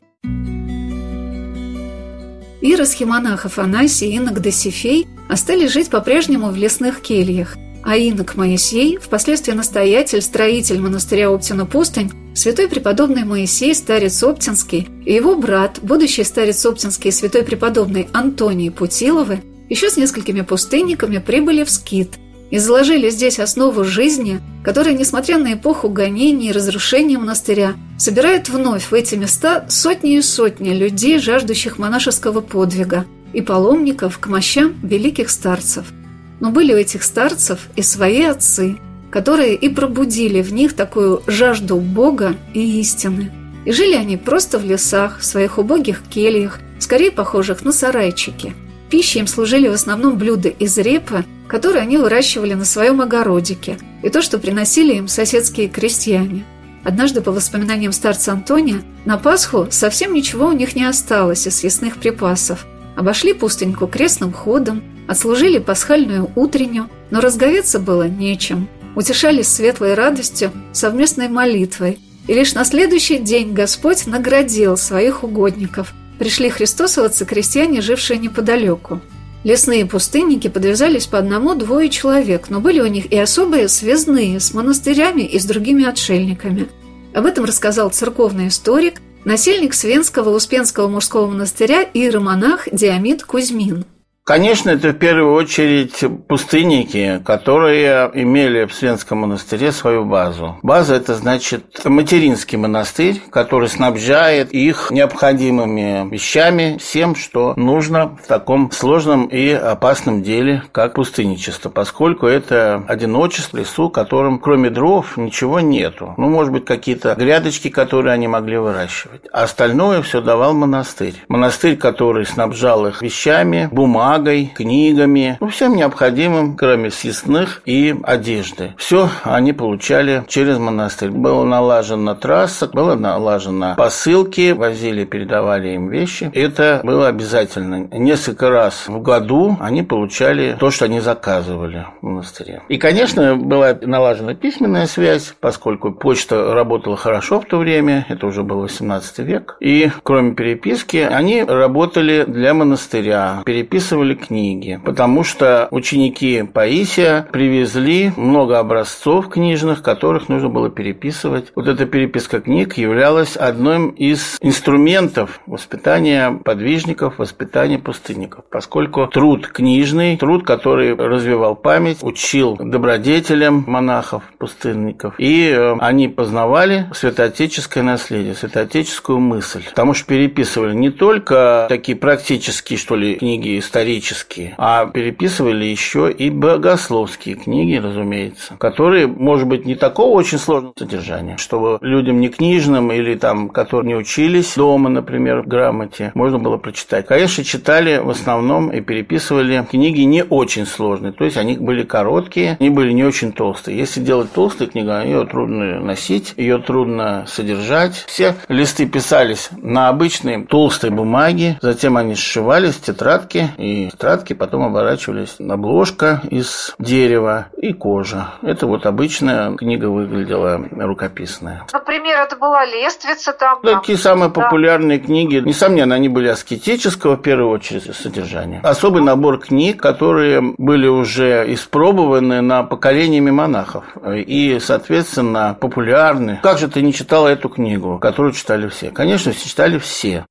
Иросхимонах 2.62 3.48
Афанасий 3.48 4.12
и 4.12 4.18
инок 4.18 4.40
Досифей 4.40 5.08
остались 5.28 5.72
жить 5.72 5.90
по-прежнему 5.90 6.52
в 6.52 6.56
лесных 6.56 7.02
кельях– 7.02 7.58
а 7.84 7.98
инок 7.98 8.36
Моисей, 8.36 8.98
впоследствии 8.98 9.54
настоятель, 9.54 10.22
строитель 10.22 10.80
монастыря 10.80 11.30
Оптина 11.30 11.66
Пустынь, 11.66 12.12
святой 12.36 12.68
преподобный 12.68 13.24
Моисей, 13.24 13.74
старец 13.74 14.24
Оптинский, 14.24 14.88
и 15.06 15.14
его 15.14 15.36
брат, 15.36 15.80
будущий 15.82 16.24
старец 16.24 16.66
Оптинский, 16.66 17.12
святой 17.12 17.44
преподобный 17.44 18.08
Антоний 18.14 18.72
Путиловы, 18.72 19.42
еще 19.70 19.90
с 19.90 19.98
несколькими 19.98 20.42
пустынниками 20.42 21.18
прибыли 21.18 21.64
в 21.64 21.70
Скит 21.70 22.16
и 22.50 22.58
заложили 22.58 23.10
здесь 23.10 23.40
основу 23.40 23.86
жизни, 23.86 24.42
которая, 24.64 24.94
несмотря 24.94 25.38
на 25.38 25.54
эпоху 25.54 25.88
гонений 25.90 26.50
и 26.50 26.52
разрушения 26.52 27.18
монастыря, 27.18 27.76
собирает 27.98 28.50
вновь 28.50 28.92
в 28.92 28.94
эти 28.94 29.16
места 29.16 29.66
сотни 29.70 30.18
и 30.18 30.22
сотни 30.22 30.72
людей, 30.72 31.20
жаждущих 31.20 31.78
монашеского 31.78 32.42
подвига, 32.42 33.06
и 33.32 33.42
паломников 33.42 34.20
к 34.20 34.28
мощам 34.28 34.76
великих 34.84 35.30
старцев– 35.30 35.86
но 36.42 36.50
были 36.50 36.74
у 36.74 36.78
этих 36.78 37.04
старцев 37.04 37.60
и 37.78 37.82
свои 37.82 38.24
отцы, 38.24 38.78
которые 39.10 39.56
и 39.56 39.70
пробудили 39.70 40.42
в 40.42 40.52
них 40.52 40.74
такую 40.74 41.22
жажду 41.28 41.78
Бога 41.78 42.36
и 42.54 42.80
истины. 42.82 43.32
И 43.64 43.72
жили 43.72 43.94
они 43.94 44.18
просто 44.18 44.58
в 44.58 44.66
лесах, 44.66 45.20
в 45.20 45.26
своих 45.26 45.60
убогих 45.60 46.02
кельях, 46.10 46.60
скорее 46.80 47.12
похожих 47.12 47.64
на 47.64 47.72
сарайчики. 47.72 48.54
Пищей 48.90 49.20
им 49.20 49.28
служили 49.28 49.70
в 49.70 49.74
основном 49.74 50.18
блюда 50.18 50.50
из 50.50 50.78
репы, 50.78 51.24
которые 51.48 51.84
они 51.84 51.98
выращивали 51.98 52.56
на 52.56 52.66
своем 52.66 53.02
огородике, 53.02 53.78
и 54.04 54.10
то, 54.10 54.22
что 54.22 54.40
приносили 54.40 54.96
им 54.96 55.08
соседские 55.08 55.70
крестьяне. 55.70 56.44
Однажды, 56.84 57.22
по 57.22 57.32
воспоминаниям 57.32 57.92
старца 57.92 58.32
Антония, 58.32 58.82
на 59.06 59.18
Пасху 59.18 59.68
совсем 59.70 60.14
ничего 60.14 60.48
у 60.48 60.54
них 60.54 60.76
не 60.76 60.84
осталось 60.84 61.46
из 61.46 61.58
съестных 61.58 61.98
припасов. 61.98 62.66
Обошли 62.96 63.34
пустыньку 63.34 63.88
крестным 63.88 64.34
ходом, 64.34 64.84
Отслужили 65.12 65.60
пасхальную 65.60 66.32
утреннюю, 66.36 66.90
но 67.10 67.20
разговеться 67.20 67.80
было 67.80 68.08
нечем. 68.08 68.70
Утешались 68.96 69.50
светлой 69.50 69.94
радостью, 69.94 70.52
совместной 70.72 71.28
молитвой. 71.28 72.00
И 72.28 72.34
лишь 72.34 72.54
на 72.54 72.64
следующий 72.64 73.18
день 73.18 73.52
Господь 73.52 74.08
наградил 74.08 74.78
своих 74.78 75.26
угодников. 75.26 75.94
Пришли 76.18 76.50
христосоваться 76.50 77.26
крестьяне, 77.26 77.82
жившие 77.82 78.20
неподалеку. 78.20 79.02
Лесные 79.44 79.86
пустынники 79.86 80.48
подвязались 80.48 81.08
по 81.08 81.18
одному-двое 81.18 81.90
человек, 81.90 82.46
но 82.50 82.62
были 82.62 82.80
у 82.80 82.88
них 82.88 83.12
и 83.12 83.18
особые 83.18 83.68
связные 83.68 84.40
с 84.40 84.54
монастырями 84.54 85.24
и 85.24 85.40
с 85.40 85.44
другими 85.44 85.84
отшельниками. 85.84 86.70
Об 87.14 87.26
этом 87.26 87.44
рассказал 87.44 87.90
церковный 87.90 88.48
историк, 88.48 89.02
насельник 89.26 89.74
Свенского 89.74 90.30
Успенского 90.30 90.88
мужского 90.88 91.28
монастыря 91.28 91.84
и 91.84 92.00
иеромонах 92.00 92.68
Диамид 92.72 93.24
Кузьмин. 93.24 93.86
Конечно, 94.32 94.70
это 94.70 94.92
в 94.92 94.94
первую 94.94 95.34
очередь 95.34 96.06
пустынники, 96.30 97.22
которые 97.26 98.10
имели 98.14 98.64
в 98.64 98.74
Свенском 98.74 99.18
монастыре 99.18 99.74
свою 99.74 100.06
базу. 100.06 100.58
База– 100.64 100.96
это 100.96 101.16
значит 101.16 101.82
материнский 101.84 102.58
монастырь, 102.58 103.22
который 103.30 103.68
снабжает 103.68 104.54
их 104.54 104.88
необходимыми 104.90 106.10
вещами, 106.10 106.78
всем, 106.80 107.18
что 107.18 107.56
нужно 107.58 108.18
в 108.24 108.28
таком 108.28 108.72
сложном 108.72 109.26
и 109.26 109.50
опасном 109.50 110.24
деле, 110.24 110.64
как 110.72 110.94
пустынничество, 110.94 111.68
поскольку 111.70 112.26
это 112.26 112.86
одиночество 112.88 113.58
лесу, 113.58 113.90
которым 113.90 114.40
кроме 114.40 114.70
дров 114.70 115.18
ничего 115.18 115.60
нету. 115.60 116.14
Ну, 116.16 116.30
может 116.30 116.54
быть, 116.54 116.64
какие-то 116.64 117.16
грядочки, 117.16 117.68
которые 117.68 118.14
они 118.14 118.30
могли 118.30 118.56
выращивать. 118.60 119.24
А 119.34 119.44
остальное 119.44 120.02
все 120.02 120.22
давал 120.22 120.54
монастырь. 120.54 121.16
Монастырь, 121.28 121.76
который 121.76 122.26
снабжал 122.26 122.88
их 122.88 123.02
вещами, 123.02 123.68
бумагой, 123.70 124.21
бумагой, 124.22 124.52
книгами, 124.54 125.38
ну, 125.40 125.48
всем 125.48 125.76
необходимым, 125.76 126.56
кроме 126.56 126.92
съестных 126.92 127.62
и 127.66 127.96
одежды. 128.04 128.74
Все 128.78 129.10
они 129.24 129.54
получали 129.54 130.24
через 130.28 130.58
монастырь. 130.58 131.10
Была 131.10 131.44
налажена 131.44 132.16
трасса, 132.16 132.68
было 132.68 132.96
налажено 132.96 133.76
посылки, 133.76 134.52
возили, 134.52 135.06
передавали 135.06 135.70
им 135.70 135.90
вещи. 135.90 136.30
Это 136.34 136.82
было 136.84 137.08
обязательно. 137.08 137.88
Несколько 137.92 138.50
раз 138.50 138.88
в 138.88 139.02
году 139.02 139.58
они 139.60 139.82
получали 139.84 140.56
то, 140.60 140.70
что 140.70 140.86
они 140.86 141.00
заказывали 141.00 141.88
в 142.02 142.06
монастыре. 142.06 142.62
И, 142.70 142.78
конечно, 142.78 143.36
была 143.36 143.76
налажена 143.82 144.36
письменная 144.36 144.86
связь, 144.86 145.34
поскольку 145.40 145.92
почта 145.92 146.54
работала 146.54 146.96
хорошо 146.96 147.40
в 147.40 147.46
то 147.46 147.58
время, 147.58 148.06
это 148.10 148.28
уже 148.28 148.44
был 148.44 148.62
18 148.62 149.20
век. 149.20 149.58
И, 149.60 149.90
кроме 150.04 150.36
переписки, 150.36 150.98
они 150.98 151.44
работали 151.44 152.24
для 152.28 152.54
монастыря, 152.54 153.42
переписывали 153.46 154.01
переписывали 154.02 154.16
книги, 154.16 154.80
потому 154.84 155.24
что 155.24 155.68
ученики 155.72 156.44
Паисия 156.44 157.28
привезли 157.32 158.12
много 158.18 158.60
образцов 158.60 159.30
книжных, 159.30 159.82
которых 159.84 160.30
нужно 160.30 160.50
было 160.50 160.70
переписывать. 160.70 161.52
Вот 161.56 161.68
эта 161.68 161.86
переписка 161.86 162.42
книг 162.42 162.78
являлась 162.78 163.38
одним 163.38 163.90
из 163.90 164.38
инструментов 164.42 165.40
воспитания 165.46 166.32
подвижников, 166.44 167.20
воспитания 167.20 167.78
пустынников, 167.78 168.46
поскольку 168.50 169.08
труд 169.08 169.48
книжный, 169.48 170.18
труд, 170.18 170.46
который 170.46 170.96
развивал 170.96 171.56
память, 171.56 172.00
учил 172.02 172.58
добродетелям 172.58 173.64
монахов, 173.68 174.24
пустынников, 174.38 175.16
и 175.20 175.50
э, 175.50 175.76
они 175.80 176.08
познавали 176.08 176.88
святоотеческое 176.94 177.84
наследие, 177.84 178.34
святоотеческую 178.34 179.20
мысль, 179.20 179.64
потому 179.70 179.94
что 179.94 180.08
переписывали 180.08 180.74
не 180.74 180.90
только 180.90 181.68
такие 181.70 181.98
практические, 181.98 182.78
что 182.80 182.96
ли, 182.96 183.16
книги 183.16 183.60
исторические, 183.60 183.91
исторические, 183.92 184.56
а 184.58 184.86
переписывали 184.86 185.66
еще 185.66 186.12
и 186.12 186.30
богословские 186.30 187.36
книги, 187.36 187.76
разумеется, 187.76 188.56
которые, 188.58 189.08
может 189.08 189.48
быть, 189.48 189.66
не 189.66 189.76
такого 189.76 190.12
очень 190.12 190.38
сложного 190.38 190.74
содержания, 190.78 191.38
чтобы 191.38 191.78
людям 191.82 192.20
не 192.20 192.30
книжным 192.30 192.92
или 192.92 193.16
там, 193.16 193.50
которые 193.50 193.90
не 193.90 193.96
учились 193.96 194.56
дома, 194.56 194.90
например, 194.90 195.42
в 195.42 195.48
грамоте, 195.48 196.12
можно 196.14 196.40
было 196.40 196.58
прочитать. 196.58 197.06
Конечно, 197.06 197.44
читали 197.44 197.98
в 197.98 198.10
основном 198.10 198.70
и 198.70 198.82
переписывали 198.82 199.66
книги 199.70 200.02
не 200.02 200.24
очень 200.24 200.66
сложные, 200.66 201.12
то 201.12 201.26
есть 201.26 201.38
они 201.38 201.58
были 201.58 201.84
короткие, 201.84 202.58
они 202.60 202.70
были 202.70 202.94
не 202.94 203.04
очень 203.04 203.32
толстые. 203.34 203.78
Если 203.78 204.02
делать 204.02 204.32
толстую 204.32 204.70
книгу, 204.70 204.92
ее 204.92 205.26
трудно 205.26 205.80
носить, 205.80 206.34
ее 206.38 206.60
трудно 206.60 207.26
содержать. 207.28 208.06
Все 208.08 208.36
листы 208.48 208.86
писались 208.86 209.50
на 209.62 209.90
обычной 209.90 210.46
толстой 210.46 210.90
бумаге, 210.90 211.58
затем 211.62 211.98
они 211.98 212.16
сшивались 212.16 212.76
в 212.76 212.82
тетрадки 212.82 213.50
и 213.58 213.81
тетрадки 213.90 214.34
потом 214.34 214.64
оборачивались 214.64 215.38
обложка 215.40 216.22
из 216.30 216.76
дерева 216.80 217.48
и 217.58 217.74
кожа. 217.74 218.36
Это 218.42 218.68
вот 218.68 218.86
обычная 218.86 219.56
книга 219.56 219.86
выглядела 219.86 220.62
рукописная. 220.72 221.66
Например, 221.72 222.20
это 222.20 222.36
была 222.36 222.66
лествица 222.66 223.34
там. 223.34 223.62
Такие 223.62 223.98
самые 223.98 224.30
да. 224.30 224.42
популярные 224.42 225.00
книги, 225.00 225.38
несомненно, 225.38 225.96
они 225.96 226.10
были 226.10 226.28
аскетического 226.28 227.16
в 227.16 227.22
первую 227.22 227.50
очередь 227.50 227.96
содержания. 227.96 228.60
Особый 228.64 229.02
набор 229.02 229.40
книг, 229.40 229.82
которые 229.82 230.42
были 230.58 230.88
уже 230.88 231.46
испробованы 231.54 232.42
на 232.42 232.64
поколениями 232.64 233.32
монахов 233.32 233.86
и, 234.06 234.60
соответственно, 234.60 235.58
популярны. 235.60 236.40
Как 236.44 236.58
же 236.58 236.68
ты 236.68 236.82
не 236.82 236.94
читала 236.94 237.28
эту 237.28 237.50
книгу, 237.50 238.00
которую 238.00 238.34
читали 238.34 238.68
все? 238.68 238.92
Конечно, 238.92 239.34
читали 239.34 239.78
все. 239.78 240.26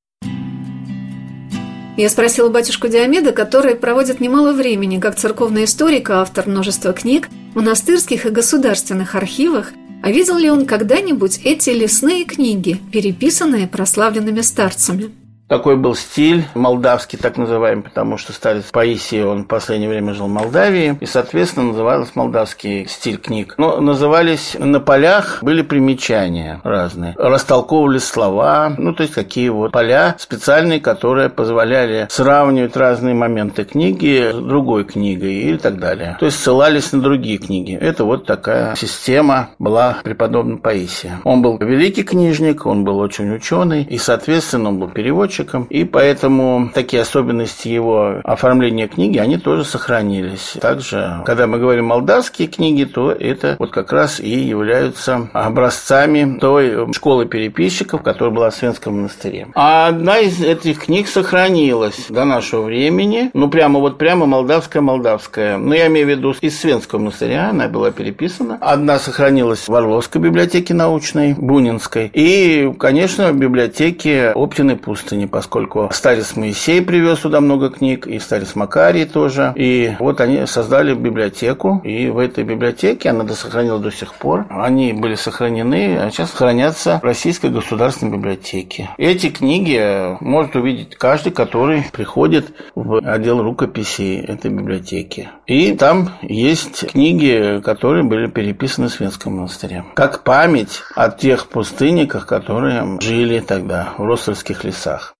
Я 2.01 2.09
спросила 2.09 2.49
батюшку 2.49 2.87
Диомеда, 2.87 3.31
который 3.31 3.75
проводит 3.75 4.19
немало 4.19 4.53
времени 4.53 4.99
как 4.99 5.17
церковный 5.17 5.65
историк, 5.65 6.09
автор 6.09 6.47
множества 6.47 6.93
книг, 6.93 7.29
монастырских 7.53 8.25
и 8.25 8.31
государственных 8.31 9.13
архивах, 9.13 9.71
А 10.01 10.09
видел 10.09 10.37
ли 10.37 10.49
он 10.49 10.65
когда-нибудь 10.65 11.41
эти 11.43 11.69
лесные 11.69 12.25
книги, 12.25 12.79
переписанные 12.91 13.67
прославленными 13.67 14.41
старцами? 14.41 15.11
Такой 15.51 15.75
был 15.75 15.95
стиль 15.95 16.45
молдавский, 16.55 17.19
так 17.19 17.35
называемый, 17.35 17.83
потому 17.83 18.17
что 18.17 18.31
старец 18.31 18.71
Паисий, 18.71 19.21
он 19.21 19.43
в 19.43 19.47
последнее 19.47 19.89
время 19.89 20.13
жил 20.13 20.27
в 20.27 20.29
Молдавии, 20.29 20.97
и, 21.01 21.05
соответственно, 21.05 21.73
назывался 21.73 22.13
молдавский 22.15 22.87
стиль 22.87 23.17
книг. 23.17 23.55
Но 23.57 23.81
назывались 23.81 24.55
на 24.57 24.79
полях, 24.79 25.39
были 25.41 25.61
примечания 25.61 26.61
разные. 26.63 27.15
Растолковывали 27.17 27.97
слова, 27.97 28.73
ну, 28.77 28.93
то 28.93 29.03
есть 29.03 29.13
такие 29.13 29.51
вот 29.51 29.73
поля 29.73 30.15
специальные, 30.19 30.79
которые 30.79 31.27
позволяли 31.27 32.07
сравнивать 32.09 32.77
разные 32.77 33.13
моменты 33.13 33.65
книги 33.65 34.31
с 34.31 34.37
другой 34.37 34.85
книгой 34.85 35.33
и 35.33 35.57
так 35.57 35.79
далее. 35.79 36.15
То 36.17 36.27
есть 36.27 36.39
ссылались 36.39 36.93
на 36.93 37.01
другие 37.01 37.39
книги. 37.39 37.75
Это 37.75 38.05
вот 38.05 38.25
такая 38.25 38.73
система 38.75 39.49
была 39.59 39.97
преподобного 40.01 40.59
Паисия. 40.59 41.19
Он 41.25 41.41
был 41.41 41.57
великий 41.57 42.03
книжник, 42.03 42.65
он 42.65 42.85
был 42.85 42.99
очень 42.99 43.35
ученый, 43.35 43.83
и, 43.83 43.97
соответственно, 43.97 44.69
он 44.69 44.79
был 44.79 44.87
переводчик, 44.87 45.40
переводчиком, 45.41 45.63
и 45.69 45.83
поэтому 45.83 46.69
такие 46.73 47.01
особенности 47.01 47.67
его 47.67 48.21
оформления 48.23 48.87
книги, 48.87 49.17
они 49.17 49.37
тоже 49.37 49.63
сохранились. 49.63 50.57
Также, 50.59 51.21
когда 51.25 51.47
мы 51.47 51.59
говорим 51.59 51.85
молдавские 51.85 52.47
книги, 52.47 52.85
то 52.85 53.11
это 53.11 53.55
вот 53.59 53.71
как 53.71 53.91
раз 53.91 54.19
и 54.19 54.29
являются 54.29 55.29
образцами 55.33 56.37
той 56.39 56.91
школы 56.93 57.25
переписчиков, 57.25 58.01
которая 58.01 58.33
была 58.33 58.49
в 58.49 58.55
Свенском 58.55 58.95
монастыре. 58.95 59.47
А 59.55 59.87
одна 59.87 60.19
из 60.19 60.41
этих 60.41 60.85
книг 60.85 61.07
сохранилась 61.07 62.07
до 62.09 62.25
нашего 62.25 62.63
времени, 62.63 63.31
ну 63.33 63.49
прямо 63.49 63.79
вот 63.79 63.97
прямо 63.97 64.25
молдавская-молдавская. 64.25 65.57
Но 65.57 65.73
я 65.73 65.87
имею 65.87 66.07
в 66.07 66.09
виду 66.09 66.35
из 66.41 66.59
Свенского 66.59 66.99
монастыря, 66.99 67.49
она 67.49 67.67
была 67.67 67.91
переписана. 67.91 68.57
Одна 68.61 68.99
сохранилась 68.99 69.67
в 69.67 69.73
Орловской 69.73 70.21
библиотеке 70.21 70.73
научной, 70.73 71.33
Бунинской, 71.33 72.09
и, 72.13 72.71
конечно, 72.79 73.31
в 73.31 73.37
библиотеке 73.37 74.31
Оптиной 74.31 74.75
пустыни 74.75 75.25
поскольку 75.31 75.89
старец 75.93 76.35
Моисей 76.35 76.81
привез 76.81 77.19
туда 77.19 77.41
много 77.41 77.69
книг, 77.69 78.07
и 78.07 78.19
старец 78.19 78.55
Макарий 78.55 79.05
тоже. 79.05 79.53
И 79.55 79.95
вот 79.99 80.21
они 80.21 80.45
создали 80.45 80.93
библиотеку, 80.93 81.81
и 81.83 82.09
в 82.09 82.17
этой 82.17 82.43
библиотеке, 82.43 83.09
она 83.09 83.27
сохранилась 83.29 83.81
до 83.81 83.91
сих 83.91 84.13
пор, 84.13 84.45
они 84.49 84.93
были 84.93 85.15
сохранены, 85.15 85.97
а 85.97 86.09
сейчас 86.11 86.31
хранятся 86.31 86.99
в 87.01 87.05
Российской 87.05 87.49
государственной 87.49 88.17
библиотеке. 88.17 88.89
Эти 88.97 89.29
книги 89.29 90.17
может 90.21 90.55
увидеть 90.55 90.95
каждый, 90.95 91.31
который 91.31 91.85
приходит 91.91 92.53
в 92.75 92.97
отдел 93.03 93.41
рукописей 93.41 94.19
этой 94.19 94.51
библиотеки. 94.51 95.29
И 95.47 95.73
там 95.75 96.09
есть 96.21 96.91
книги, 96.91 97.61
которые 97.63 98.03
были 98.03 98.27
переписаны 98.27 98.87
в 98.87 98.91
Свенском 98.91 99.37
монастыре. 99.37 99.85
Как 99.95 100.23
память 100.23 100.81
о 100.95 101.09
тех 101.09 101.47
пустынниках, 101.47 102.25
которые 102.27 102.99
жили 102.99 103.39
тогда 103.39 103.93
в 103.97 104.05
Ростовских 104.05 104.63
лесах. 104.63 105.15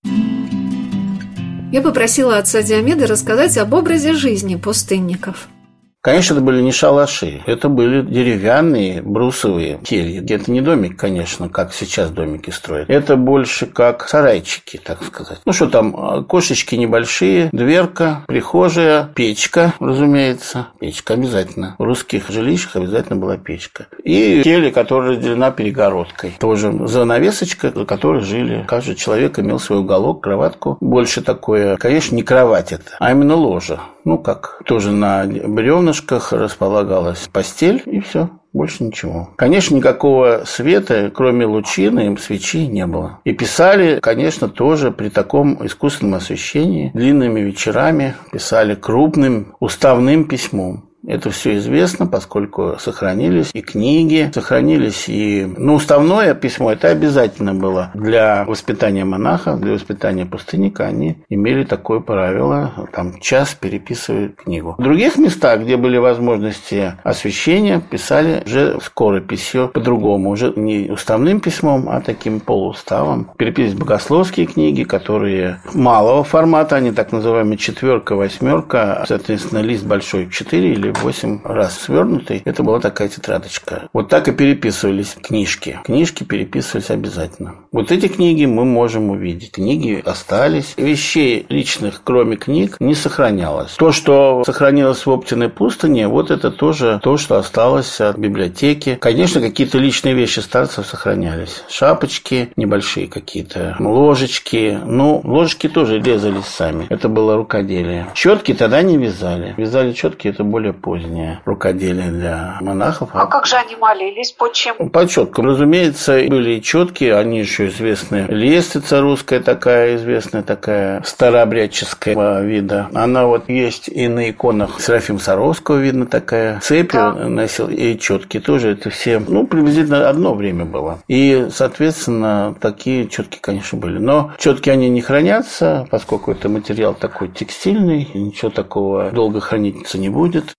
Я 1.72 1.80
попросила 1.80 2.36
отца 2.36 2.62
Диомеда 2.62 3.06
рассказать 3.06 3.56
об 3.56 3.72
образе 3.72 4.12
жизни 4.12 4.56
пустынников– 4.56 5.48
Конечно, 6.02 6.34
это 6.34 6.42
были 6.42 6.60
не 6.60 6.72
шалаши, 6.72 7.42
это 7.46 7.68
были 7.68 8.02
деревянные 8.02 9.02
брусовые 9.02 9.78
кельи. 9.84 10.28
Это 10.34 10.50
не 10.50 10.60
домик, 10.60 10.98
конечно, 10.98 11.48
как 11.48 11.72
сейчас 11.72 12.10
домики 12.10 12.50
строят. 12.50 12.90
Это 12.90 13.14
больше 13.14 13.66
как 13.66 14.08
сарайчики, 14.08 14.78
так 14.78 15.04
сказать. 15.04 15.38
Ну 15.44 15.52
что 15.52 15.68
там, 15.68 15.94
а, 15.96 16.24
кошечки 16.24 16.74
небольшие, 16.74 17.50
дверка, 17.52 18.24
прихожая, 18.26 19.10
печка, 19.14 19.74
разумеется. 19.78 20.66
Печка 20.80 21.14
обязательно. 21.14 21.76
В 21.78 21.84
русских 21.84 22.30
жилищах 22.30 22.74
обязательно 22.74 23.20
была 23.20 23.36
печка. 23.36 23.86
И 24.02 24.42
келья, 24.42 24.72
которая 24.72 25.12
разделена 25.12 25.52
перегородкой. 25.52 26.34
Тоже 26.40 26.72
занавесочка, 26.88 27.70
за 27.72 27.84
которой 27.84 28.22
жили. 28.22 28.64
Каждый 28.66 28.96
человек 28.96 29.38
имел 29.38 29.60
свой 29.60 29.78
уголок, 29.78 30.24
кроватку. 30.24 30.78
Больше 30.80 31.22
такое, 31.22 31.76
конечно, 31.76 32.16
не 32.16 32.24
кровать 32.24 32.72
это, 32.72 32.96
а 32.98 33.12
именно 33.12 33.36
ложа. 33.36 33.78
Ну, 34.04 34.18
как 34.18 34.62
тоже 34.66 34.90
на 34.90 35.24
бревнышках 35.24 36.32
располагалась 36.32 37.28
постель, 37.32 37.82
и 37.86 38.00
все. 38.00 38.30
Больше 38.52 38.84
ничего. 38.84 39.30
Конечно, 39.36 39.76
никакого 39.76 40.42
света, 40.44 41.10
кроме 41.14 41.46
лучины, 41.46 42.14
свечи 42.18 42.66
не 42.66 42.86
было. 42.86 43.20
И 43.24 43.32
писали, 43.32 43.98
конечно, 44.00 44.48
тоже 44.48 44.90
при 44.90 45.08
таком 45.08 45.64
искусственном 45.64 46.16
освещении, 46.16 46.90
длинными 46.92 47.40
вечерами, 47.40 48.14
писали 48.30 48.74
крупным 48.74 49.54
уставным 49.58 50.24
письмом. 50.24 50.91
Это 51.06 51.30
все 51.30 51.56
известно, 51.56 52.06
поскольку 52.06 52.76
сохранились 52.78 53.50
и 53.52 53.60
книги, 53.60 54.30
сохранились 54.32 55.08
и... 55.08 55.44
Ну, 55.56 55.74
уставное 55.74 56.34
письмо, 56.34 56.72
это 56.72 56.88
обязательно 56.88 57.54
было 57.54 57.90
для 57.94 58.44
воспитания 58.44 59.04
монаха, 59.04 59.56
для 59.56 59.72
воспитания 59.72 60.26
пустынника. 60.26 60.86
Они 60.86 61.18
имели 61.28 61.64
такое 61.64 62.00
правило, 62.00 62.88
там, 62.92 63.18
час 63.20 63.54
переписывают 63.54 64.36
книгу. 64.36 64.76
В 64.78 64.82
других 64.82 65.16
местах, 65.16 65.62
где 65.62 65.76
были 65.76 65.96
возможности 65.96 66.94
освещения, 67.02 67.80
писали 67.80 68.42
уже 68.46 68.78
скорописью 68.80 69.68
по-другому, 69.68 70.30
уже 70.30 70.52
не 70.54 70.90
уставным 70.90 71.40
письмом, 71.40 71.88
а 71.88 72.00
таким 72.00 72.38
полууставом. 72.38 73.30
Переписывались 73.36 73.78
богословские 73.78 74.46
книги, 74.46 74.84
которые 74.84 75.60
малого 75.74 76.22
формата, 76.22 76.76
они 76.76 76.92
так 76.92 77.10
называемые 77.10 77.58
четверка, 77.58 78.14
восьмерка, 78.14 79.04
соответственно, 79.08 79.60
лист 79.60 79.84
большой 79.84 80.30
4 80.30 80.72
или 80.72 80.91
8 81.00 81.40
раз 81.44 81.78
свернутый. 81.80 82.42
Это 82.44 82.62
была 82.62 82.80
такая 82.80 83.08
тетрадочка. 83.08 83.88
Вот 83.92 84.08
так 84.08 84.28
и 84.28 84.32
переписывались 84.32 85.16
книжки. 85.20 85.80
Книжки 85.84 86.24
переписывались 86.24 86.90
обязательно. 86.90 87.54
Вот 87.72 87.90
эти 87.92 88.08
книги 88.08 88.44
мы 88.44 88.64
можем 88.64 89.10
увидеть. 89.10 89.52
Книги 89.52 90.02
остались. 90.04 90.74
Вещей 90.76 91.46
личных, 91.48 92.02
кроме 92.04 92.36
книг, 92.36 92.76
не 92.80 92.94
сохранялось. 92.94 93.72
То, 93.72 93.92
что 93.92 94.42
сохранилось 94.44 95.06
в 95.06 95.10
Оптиной 95.10 95.48
пустыне, 95.48 96.08
вот 96.08 96.30
это 96.30 96.50
тоже 96.50 97.00
то, 97.02 97.16
что 97.16 97.36
осталось 97.36 98.00
от 98.00 98.18
библиотеки. 98.18 98.96
Конечно, 99.00 99.40
какие-то 99.40 99.78
личные 99.78 100.14
вещи 100.14 100.40
старцев 100.40 100.86
сохранялись. 100.86 101.64
Шапочки 101.68 102.50
небольшие 102.56 103.08
какие-то, 103.08 103.76
ложечки. 103.78 104.78
Ну, 104.84 105.20
ложечки 105.24 105.68
тоже 105.68 106.00
резались 106.00 106.46
сами. 106.46 106.86
Это 106.90 107.08
было 107.08 107.36
рукоделие. 107.36 108.08
Четки 108.14 108.54
тогда 108.54 108.82
не 108.82 108.96
вязали. 108.96 109.54
Вязали 109.56 109.92
четки, 109.92 110.28
это 110.28 110.44
более 110.44 110.72
позднее 110.82 111.40
рукоделие 111.44 112.10
для 112.10 112.58
монахов. 112.60 113.10
А 113.12 113.26
как 113.26 113.46
же 113.46 113.56
они 113.56 113.76
молились? 113.76 114.32
По 114.32 114.52
чем? 114.52 114.90
По 114.90 115.06
четкам. 115.06 115.46
Разумеется, 115.46 116.20
были 116.28 116.60
четкие, 116.60 117.16
они 117.16 117.38
еще 117.38 117.68
известны. 117.68 118.26
Лестница 118.28 119.00
русская 119.00 119.40
такая, 119.40 119.96
известная 119.96 120.42
такая, 120.42 121.02
старообрядческого 121.04 122.42
вида. 122.42 122.88
Она 122.94 123.26
вот 123.26 123.48
есть 123.48 123.88
и 123.88 124.08
на 124.08 124.30
иконах 124.30 124.80
Серафим 124.80 125.18
Саровского 125.18 125.76
видно 125.76 126.06
такая. 126.06 126.60
Цепи 126.60 126.92
да. 126.92 127.12
носил 127.12 127.68
и 127.68 127.98
четки 127.98 128.40
тоже. 128.40 128.72
Это 128.72 128.90
все, 128.90 129.18
ну, 129.20 129.46
приблизительно 129.46 130.08
одно 130.08 130.34
время 130.34 130.64
было. 130.64 130.98
И, 131.08 131.48
соответственно, 131.50 132.54
такие 132.60 133.08
четки, 133.08 133.38
конечно, 133.40 133.78
были. 133.78 133.98
Но 133.98 134.32
четки 134.38 134.70
они 134.70 134.88
не 134.88 135.00
хранятся, 135.00 135.86
поскольку 135.90 136.32
это 136.32 136.48
материал 136.48 136.94
такой 136.94 137.28
текстильный, 137.28 138.08
ничего 138.14 138.50
такого 138.50 139.10
долго 139.10 139.40
храниться 139.40 139.98
не 139.98 140.08
будет. 140.08 140.54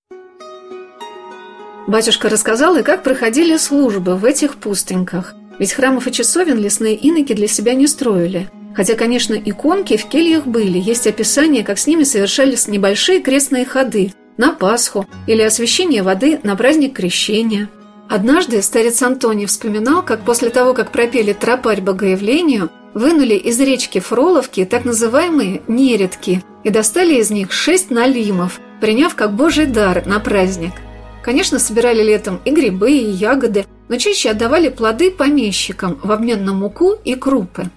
Батюшка 1.86 2.29
рассказал 2.29 2.77
и 2.77 2.84
как 2.84 3.03
проходили 3.03 3.57
службы 3.57 4.15
в 4.15 4.23
этих 4.23 4.55
пустыньках. 4.55 5.36
Ведь 5.59 5.73
храмов 5.73 6.07
и 6.07 6.11
часовен 6.11 6.57
лесные 6.57 6.95
иноки 6.95 7.34
для 7.34 7.47
себя 7.47 7.73
не 7.73 7.88
строили. 7.88 8.49
Хотя, 8.73 8.95
конечно, 8.95 9.34
иконки 9.34 9.97
в 9.97 10.05
кельях 10.05 10.47
были, 10.47 10.79
есть 10.79 11.05
описание, 11.07 11.63
как 11.63 11.77
с 11.77 11.86
ними 11.86 12.03
совершались 12.03 12.67
небольшие 12.67 13.19
крестные 13.19 13.65
ходы 13.65 14.13
на 14.38 14.53
Пасху 14.53 15.05
или 15.27 15.41
освящение 15.41 16.03
воды 16.03 16.39
на 16.41 16.55
праздник 16.55 16.93
Крещения. 16.93 17.69
Однажды 18.09 18.61
старец 18.61 19.01
Антоний 19.01 19.45
вспоминал, 19.45 20.03
как 20.03 20.21
после 20.21 20.49
того, 20.49 20.73
как 20.73 20.91
пропели 20.91 21.34
тропарь 21.34 21.81
Богоявлению, 21.81 22.71
вынули 22.93 23.36
из 23.36 23.59
речки 23.59 23.99
Фроловки 23.99 24.65
так 24.65 24.86
называемые 24.86 25.61
нередки 25.67 26.43
и 26.63 26.69
достали 26.69 27.15
из 27.15 27.29
них 27.29 27.51
шесть 27.51 27.91
налимов, 27.91 28.59
приняв 28.81 29.15
как 29.15 29.36
божий 29.36 29.65
дар 29.65 30.05
на 30.05 30.19
праздник– 30.19 30.71
Конечно, 31.24 31.57
собирали 31.57 32.03
летом 32.03 32.41
и 32.43 32.51
грибы, 32.51 32.91
и 32.91 33.09
ягоды, 33.09 33.65
но 33.88 33.97
чаще 33.97 34.32
отдавали 34.32 34.67
плоды 34.67 35.09
помещикам 35.09 35.97
в 36.03 36.11
обмен 36.11 36.43
на 36.43 36.53
муку 36.53 36.95
и 37.05 37.15
крупы. 37.15 37.69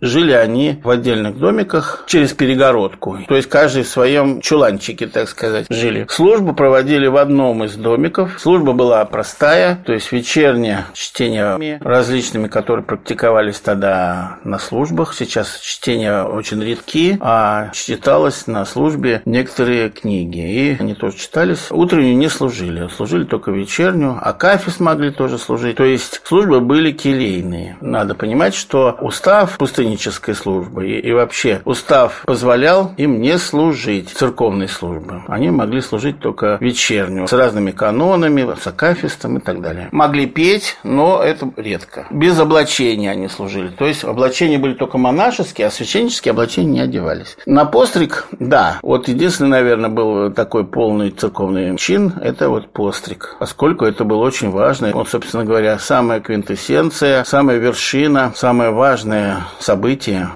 Жили 0.00 0.32
они 0.32 0.80
в 0.82 0.90
отдельных 0.90 1.38
домиках 1.38 2.04
через 2.06 2.32
перегородку. 2.32 3.18
То 3.28 3.36
есть 3.36 3.48
каждый 3.48 3.82
в 3.82 3.88
своем 3.88 4.40
чуланчике, 4.40 5.06
так 5.06 5.28
сказать, 5.28 5.66
жили. 5.68 6.06
Службу 6.08 6.54
проводили 6.54 7.06
в 7.06 7.16
одном 7.16 7.64
из 7.64 7.76
домиков. 7.76 8.38
Служба 8.38 8.72
была 8.72 9.04
простая, 9.04 9.82
то 9.84 9.92
есть 9.92 10.10
вечернее 10.12 10.86
чтение 10.94 11.78
различными, 11.82 12.48
которые 12.48 12.84
практиковались 12.84 13.60
тогда 13.60 14.38
на 14.44 14.58
службах. 14.58 15.14
Сейчас 15.14 15.58
чтения 15.60 16.22
очень 16.22 16.62
редки, 16.62 17.18
а 17.20 17.70
читалось 17.72 18.46
на 18.46 18.64
службе 18.64 19.22
некоторые 19.24 19.90
книги. 19.90 20.40
И 20.40 20.76
они 20.80 20.94
тоже 20.94 21.18
читались. 21.18 21.70
Утреннюю 21.70 22.16
не 22.16 22.28
служили, 22.28 22.88
служили 22.88 23.24
только 23.24 23.50
вечернюю. 23.50 24.18
А 24.20 24.32
кафес 24.32 24.80
могли 24.80 25.10
тоже 25.10 25.38
служить. 25.38 25.76
То 25.76 25.84
есть 25.84 26.20
службы 26.24 26.60
были 26.60 26.92
келейные. 26.92 27.76
Надо 27.80 28.14
понимать, 28.14 28.54
что 28.54 28.96
устав 29.00 29.58
пустыннической 29.90 30.34
службы 30.34 30.88
и, 30.88 31.00
и 31.00 31.12
вообще 31.12 31.60
устав 31.64 32.22
позволял 32.26 32.92
им 32.96 33.20
не 33.20 33.38
служить 33.38 34.10
церковной 34.10 34.68
службы. 34.68 35.22
Они 35.28 35.50
могли 35.50 35.80
служить 35.80 36.20
только 36.20 36.58
вечернюю, 36.60 37.26
с 37.26 37.32
разными 37.32 37.70
канонами, 37.70 38.54
с 38.60 38.66
акафистом 38.66 39.38
и 39.38 39.40
так 39.40 39.60
далее. 39.60 39.88
Могли 39.92 40.26
петь, 40.26 40.76
но 40.84 41.22
это 41.22 41.50
редко. 41.56 42.06
Без 42.10 42.38
облачения 42.38 43.10
они 43.10 43.28
служили. 43.28 43.68
То 43.68 43.86
есть 43.86 44.04
облачения 44.04 44.58
были 44.58 44.74
только 44.74 44.98
монашеские, 44.98 45.66
а 45.66 45.70
священнические 45.70 46.30
облачения 46.30 46.70
не 46.70 46.80
одевались. 46.80 47.36
На 47.46 47.64
постриг, 47.64 48.28
да, 48.38 48.78
вот 48.82 49.08
единственный, 49.08 49.50
наверное, 49.50 49.90
был 49.90 50.32
такой 50.32 50.64
полный 50.64 51.10
церковный 51.10 51.76
чин, 51.76 52.14
это 52.22 52.48
вот 52.48 52.72
постриг, 52.72 53.36
поскольку 53.38 53.84
это 53.84 54.04
было 54.04 54.24
очень 54.24 54.50
важно. 54.50 54.92
Он, 54.94 55.06
собственно 55.06 55.44
говоря, 55.44 55.78
самая 55.78 56.20
квинтэссенция, 56.20 57.24
самая 57.24 57.58
вершина, 57.58 58.32
самое 58.36 58.70
важное 58.70 59.44
событие 59.58 59.79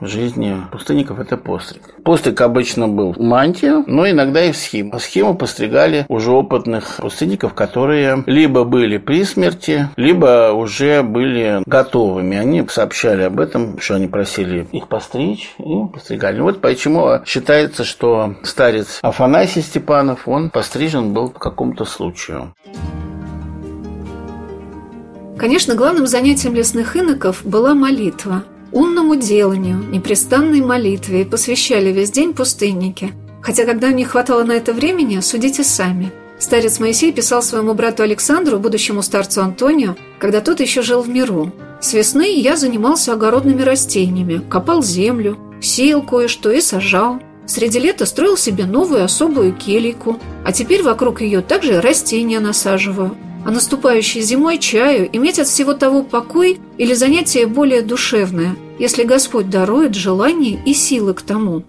в 0.01 0.07
жизни 0.07 0.57
пустынников– 0.73 1.19
это 1.21 1.37
постриг. 1.37 1.83
Постриг 2.05 2.41
обычно 2.41 2.89
был 2.89 3.13
в 3.13 3.21
мантию, 3.21 3.85
но 3.87 4.09
иногда 4.09 4.45
и 4.45 4.53
в 4.53 4.57
схиму. 4.57 4.99
Схиму 4.99 5.35
постригали 5.35 6.07
уже 6.09 6.31
опытных 6.31 6.97
пустынников, 6.99 7.55
которые 7.55 8.25
либо 8.27 8.65
были 8.65 8.99
при 8.99 9.25
смерти, 9.25 9.89
либо 9.97 10.53
уже 10.53 11.03
были 11.03 11.63
готовыми. 11.67 12.37
Они 12.37 12.67
сообщали 12.69 13.23
об 13.23 13.41
этом, 13.41 13.79
что 13.79 13.95
они 13.95 14.07
просили 14.07 14.67
их 14.73 14.89
постричь 14.89 15.55
и 15.59 15.93
постригали. 15.93 16.41
Вот 16.41 16.61
почему 16.61 17.25
считается, 17.25 17.85
что 17.85 18.35
старец 18.43 18.99
Афанасий 19.03 19.63
Степанов, 19.63 20.27
он 20.27 20.51
пострижен 20.51 21.13
был 21.13 21.29
по 21.29 21.39
какому-то 21.39 21.85
случаю. 21.85 22.55
Конечно, 25.37 25.75
главным 25.75 26.07
занятием 26.07 26.55
лесных 26.55 26.97
иноков 26.97 27.45
была 27.45 27.75
молитва. 27.75 28.45
Умному 28.75 29.15
деланию, 29.15 29.79
непрестанной 29.93 30.61
молитве 30.61 31.25
посвящали 31.25 31.93
весь 31.93 32.11
день 32.11 32.35
пустынники. 32.35 33.13
Хотя, 33.41 33.67
когда 33.67 33.93
не 33.93 34.05
хватало 34.05 34.43
на 34.43 34.51
это 34.51 34.73
времени, 34.73 35.21
судите 35.21 35.63
сами. 35.63 36.11
Старец 36.41 36.81
Моисей 36.81 37.13
писал 37.13 37.41
своему 37.41 37.75
брату 37.75 38.03
Александру, 38.03 38.59
будущему 38.59 39.03
старцу 39.03 39.43
Антонию, 39.43 39.97
когда 40.19 40.41
тот 40.41 40.59
еще 40.59 40.83
жил 40.83 41.03
в 41.03 41.09
миру. 41.09 41.53
«С 41.81 41.95
весны 41.95 42.37
я 42.37 42.57
занимался 42.57 43.13
огородными 43.13 43.63
растениями, 43.63 44.43
копал 44.51 44.83
землю, 44.83 45.39
сеял 45.63 46.03
кое-что 46.03 46.51
и 46.51 46.61
сажал. 46.61 47.21
Среди 47.47 47.79
лета 47.79 48.07
строил 48.07 48.37
себе 48.37 48.67
новую 48.67 49.05
особую 49.05 49.53
келейку, 49.53 50.19
а 50.45 50.51
теперь 50.51 50.83
вокруг 50.83 51.21
ее 51.21 51.43
также 51.43 51.81
растения 51.81 52.41
насаживаю 52.41 53.17
а 53.45 53.51
наступающей 53.51 54.23
зимой 54.23 54.59
чаю 54.59 55.09
иметь 55.15 55.39
от 55.39 55.47
всего 55.47 55.75
того 55.75 56.03
покой 56.03 56.59
или 56.79 56.95
занятие 56.95 57.47
более 57.47 57.83
душевное, 57.83 58.57
если 58.79 59.05
Господь 59.05 59.51
дарует 59.51 59.95
желание 59.95 60.61
и 60.65 60.75
силы 60.75 61.15
к 61.15 61.23
тому. 61.23 61.65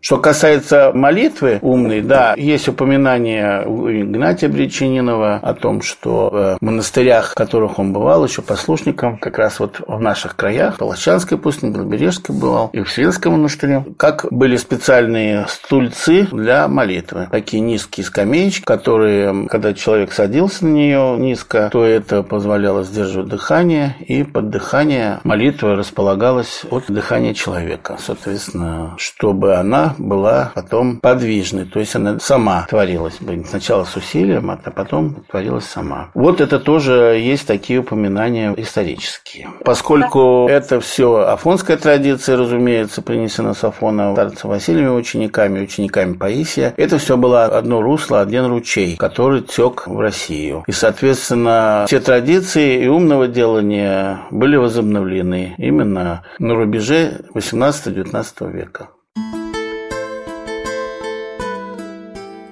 Что 0.00 0.18
касается 0.18 0.92
молитвы 0.94 1.58
умной, 1.60 2.02
да, 2.02 2.34
есть 2.36 2.68
упоминание 2.68 3.66
у 3.66 3.90
Игнатия 3.90 4.48
Бречининова 4.48 5.40
о 5.42 5.54
том, 5.54 5.82
что 5.82 6.56
в 6.60 6.64
монастырях, 6.64 7.32
в 7.32 7.34
которых 7.34 7.78
он 7.78 7.92
бывал 7.92 8.24
еще 8.24 8.40
послушником, 8.42 9.18
как 9.18 9.38
раз 9.38 9.58
вот 9.58 9.80
в 9.86 10.00
наших 10.00 10.36
краях, 10.36 10.76
в 10.76 10.78
Палачанской 10.78 11.36
пустыне, 11.36 11.72
Белобережской 11.72 12.34
бывал, 12.34 12.70
и 12.72 12.80
в 12.82 12.90
Свинском 12.90 13.32
монастыре, 13.32 13.84
как 13.96 14.26
были 14.30 14.56
специальные 14.56 15.46
стульцы 15.48 16.28
для 16.30 16.68
молитвы. 16.68 17.28
Такие 17.30 17.60
низкие 17.60 18.04
скамеечки, 18.04 18.64
которые, 18.64 19.48
когда 19.48 19.74
человек 19.74 20.12
садился 20.12 20.64
на 20.64 20.70
нее 20.70 21.16
низко, 21.18 21.70
то 21.72 21.84
это 21.84 22.22
позволяло 22.22 22.84
сдерживать 22.84 23.28
дыхание, 23.28 23.96
и 24.00 24.22
под 24.22 24.50
дыхание 24.50 25.18
молитва 25.24 25.74
располагалась 25.74 26.62
от 26.70 26.84
дыхания 26.86 27.34
человека. 27.34 27.96
Соответственно, 27.98 28.94
чтобы 28.96 29.56
она 29.56 29.87
была 29.98 30.52
потом 30.54 31.00
подвижной, 31.00 31.64
то 31.64 31.80
есть 31.80 31.94
она 31.94 32.18
сама 32.20 32.66
творилась. 32.68 33.18
Сначала 33.48 33.84
с 33.84 33.96
усилием, 33.96 34.50
а 34.50 34.56
потом 34.70 35.24
творилась 35.30 35.64
сама. 35.64 36.10
Вот 36.14 36.40
это 36.40 36.58
тоже 36.58 37.18
есть 37.20 37.46
такие 37.46 37.80
упоминания 37.80 38.54
исторические. 38.56 39.48
Поскольку 39.64 40.46
да. 40.48 40.54
это 40.54 40.80
все 40.80 41.16
афонская 41.16 41.76
традиция, 41.76 42.36
разумеется, 42.36 43.02
принесена 43.02 43.54
с 43.54 43.64
Афона 43.64 44.12
старца 44.12 44.48
Васильевыми 44.48 44.98
учениками, 44.98 45.60
учениками 45.60 46.14
Паисия, 46.14 46.74
это 46.76 46.98
все 46.98 47.16
было 47.16 47.44
одно 47.44 47.80
русло, 47.80 48.20
один 48.20 48.46
ручей, 48.46 48.96
который 48.96 49.42
тек 49.42 49.86
в 49.86 49.98
Россию. 49.98 50.64
И, 50.66 50.72
соответственно, 50.72 51.84
все 51.86 52.00
традиции 52.00 52.82
и 52.82 52.88
умного 52.88 53.28
делания 53.28 54.20
были 54.30 54.56
возобновлены 54.56 55.54
именно 55.58 56.22
на 56.38 56.54
рубеже 56.54 57.20
18-19 57.34 58.50
века. 58.52 58.88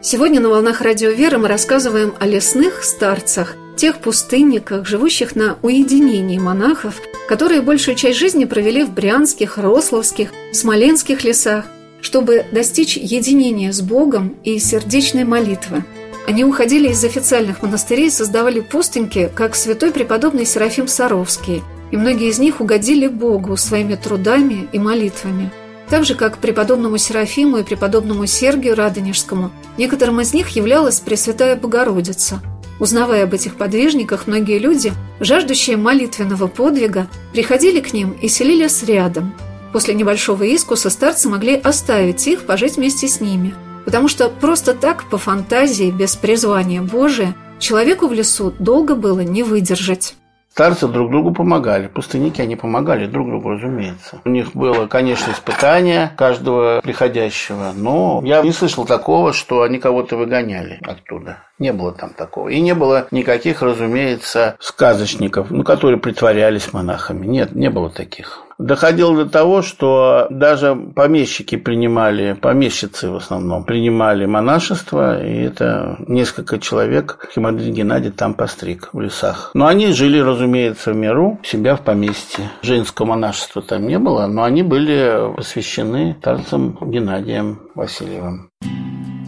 Сегодня 0.09 0.41
на 0.41 0.51
«Волнах 0.51 0.83
Радио 0.83 1.11
Веры» 1.11 1.37
мы 1.39 1.49
рассказываем 1.49 2.15
о 2.21 2.27
лесных 2.29 2.85
старцах, 2.85 3.57
тех 3.77 3.99
пустынниках, 3.99 4.87
живущих 4.87 5.35
на 5.35 5.59
уединении 5.63 6.39
монахов, 6.39 7.01
которые 7.29 7.61
большую 7.61 7.97
часть 7.97 8.17
жизни 8.17 8.45
провели 8.45 8.85
в 8.85 8.93
брянских, 8.93 9.59
рословских, 9.59 10.31
смоленских 10.53 11.25
лесах, 11.25 11.65
чтобы 12.03 12.47
достичь 12.53 12.97
единения 12.97 13.73
с 13.73 13.81
Богом 13.81 14.37
и 14.45 14.61
сердечной 14.61 15.25
молитвы. 15.25 15.83
Они 16.29 16.45
уходили 16.45 16.91
из 16.91 17.03
официальных 17.03 17.63
монастырей 17.63 18.07
и 18.07 18.11
создавали 18.11 18.61
пустыньки, 18.61 19.29
как 19.35 19.57
святой 19.57 19.91
преподобный 19.91 20.47
Серафим 20.47 20.87
Саровский, 20.87 21.65
и 21.91 21.97
многие 21.97 22.29
из 22.29 22.39
них 22.39 22.61
угодили 22.61 23.09
Богу 23.09 23.57
своими 23.57 23.97
трудами 23.97 24.69
и 24.71 24.79
молитвами– 24.79 25.51
так 25.89 26.05
же, 26.05 26.14
как 26.14 26.39
преподобному 26.39 26.99
Серафиму 26.99 27.59
и 27.59 27.62
преподобному 27.62 28.26
Сергию 28.26 28.74
Радонежскому, 28.74 29.51
некоторым 29.78 30.20
из 30.20 30.34
них 30.34 30.49
являлась 30.51 31.01
Пресвятая 31.01 31.57
Богородица. 31.57 32.41
Узнавая 32.78 33.24
об 33.24 33.32
этих 33.32 33.57
подвижниках, 33.57 34.26
многие 34.26 34.59
люди, 34.59 34.93
жаждущие 35.20 35.76
молитвенного 35.76 36.47
подвига, 36.47 37.07
приходили 37.32 37.80
к 37.80 37.93
ним 37.93 38.12
и 38.12 38.28
селились 38.28 38.82
рядом. 38.82 39.34
После 39.72 39.95
небольшого 39.95 40.43
искуса 40.43 40.91
старцы 40.91 41.28
могли 41.28 41.55
оставить 41.55 42.26
их, 42.26 42.45
пожить 42.45 42.76
вместе 42.76 43.09
с 43.09 43.20
ними. 43.20 43.55
Потому 43.84 44.09
что 44.09 44.28
просто 44.28 44.74
так, 44.74 45.09
по 45.09 45.16
фантазии, 45.16 45.91
без 45.91 46.16
призвания 46.16 46.82
Божия, 46.82 47.34
человеку 47.59 48.09
в 48.09 48.12
лесу 48.12 48.53
долго 48.59 48.95
было 48.95 49.20
не 49.20 49.43
выдержать. 49.43 50.14
Старцы 50.57 50.89
друг 50.89 51.11
другу 51.11 51.35
помогали. 51.35 51.87
Пустынники, 51.87 52.41
они 52.41 52.57
помогали 52.57 53.05
друг 53.05 53.29
другу, 53.29 53.51
разумеется. 53.51 54.23
У 54.25 54.31
них 54.31 54.53
было, 54.55 54.87
конечно, 54.87 55.31
испытание 55.31 56.13
каждого 56.17 56.81
приходящего, 56.81 57.73
но 57.75 58.23
я 58.25 58.41
не 58.41 58.53
слышал 58.53 58.87
такого, 58.87 59.35
что 59.35 59.61
они 59.61 59.79
кого-то 59.79 60.17
выгоняли 60.17 60.81
оттуда. 60.83 61.41
Не 61.59 61.73
было 61.73 61.93
там 61.93 62.11
такого. 62.11 62.49
И 62.49 62.61
не 62.61 62.75
было 62.75 63.09
никаких, 63.11 63.63
разумеется, 63.63 64.57
сказочников, 64.61 65.51
ну, 65.51 65.65
которые 65.65 65.99
притворялись 65.99 66.73
монахами. 66.73 67.27
Нет, 67.27 67.55
не 67.55 67.71
было 67.71 67.91
таких. 67.91 68.43
Доходило 68.59 69.25
до 69.25 69.31
того, 69.31 69.61
что 69.61 70.29
даже 70.31 70.75
помещики 70.75 71.57
принимали, 71.57 72.33
помещицы 72.33 73.11
в 73.11 73.17
основном, 73.17 73.65
принимали 73.65 74.25
монашество, 74.25 75.23
и 75.23 75.43
это 75.43 75.97
несколько 76.07 76.59
человек 76.59 77.29
Химадрин 77.35 77.75
Геннадий 77.75 78.11
там 78.11 78.33
постриг 78.33 78.89
в 78.95 79.01
лесах. 79.01 79.51
Но 79.53 79.67
они 79.67 79.89
жили, 79.93 80.19
разумеется, 80.19 80.93
в 80.93 80.97
миру, 80.97 81.39
себя 81.43 81.77
в 81.77 81.83
поместье. 81.83 82.51
Женского 82.63 83.07
монашества 83.07 83.61
там 83.61 83.87
не 83.87 83.99
было, 83.99 84.27
но 84.27 84.43
они 84.45 84.63
были 84.63 85.35
посвящены 85.37 86.17
старцам 86.21 86.79
Геннадием 86.81 87.61
Васильевым. 87.75 88.51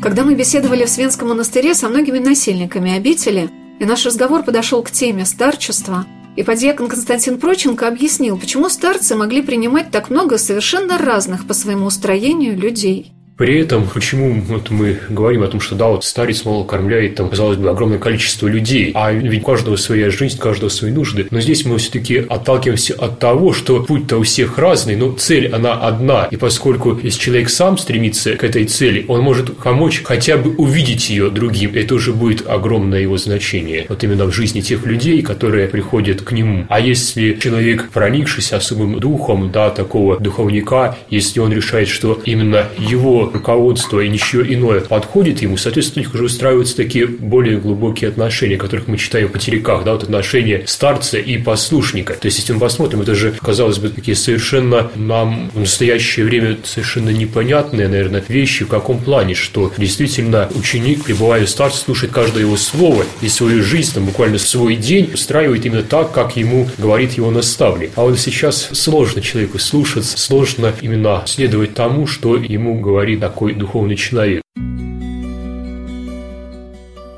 Когда 0.00 0.22
мы 0.22 0.34
беседовали 0.36 0.84
в 0.84 0.88
Свенском 0.88 1.28
монастыре 1.28 1.74
со 1.74 1.88
многими 1.88 2.20
насильниками 2.20 2.96
обители, 2.96 3.50
и 3.80 3.84
наш 3.84 4.06
разговор 4.06 4.44
подошел 4.44 4.82
к 4.82 4.92
теме 4.92 5.24
старчества, 5.24 6.06
и 6.36 6.44
подьякон 6.44 6.88
Константин 6.88 7.38
Проченко 7.38 7.88
объяснил, 7.88 8.38
почему 8.38 8.68
старцы 8.68 9.16
могли 9.16 9.42
принимать 9.42 9.90
так 9.90 10.08
много 10.08 10.38
совершенно 10.38 10.98
разных 10.98 11.48
по 11.48 11.54
своему 11.54 11.86
устроению 11.86 12.56
людей. 12.56 13.12
При 13.38 13.60
этом, 13.60 13.86
почему 13.86 14.42
вот 14.42 14.70
мы 14.70 14.98
говорим 15.08 15.44
о 15.44 15.46
том, 15.46 15.60
что 15.60 15.76
да, 15.76 15.86
вот 15.86 16.04
старец, 16.04 16.44
мол, 16.44 16.64
кормляет 16.64 17.14
там, 17.14 17.30
казалось 17.30 17.56
бы, 17.56 17.70
огромное 17.70 18.00
количество 18.00 18.48
людей, 18.48 18.90
а 18.94 19.12
ведь 19.12 19.42
у 19.42 19.46
каждого 19.46 19.76
своя 19.76 20.10
жизнь, 20.10 20.38
у 20.38 20.40
каждого 20.40 20.68
свои 20.70 20.90
нужды. 20.90 21.28
Но 21.30 21.40
здесь 21.40 21.64
мы 21.64 21.78
все-таки 21.78 22.26
отталкиваемся 22.28 22.94
от 22.94 23.20
того, 23.20 23.52
что 23.52 23.84
путь-то 23.84 24.16
у 24.16 24.24
всех 24.24 24.58
разный, 24.58 24.96
но 24.96 25.12
цель 25.12 25.46
она 25.54 25.74
одна. 25.74 26.26
И 26.32 26.36
поскольку 26.36 26.98
если 27.00 27.20
человек 27.20 27.48
сам 27.50 27.78
стремится 27.78 28.34
к 28.34 28.42
этой 28.42 28.64
цели, 28.64 29.04
он 29.06 29.20
может 29.20 29.56
помочь 29.56 30.02
хотя 30.02 30.36
бы 30.36 30.56
увидеть 30.56 31.08
ее 31.08 31.30
другим. 31.30 31.70
Это 31.76 31.94
уже 31.94 32.12
будет 32.12 32.44
огромное 32.44 33.02
его 33.02 33.18
значение. 33.18 33.86
Вот 33.88 34.02
именно 34.02 34.24
в 34.24 34.32
жизни 34.32 34.62
тех 34.62 34.84
людей, 34.84 35.22
которые 35.22 35.68
приходят 35.68 36.22
к 36.22 36.32
нему. 36.32 36.66
А 36.68 36.80
если 36.80 37.38
человек, 37.40 37.90
проникшись 37.90 38.52
особым 38.52 38.98
духом, 38.98 39.52
да, 39.52 39.70
такого 39.70 40.18
духовника, 40.18 40.98
если 41.08 41.38
он 41.38 41.52
решает, 41.52 41.86
что 41.86 42.20
именно 42.24 42.66
его 42.78 43.27
руководство 43.34 44.00
и 44.00 44.08
ничего 44.08 44.42
иное 44.42 44.80
подходит 44.80 45.42
ему, 45.42 45.56
соответственно, 45.56 46.02
у 46.02 46.06
них 46.06 46.14
уже 46.14 46.24
устраиваются 46.24 46.76
такие 46.76 47.06
более 47.06 47.58
глубокие 47.58 48.08
отношения, 48.10 48.56
которых 48.56 48.88
мы 48.88 48.96
читаем 48.96 49.28
в 49.28 49.34
материках, 49.34 49.84
да, 49.84 49.92
вот 49.92 50.02
отношения 50.04 50.62
старца 50.66 51.18
и 51.18 51.38
послушника. 51.38 52.14
То 52.14 52.26
есть, 52.26 52.38
если 52.38 52.52
мы 52.52 52.60
посмотрим, 52.60 53.02
это 53.02 53.14
же, 53.14 53.34
казалось 53.40 53.78
бы, 53.78 53.88
такие 53.88 54.16
совершенно 54.16 54.90
нам 54.94 55.50
в 55.54 55.60
настоящее 55.60 56.26
время 56.26 56.58
совершенно 56.64 57.10
непонятные, 57.10 57.88
наверное, 57.88 58.24
вещи, 58.28 58.64
в 58.64 58.68
каком 58.68 58.98
плане, 59.00 59.34
что 59.34 59.72
действительно 59.76 60.48
ученик, 60.54 61.04
пребывая 61.04 61.46
в 61.46 61.50
старце, 61.50 61.78
слушает 61.78 62.12
каждое 62.12 62.40
его 62.40 62.56
слово 62.56 63.04
и 63.20 63.28
свою 63.28 63.62
жизнь, 63.62 63.94
там, 63.94 64.04
буквально 64.04 64.38
свой 64.38 64.76
день 64.76 65.10
устраивает 65.12 65.64
именно 65.66 65.82
так, 65.82 66.12
как 66.12 66.36
ему 66.36 66.68
говорит 66.78 67.12
его 67.12 67.30
наставник. 67.30 67.90
А 67.96 68.02
вот 68.02 68.18
сейчас 68.18 68.68
сложно 68.72 69.22
человеку 69.22 69.58
слушаться, 69.58 70.18
сложно 70.18 70.72
именно 70.80 71.22
следовать 71.26 71.74
тому, 71.74 72.06
что 72.06 72.36
ему 72.36 72.78
говорит 72.80 73.17
такой 73.18 73.54
духовный 73.54 73.96
человек. 73.96 74.42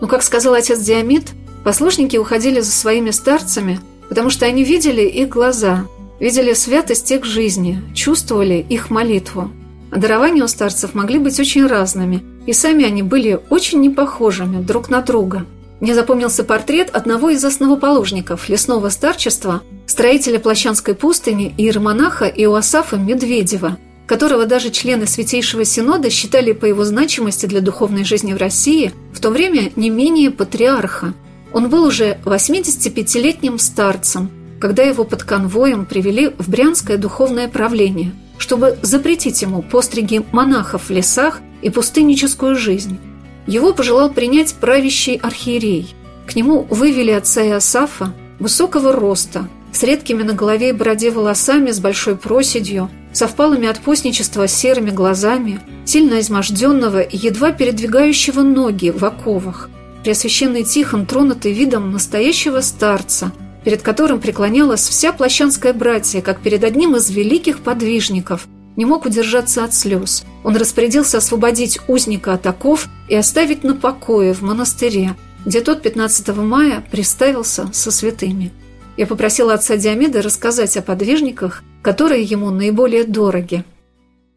Ну, 0.01 0.09
как 0.09 0.23
сказал 0.23 0.55
отец 0.55 0.81
Диамид, 0.81 1.33
послушники 1.65 2.17
уходили 2.17 2.61
за 2.61 2.71
своими 2.71 3.11
старцами, 3.11 3.81
потому 4.09 4.31
что 4.31 4.47
они 4.47 4.65
видели 4.65 5.03
их 5.03 5.29
глаза, 5.29 5.87
видели 6.19 6.55
святость 6.55 7.11
их 7.11 7.25
жизни, 7.25 7.83
чувствовали 7.95 8.65
их 8.69 8.91
молитву. 8.91 9.51
А 9.91 9.99
дарования 9.99 10.45
у 10.45 10.49
старцев 10.49 10.95
могли 10.95 11.19
быть 11.19 11.39
очень 11.39 11.67
разными, 11.67 12.23
и 12.47 12.53
сами 12.53 12.85
они 12.85 13.03
были 13.03 13.41
очень 13.51 13.81
непохожими 13.81 14.63
друг 14.63 14.89
на 14.89 15.03
друга. 15.03 15.45
Мне 15.81 15.95
запомнился 15.95 16.45
портрет 16.45 16.91
одного 16.93 17.31
из 17.31 17.45
основоположников 17.45 18.49
лесного 18.49 18.89
старчества, 18.91 19.63
строителя 19.87 20.39
Плащанской 20.39 20.95
пустыни 20.95 21.55
и 21.57 21.65
иеромонаха 21.65 22.27
Иоасафа 22.27 22.97
Медведева– 22.97 23.77
которого 24.11 24.45
даже 24.45 24.71
члены 24.71 25.07
Святейшего 25.07 25.65
Синода 25.65 26.11
считали 26.11 26.51
по 26.51 26.65
его 26.65 26.85
значимости 26.85 27.47
для 27.47 27.61
духовной 27.61 28.03
жизни 28.03 28.33
в 28.33 28.39
России 28.39 28.93
в 29.13 29.21
то 29.21 29.31
время 29.31 29.71
не 29.77 29.89
менее 29.89 30.33
патриарха. 30.33 31.15
Он 31.53 31.69
был 31.71 31.85
уже 31.85 32.19
85-летним 32.25 33.61
старцем, 33.61 34.29
когда 34.59 34.83
его 34.83 35.05
под 35.05 35.23
конвоем 35.23 35.87
привели 35.87 36.33
в 36.39 36.49
Брянское 36.49 36.97
духовное 36.97 37.47
правление, 37.47 38.11
чтобы 38.37 38.77
запретить 38.83 39.43
ему 39.43 39.63
постриги 39.63 40.23
монахов 40.33 40.89
в 40.89 40.91
лесах 40.91 41.41
и 41.63 41.71
пустынническую 41.71 42.57
жизнь. 42.57 42.99
Его 43.47 43.73
пожелал 43.73 44.11
принять 44.11 44.55
правящий 44.55 45.21
архиерей. 45.23 45.95
К 46.27 46.35
нему 46.35 46.67
вывели 46.69 47.13
отца 47.13 47.47
Иосафа, 47.47 48.13
высокого 48.41 48.91
роста, 48.91 49.49
с 49.71 49.85
редкими 49.85 50.25
на 50.25 50.33
голове 50.33 50.71
и 50.71 50.73
бороде 50.73 51.13
волосами, 51.13 51.71
с 51.71 51.79
большой 51.79 52.17
проседью– 52.17 52.91
со 53.13 53.27
впалыми 53.27 53.69
от 53.69 53.81
постничества 53.81 54.47
серыми 54.49 54.91
глазами, 54.91 55.61
сильно 55.85 56.21
изможденного 56.21 57.01
и 57.01 57.17
едва 57.17 57.53
передвигающего 57.53 58.43
ноги 58.43 58.91
в 58.91 59.05
оковах. 59.05 59.69
Преосвященный 60.03 60.65
Тихон, 60.65 61.07
тронутый 61.07 61.53
видом 61.53 61.93
настоящего 61.93 62.61
старца, 62.61 63.33
перед 63.65 63.83
которым 63.83 64.21
преклонялась 64.21 64.89
вся 64.89 65.13
плащанская 65.13 65.73
братья, 65.73 66.23
как 66.23 66.41
перед 66.41 66.65
одним 66.65 66.97
из 66.97 67.11
великих 67.11 67.61
подвижников, 67.61 68.47
не 68.77 68.85
мог 68.87 69.05
удержаться 69.05 69.65
от 69.65 69.75
слез. 69.75 70.25
Он 70.43 70.57
распорядился 70.57 71.19
освободить 71.19 71.81
узника 71.89 72.33
от 72.33 72.47
оков 72.47 72.89
и 73.09 73.15
оставить 73.15 73.63
на 73.63 73.75
покое 73.75 74.33
в 74.33 74.43
монастыре, 74.43 75.17
где 75.45 75.61
тот 75.61 75.83
15 75.83 76.29
мая 76.37 76.85
приставился 76.91 77.69
со 77.73 77.91
святыми. 77.91 78.53
Я 79.01 79.07
попросила 79.07 79.55
отца 79.55 79.79
Диомеда 79.79 80.21
рассказать 80.21 80.77
о 80.77 80.83
подвижниках, 80.83 81.65
которые 81.81 82.23
ему 82.23 82.51
наиболее 82.51 83.05
дороги. 83.05 83.65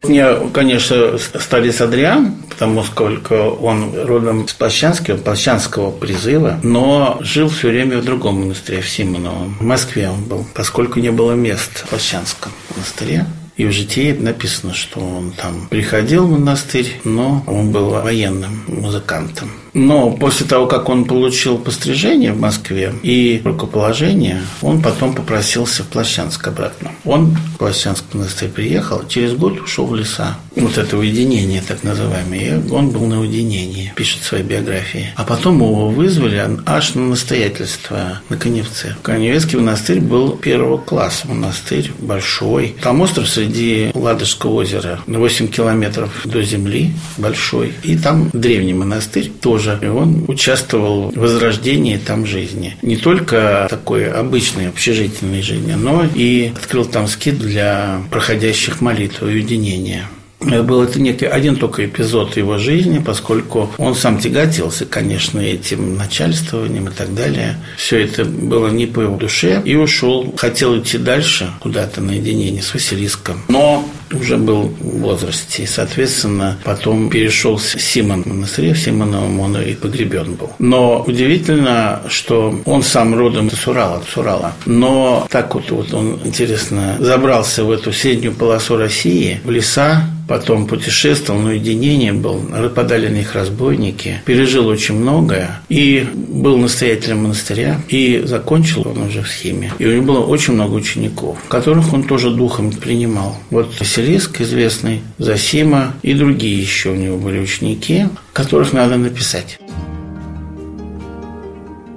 Мне, 0.02 0.26
конечно, 0.54 1.18
старец 1.18 1.82
Адриан, 1.82 2.34
потому 2.48 2.82
сколько 2.82 3.34
он 3.50 3.92
родом 4.06 4.48
с 4.48 4.54
Плащанского, 4.54 5.18
Плащанского 5.18 5.90
призыва, 5.90 6.60
но 6.62 7.18
жил 7.20 7.50
все 7.50 7.68
время 7.68 7.98
в 7.98 8.06
другом 8.06 8.40
монастыре, 8.40 8.80
в 8.80 8.88
Симоновом. 8.88 9.54
В 9.60 9.64
Москве 9.64 10.08
он 10.08 10.24
был, 10.24 10.46
поскольку 10.54 10.98
не 10.98 11.10
было 11.10 11.32
мест 11.32 11.84
в 11.84 11.88
Плащанском 11.90 12.50
монастыре. 12.74 13.26
И 13.58 13.66
в 13.66 13.70
житии 13.70 14.12
написано, 14.12 14.72
что 14.72 14.98
он 15.00 15.32
там 15.32 15.68
приходил 15.68 16.26
в 16.26 16.30
монастырь, 16.30 17.02
но 17.04 17.44
он 17.46 17.70
был 17.70 17.90
военным 17.90 18.64
музыкантом. 18.66 19.50
Но 19.74 20.12
после 20.12 20.46
того, 20.46 20.66
как 20.66 20.88
он 20.88 21.04
получил 21.04 21.58
пострижение 21.58 22.32
в 22.32 22.40
Москве 22.40 22.94
и 23.02 23.42
рукоположение, 23.44 24.42
он 24.62 24.80
потом 24.80 25.14
попросился 25.14 25.82
в 25.82 25.88
Плащанск 25.88 26.46
обратно. 26.46 26.92
Он 27.04 27.30
в 27.30 27.58
Плащанск 27.58 28.04
монастырь 28.12 28.48
приехал, 28.48 29.02
через 29.08 29.34
год 29.34 29.60
ушел 29.60 29.86
в 29.86 29.94
леса. 29.94 30.36
Вот 30.54 30.78
это 30.78 30.96
уединение, 30.96 31.62
так 31.66 31.82
называемое. 31.82 32.62
Он 32.70 32.90
был 32.90 33.06
на 33.06 33.20
уединении, 33.20 33.92
пишет 33.96 34.22
в 34.22 34.26
своей 34.26 34.44
биографии. 34.44 35.12
А 35.16 35.24
потом 35.24 35.56
его 35.56 35.88
вызвали 35.88 36.40
аж 36.64 36.94
на 36.94 37.02
настоятельство 37.02 38.20
на 38.28 38.36
Коневце. 38.36 38.94
Коневецкий 39.02 39.58
монастырь 39.58 40.00
был 40.00 40.36
первого 40.36 40.78
класса. 40.78 41.26
Монастырь 41.26 41.90
большой. 41.98 42.76
Там 42.80 43.00
остров 43.00 43.28
среди 43.28 43.90
Ладожского 43.94 44.52
озера. 44.52 45.00
8 45.08 45.48
километров 45.48 46.10
до 46.24 46.42
земли, 46.42 46.92
большой. 47.16 47.72
И 47.82 47.96
там 47.96 48.30
древний 48.32 48.74
монастырь 48.74 49.30
тоже 49.40 49.63
тоже. 49.64 49.78
И 49.82 49.86
он 49.86 50.24
участвовал 50.28 51.10
в 51.10 51.16
возрождении 51.16 51.96
там 51.96 52.26
жизни. 52.26 52.76
Не 52.82 52.96
только 52.96 53.66
такой 53.70 54.10
обычной 54.10 54.68
общежительной 54.68 55.42
жизни, 55.42 55.72
но 55.72 56.04
и 56.14 56.52
открыл 56.54 56.84
там 56.84 57.06
скид 57.06 57.38
для 57.38 58.02
проходящих 58.10 58.80
молитв 58.80 59.22
уединения. 59.22 60.06
Был 60.40 60.82
это 60.82 61.00
некий 61.00 61.24
один 61.24 61.56
только 61.56 61.86
эпизод 61.86 62.36
его 62.36 62.58
жизни, 62.58 62.98
поскольку 62.98 63.70
он 63.78 63.94
сам 63.94 64.18
тяготился, 64.18 64.84
конечно, 64.84 65.40
этим 65.40 65.96
начальствованием 65.96 66.88
и 66.88 66.90
так 66.90 67.14
далее. 67.14 67.56
Все 67.78 68.04
это 68.04 68.26
было 68.26 68.68
не 68.68 68.86
по 68.86 69.00
его 69.00 69.16
душе. 69.16 69.62
И 69.64 69.74
ушел, 69.74 70.34
хотел 70.36 70.78
идти 70.78 70.98
дальше, 70.98 71.50
куда-то 71.60 72.02
наедине 72.02 72.60
с 72.60 72.74
Василиском. 72.74 73.40
Но 73.48 73.88
уже 74.14 74.36
был 74.36 74.62
в 74.80 75.00
возрасте. 75.00 75.62
И, 75.62 75.66
соответственно, 75.66 76.58
потом 76.64 77.10
перешел 77.10 77.58
Симон 77.58 78.22
в 78.22 78.26
монастыре, 78.26 78.74
в 78.74 78.78
Симоновом 78.78 79.40
он 79.40 79.56
и 79.60 79.74
погребен 79.74 80.34
был. 80.34 80.50
Но 80.58 81.02
удивительно, 81.06 82.02
что 82.08 82.60
он 82.64 82.82
сам 82.82 83.14
родом 83.14 83.50
с 83.50 83.66
Урала, 83.66 84.02
с 84.08 84.16
Урала. 84.16 84.52
Но 84.66 85.26
так 85.30 85.54
вот, 85.54 85.70
вот 85.70 85.92
он, 85.94 86.20
интересно, 86.24 86.96
забрался 86.98 87.64
в 87.64 87.70
эту 87.70 87.92
среднюю 87.92 88.34
полосу 88.34 88.76
России, 88.76 89.40
в 89.44 89.50
леса, 89.50 90.04
потом 90.28 90.66
путешествовал, 90.66 91.40
но 91.40 91.52
единение 91.52 92.12
был, 92.12 92.38
нападали 92.38 93.08
на 93.08 93.16
них 93.16 93.34
разбойники, 93.34 94.22
пережил 94.24 94.66
очень 94.66 94.94
многое 94.94 95.60
и 95.68 96.06
был 96.14 96.56
настоятелем 96.58 97.24
монастыря, 97.24 97.80
и 97.88 98.22
закончил 98.24 98.88
он 98.88 99.02
уже 99.02 99.22
в 99.22 99.28
схеме. 99.28 99.72
И 99.78 99.86
у 99.86 99.92
него 99.92 100.04
было 100.04 100.20
очень 100.24 100.54
много 100.54 100.74
учеников, 100.74 101.38
которых 101.48 101.92
он 101.92 102.04
тоже 102.04 102.30
духом 102.30 102.72
принимал. 102.72 103.36
Вот 103.50 103.78
Василиск 103.78 104.40
известный, 104.40 105.02
Засима 105.18 105.94
и 106.02 106.14
другие 106.14 106.60
еще 106.60 106.90
у 106.90 106.94
него 106.94 107.18
были 107.18 107.38
ученики, 107.38 108.06
которых 108.32 108.72
надо 108.72 108.96
написать. 108.96 109.58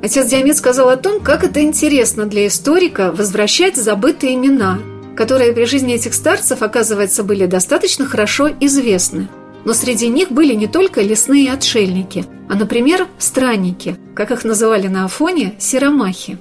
Отец 0.02 0.30
Диамет 0.30 0.56
сказал 0.56 0.90
о 0.90 0.96
том, 0.96 1.20
как 1.20 1.44
это 1.44 1.62
интересно 1.62 2.28
для 2.28 2.48
историка 2.48 3.12
возвращать 3.12 3.76
забытые 3.76 4.36
имена– 4.36 4.80
которые 5.18 5.52
при 5.52 5.66
жизни 5.66 5.96
этих 5.96 6.14
старцев, 6.14 6.62
оказывается, 6.62 7.24
были 7.24 7.48
достаточно 7.48 8.06
хорошо 8.06 8.50
известны. 8.60 9.28
Но 9.66 9.74
среди 9.74 10.08
них 10.08 10.32
были 10.32 10.54
не 10.54 10.68
только 10.68 11.02
лесные 11.02 11.52
отшельники, 11.52 12.26
а, 12.48 12.56
например, 12.56 13.08
странники, 13.18 13.98
как 14.16 14.32
их 14.32 14.46
называли 14.46 14.88
на 14.88 15.06
Афоне, 15.06 15.56
серомахи. 15.60 16.38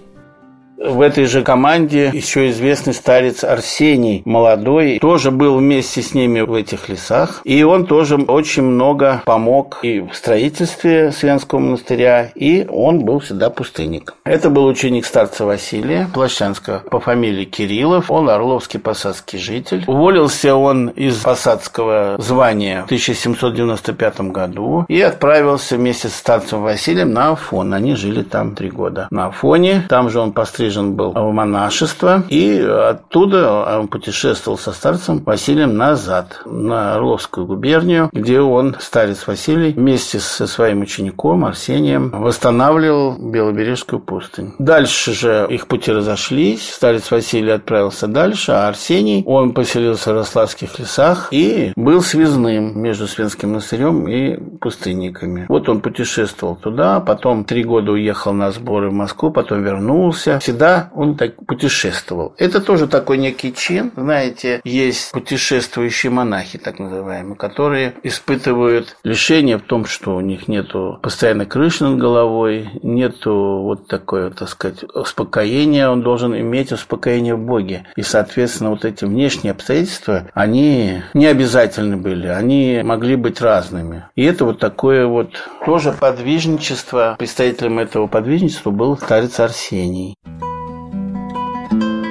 В 0.78 1.00
этой 1.00 1.24
же 1.24 1.42
команде 1.42 2.10
еще 2.12 2.50
известный 2.50 2.92
старец 2.92 3.44
Арсений, 3.44 4.20
молодой, 4.26 4.98
тоже 4.98 5.30
был 5.30 5.56
вместе 5.56 6.02
с 6.02 6.12
ними 6.12 6.42
в 6.42 6.52
этих 6.52 6.90
лесах. 6.90 7.40
И 7.44 7.62
он 7.62 7.86
тоже 7.86 8.16
очень 8.16 8.62
много 8.62 9.22
помог 9.24 9.78
и 9.82 10.00
в 10.00 10.12
строительстве 10.12 11.12
Свенского 11.12 11.60
монастыря, 11.60 12.30
и 12.34 12.66
он 12.68 13.00
был 13.00 13.20
всегда 13.20 13.48
пустынник. 13.48 14.14
Это 14.24 14.50
был 14.50 14.66
ученик 14.66 15.06
старца 15.06 15.46
Василия 15.46 16.10
Плащанского 16.12 16.80
по 16.90 17.00
фамилии 17.00 17.44
Кириллов. 17.44 18.10
Он 18.10 18.28
орловский 18.28 18.78
посадский 18.78 19.38
житель. 19.38 19.84
Уволился 19.86 20.54
он 20.54 20.88
из 20.88 21.16
посадского 21.16 22.16
звания 22.18 22.82
в 22.82 22.86
1795 22.86 24.20
году 24.30 24.84
и 24.88 25.00
отправился 25.00 25.76
вместе 25.76 26.08
с 26.08 26.14
старцем 26.14 26.62
Василием 26.62 27.14
на 27.14 27.30
Афон. 27.30 27.72
Они 27.72 27.94
жили 27.94 28.22
там 28.22 28.54
три 28.54 28.70
года. 28.70 29.08
На 29.10 29.28
Афоне, 29.28 29.86
там 29.88 30.10
же 30.10 30.20
он 30.20 30.32
постриг 30.32 30.65
пострижен 30.66 30.94
был 30.94 31.12
в 31.12 31.32
монашество, 31.32 32.24
и 32.28 32.58
оттуда 32.58 33.78
он 33.78 33.88
путешествовал 33.88 34.58
со 34.58 34.72
старцем 34.72 35.22
Василием 35.24 35.76
назад, 35.76 36.40
на 36.44 36.94
Орловскую 36.96 37.46
губернию, 37.46 38.08
где 38.12 38.40
он, 38.40 38.76
старец 38.80 39.26
Василий, 39.26 39.72
вместе 39.72 40.18
со 40.18 40.46
своим 40.46 40.80
учеником 40.80 41.44
Арсением 41.44 42.10
восстанавливал 42.10 43.16
Белобережскую 43.18 44.00
пустынь. 44.00 44.54
Дальше 44.58 45.12
же 45.12 45.46
их 45.48 45.66
пути 45.66 45.92
разошлись, 45.92 46.70
старец 46.74 47.10
Василий 47.10 47.52
отправился 47.52 48.06
дальше, 48.06 48.52
а 48.52 48.68
Арсений, 48.68 49.22
он 49.26 49.52
поселился 49.52 50.12
в 50.12 50.16
Рославских 50.16 50.78
лесах 50.78 51.28
и 51.30 51.72
был 51.76 52.02
связным 52.02 52.80
между 52.80 53.06
Свенским 53.06 53.50
монастырем 53.50 54.08
и 54.08 54.36
пустынниками. 54.58 55.46
Вот 55.48 55.68
он 55.68 55.80
путешествовал 55.80 56.56
туда, 56.56 57.00
потом 57.00 57.44
три 57.44 57.62
года 57.62 57.92
уехал 57.92 58.32
на 58.32 58.50
сборы 58.50 58.90
в 58.90 58.92
Москву, 58.92 59.30
потом 59.30 59.62
вернулся 59.62 60.38
всегда 60.56 60.90
он 60.94 61.16
так 61.16 61.36
путешествовал. 61.46 62.34
Это 62.38 62.60
тоже 62.60 62.86
такой 62.86 63.18
некий 63.18 63.52
чин. 63.52 63.92
Знаете, 63.94 64.60
есть 64.64 65.12
путешествующие 65.12 66.10
монахи, 66.10 66.58
так 66.58 66.78
называемые, 66.78 67.36
которые 67.36 67.94
испытывают 68.02 68.96
лишение 69.04 69.58
в 69.58 69.62
том, 69.62 69.84
что 69.84 70.16
у 70.16 70.20
них 70.20 70.48
нету 70.48 70.98
постоянно 71.02 71.44
крыши 71.44 71.84
над 71.84 71.98
головой, 71.98 72.70
нету 72.82 73.60
вот 73.62 73.86
такое, 73.86 74.30
так 74.30 74.48
сказать, 74.48 74.84
успокоения. 74.94 75.90
Он 75.90 76.02
должен 76.02 76.34
иметь 76.34 76.72
успокоение 76.72 77.34
в 77.34 77.40
Боге. 77.40 77.86
И, 77.96 78.02
соответственно, 78.02 78.70
вот 78.70 78.84
эти 78.84 79.04
внешние 79.04 79.50
обстоятельства, 79.50 80.28
они 80.32 81.02
не 81.12 81.26
обязательны 81.26 81.98
были, 81.98 82.28
они 82.28 82.80
могли 82.82 83.16
быть 83.16 83.42
разными. 83.42 84.04
И 84.14 84.24
это 84.24 84.46
вот 84.46 84.58
такое 84.58 85.06
вот 85.06 85.30
тоже 85.66 85.92
подвижничество. 85.92 87.16
Представителем 87.18 87.78
этого 87.78 88.06
подвижничества 88.06 88.70
был 88.70 88.96
старец 88.96 89.38
Арсений. 89.38 90.16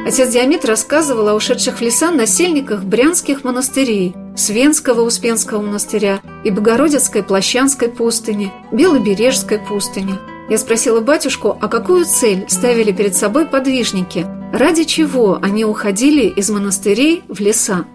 Отец 0.06 0.30
Диамет 0.30 0.66
рассказывал 0.66 1.30
о 1.30 1.34
ушедших 1.34 1.80
в 1.80 1.82
леса 1.82 2.12
насельниках 2.12 2.84
брянских 2.84 3.44
монастырей, 3.44 4.14
Свенского 4.38 5.02
Успенского 5.02 5.64
монастыря 5.64 6.20
и 6.44 6.52
Богородицкой 6.52 7.24
Плащанской 7.24 7.90
пустыни, 7.90 8.54
Белобережской 8.72 9.58
пустыни. 9.58 10.14
Я 10.48 10.60
спросила 10.60 11.02
батюшку, 11.02 11.58
а 11.60 11.68
какую 11.68 12.06
цель 12.06 12.46
ставили 12.48 12.92
перед 12.92 13.16
собой 13.16 13.48
подвижники, 13.48 14.28
ради 14.54 14.84
чего 14.84 15.40
они 15.42 15.66
уходили 15.66 16.28
из 16.28 16.52
монастырей 16.52 17.24
в 17.28 17.40
леса. 17.40 17.86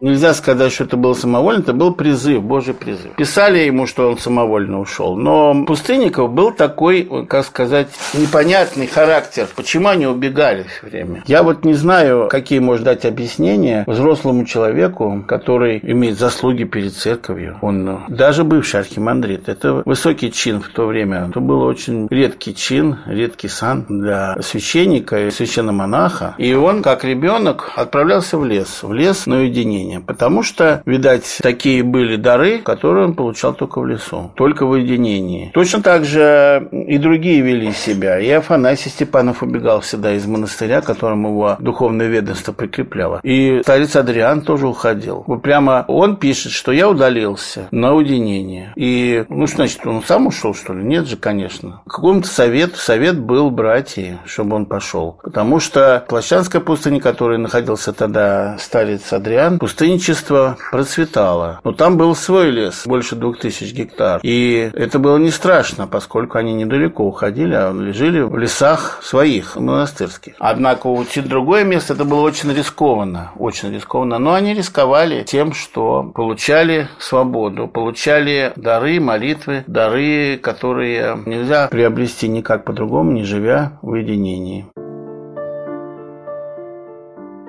Нельзя 0.00 0.34
сказать, 0.34 0.72
что 0.72 0.84
это 0.84 0.96
был 0.96 1.14
самовольно, 1.14 1.60
это 1.60 1.72
был 1.72 1.94
призыв, 1.94 2.42
Божий 2.42 2.74
призыв. 2.74 3.14
Писали 3.16 3.60
ему, 3.60 3.86
что 3.86 4.10
он 4.10 4.18
самовольно 4.18 4.80
ушел. 4.80 5.16
Но 5.16 5.64
Пустынников 5.64 6.30
был 6.32 6.50
такой, 6.50 7.08
как 7.26 7.46
сказать, 7.46 7.88
непонятный 8.12 8.86
характер. 8.86 9.46
Почему 9.54 9.88
они 9.88 10.06
убегали 10.06 10.64
все 10.64 10.86
время? 10.86 11.22
Я 11.26 11.42
вот 11.42 11.64
не 11.64 11.74
знаю, 11.74 12.28
какие 12.28 12.58
можно 12.58 12.84
дать 12.86 13.04
объяснения 13.04 13.84
взрослому 13.86 14.44
человеку, 14.44 15.24
который 15.26 15.80
имеет 15.82 16.18
заслуги 16.18 16.64
перед 16.64 16.92
церковью. 16.92 17.58
Он 17.62 18.00
даже 18.08 18.44
бывший 18.44 18.80
архимандрит. 18.80 19.48
Это 19.48 19.82
высокий 19.84 20.30
чин 20.30 20.60
в 20.60 20.68
то 20.68 20.86
время. 20.86 21.28
Это 21.30 21.40
был 21.40 21.62
очень 21.62 22.08
редкий 22.10 22.54
чин, 22.54 22.98
редкий 23.06 23.48
сан 23.48 23.86
для 23.88 24.36
священника 24.42 25.26
и 25.26 25.30
священномонаха. 25.30 26.34
И 26.36 26.52
он, 26.52 26.82
как 26.82 27.04
ребенок, 27.04 27.70
отправлялся 27.76 28.36
в 28.36 28.44
лес. 28.44 28.82
В 28.82 28.92
лес 28.92 29.26
на 29.26 29.36
уединения, 29.84 30.00
потому 30.00 30.42
что, 30.42 30.82
видать, 30.86 31.38
такие 31.42 31.82
были 31.82 32.16
дары, 32.16 32.58
которые 32.58 33.06
он 33.06 33.14
получал 33.14 33.54
только 33.54 33.80
в 33.80 33.86
лесу, 33.86 34.32
только 34.34 34.66
в 34.66 34.70
уединении. 34.70 35.50
Точно 35.54 35.82
так 35.82 36.04
же 36.04 36.68
и 36.72 36.98
другие 36.98 37.40
вели 37.40 37.72
себя. 37.72 38.18
И 38.18 38.28
Афанасий 38.30 38.90
Степанов 38.90 39.42
убегал 39.42 39.80
всегда 39.80 40.12
из 40.12 40.26
монастыря, 40.26 40.80
которому 40.80 41.28
его 41.30 41.56
духовное 41.58 42.08
ведомство 42.08 42.52
прикрепляло. 42.52 43.20
И 43.22 43.60
старец 43.62 43.96
Адриан 43.96 44.42
тоже 44.42 44.66
уходил. 44.66 45.24
Вот 45.26 45.42
прямо 45.42 45.84
он 45.88 46.16
пишет, 46.16 46.52
что 46.52 46.72
я 46.72 46.88
удалился 46.88 47.68
на 47.70 47.94
уединение. 47.94 48.72
И, 48.76 49.24
ну, 49.28 49.46
что 49.46 49.56
значит, 49.56 49.86
он 49.86 50.02
сам 50.02 50.26
ушел, 50.26 50.54
что 50.54 50.72
ли? 50.72 50.82
Нет 50.82 51.06
же, 51.06 51.16
конечно. 51.16 51.82
Какому-то 51.86 52.28
совет, 52.28 52.76
совет 52.76 53.18
был 53.18 53.50
братья, 53.50 54.18
чтобы 54.26 54.56
он 54.56 54.66
пошел. 54.66 55.18
Потому 55.22 55.60
что 55.60 56.04
Плащанская 56.08 56.60
пустыня, 56.60 57.00
которой 57.00 57.38
находился 57.38 57.92
тогда 57.92 58.56
старец 58.58 59.12
Адриан, 59.12 59.58
пустынничество 59.74 60.56
процветало. 60.70 61.60
Но 61.64 61.72
там 61.72 61.96
был 61.96 62.14
свой 62.14 62.50
лес, 62.50 62.84
больше 62.86 63.16
двух 63.16 63.40
тысяч 63.40 63.72
гектар. 63.72 64.20
И 64.22 64.70
это 64.72 65.00
было 65.00 65.18
не 65.18 65.30
страшно, 65.30 65.88
поскольку 65.88 66.38
они 66.38 66.54
недалеко 66.54 67.04
уходили, 67.04 67.54
а 67.54 67.72
жили 67.92 68.20
в 68.20 68.38
лесах 68.38 69.00
своих, 69.02 69.56
монастырских. 69.56 70.34
Однако 70.38 70.86
уйти 70.86 71.20
в 71.20 71.28
другое 71.28 71.64
место 71.64 71.94
это 71.94 72.04
было 72.04 72.20
очень 72.20 72.52
рискованно, 72.52 73.32
очень 73.36 73.74
рискованно. 73.74 74.20
Но 74.20 74.34
они 74.34 74.54
рисковали 74.54 75.24
тем, 75.24 75.52
что 75.52 76.04
получали 76.14 76.88
свободу, 77.00 77.66
получали 77.66 78.52
дары, 78.54 79.00
молитвы, 79.00 79.64
дары, 79.66 80.38
которые 80.40 81.18
нельзя 81.26 81.66
приобрести 81.66 82.28
никак 82.28 82.64
по-другому, 82.64 83.10
не 83.10 83.24
живя 83.24 83.78
в 83.82 83.88
уединении. 83.88 84.66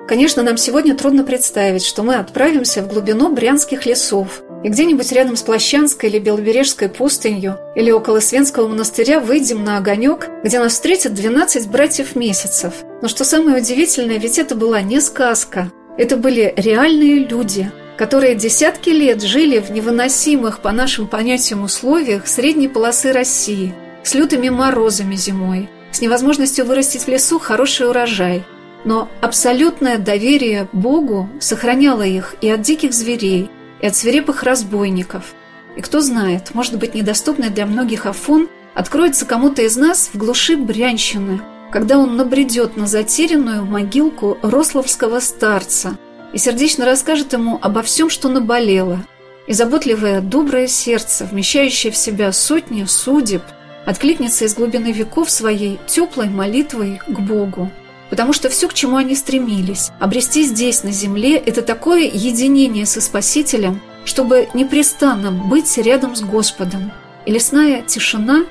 Конечно, 0.06 0.44
нам 0.44 0.56
сегодня 0.56 0.94
трудно 0.94 1.24
представить, 1.24 1.84
что 1.84 2.04
мы 2.04 2.14
отправимся 2.14 2.80
в 2.80 2.88
глубину 2.88 3.32
брянских 3.32 3.86
лесов 3.86 4.42
и 4.62 4.68
где-нибудь 4.68 5.10
рядом 5.10 5.34
с 5.34 5.42
Плащанской 5.42 6.08
или 6.08 6.20
Белобережской 6.20 6.88
пустынью 6.88 7.58
или 7.74 7.90
около 7.90 8.20
Свенского 8.20 8.68
монастыря 8.68 9.18
выйдем 9.18 9.64
на 9.64 9.78
огонек, 9.78 10.28
где 10.44 10.60
нас 10.60 10.74
встретят 10.74 11.12
12 11.12 11.68
братьев 11.68 12.14
месяцев. 12.14 12.72
Но 13.02 13.08
что 13.08 13.24
самое 13.24 13.58
удивительное, 13.58 14.18
ведь 14.18 14.38
это 14.38 14.54
была 14.54 14.80
не 14.80 15.00
сказка. 15.00 15.72
Это 15.98 16.16
были 16.16 16.54
реальные 16.56 17.26
люди, 17.26 17.72
которые 17.98 18.36
десятки 18.36 18.90
лет 18.90 19.22
жили 19.22 19.58
в 19.58 19.70
невыносимых 19.70 20.60
по 20.60 20.70
нашим 20.70 21.08
понятиям 21.08 21.64
условиях 21.64 22.28
средней 22.28 22.68
полосы 22.68 23.12
России, 23.12 23.74
с 24.04 24.14
лютыми 24.14 24.50
морозами 24.50 25.16
зимой, 25.16 25.68
с 25.90 26.00
невозможностью 26.00 26.64
вырастить 26.64 27.02
в 27.02 27.08
лесу 27.08 27.40
хороший 27.40 27.88
урожай– 27.88 28.44
но 28.86 29.08
абсолютное 29.20 29.98
доверие 29.98 30.68
Богу 30.72 31.28
сохраняло 31.40 32.02
их 32.02 32.36
и 32.40 32.48
от 32.48 32.62
диких 32.62 32.94
зверей, 32.94 33.50
и 33.82 33.86
от 33.86 33.96
свирепых 33.96 34.44
разбойников. 34.44 35.34
И 35.76 35.82
кто 35.82 36.00
знает, 36.00 36.54
может 36.54 36.78
быть, 36.78 36.94
недоступный 36.94 37.50
для 37.50 37.66
многих 37.66 38.06
Афон 38.06 38.48
откроется 38.74 39.26
кому-то 39.26 39.62
из 39.62 39.76
нас 39.76 40.08
в 40.12 40.16
глуши 40.16 40.56
Брянщины, 40.56 41.40
когда 41.72 41.98
он 41.98 42.16
набредет 42.16 42.76
на 42.76 42.86
затерянную 42.86 43.64
могилку 43.64 44.38
рословского 44.40 45.18
старца 45.18 45.98
и 46.32 46.38
сердечно 46.38 46.84
расскажет 46.84 47.32
ему 47.32 47.58
обо 47.60 47.82
всем, 47.82 48.08
что 48.08 48.28
наболело, 48.28 49.00
и 49.48 49.52
заботливое 49.52 50.20
доброе 50.20 50.68
сердце, 50.68 51.24
вмещающее 51.24 51.92
в 51.92 51.96
себя 51.96 52.30
сотни 52.30 52.84
судеб, 52.84 53.42
откликнется 53.84 54.44
из 54.44 54.54
глубины 54.54 54.92
веков 54.92 55.28
своей 55.28 55.80
теплой 55.88 56.28
молитвой 56.28 57.00
к 57.04 57.18
Богу. 57.18 57.70
Потому 58.10 58.32
что 58.32 58.48
все, 58.48 58.68
к 58.68 58.74
чему 58.74 58.96
они 58.96 59.14
стремились, 59.16 59.90
обрести 59.98 60.44
здесь, 60.44 60.84
на 60.84 60.92
земле, 60.92 61.36
это 61.36 61.62
такое 61.62 62.02
единение 62.02 62.86
со 62.86 63.00
Спасителем, 63.00 63.80
чтобы 64.04 64.48
непрестанно 64.54 65.32
быть 65.32 65.76
рядом 65.78 66.14
с 66.14 66.22
Господом. 66.22 66.92
И 67.24 67.32
лесная 67.32 67.82
тишина 67.82 68.46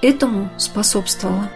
этому 0.00 0.50
способствовала. 0.56 1.50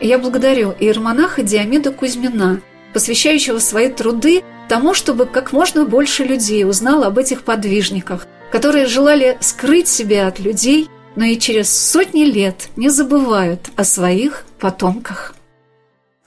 И 0.00 0.08
я 0.08 0.18
благодарю 0.18 0.74
иеромонаха 0.78 1.42
Диомеда 1.42 1.92
Кузьмина, 1.92 2.60
посвящающего 2.92 3.58
свои 3.58 3.88
труды 3.88 4.42
тому, 4.68 4.94
чтобы 4.94 5.26
как 5.26 5.52
можно 5.52 5.84
больше 5.84 6.24
людей 6.24 6.64
узнало 6.64 7.06
об 7.06 7.18
этих 7.18 7.42
подвижниках, 7.42 8.26
которые 8.50 8.86
желали 8.86 9.38
скрыть 9.40 9.88
себя 9.88 10.26
от 10.26 10.38
людей, 10.38 10.88
но 11.16 11.24
и 11.24 11.38
через 11.38 11.70
сотни 11.70 12.24
лет 12.24 12.68
не 12.76 12.88
забывают 12.88 13.70
о 13.76 13.84
своих 13.84 14.44
потомках. 14.58 15.34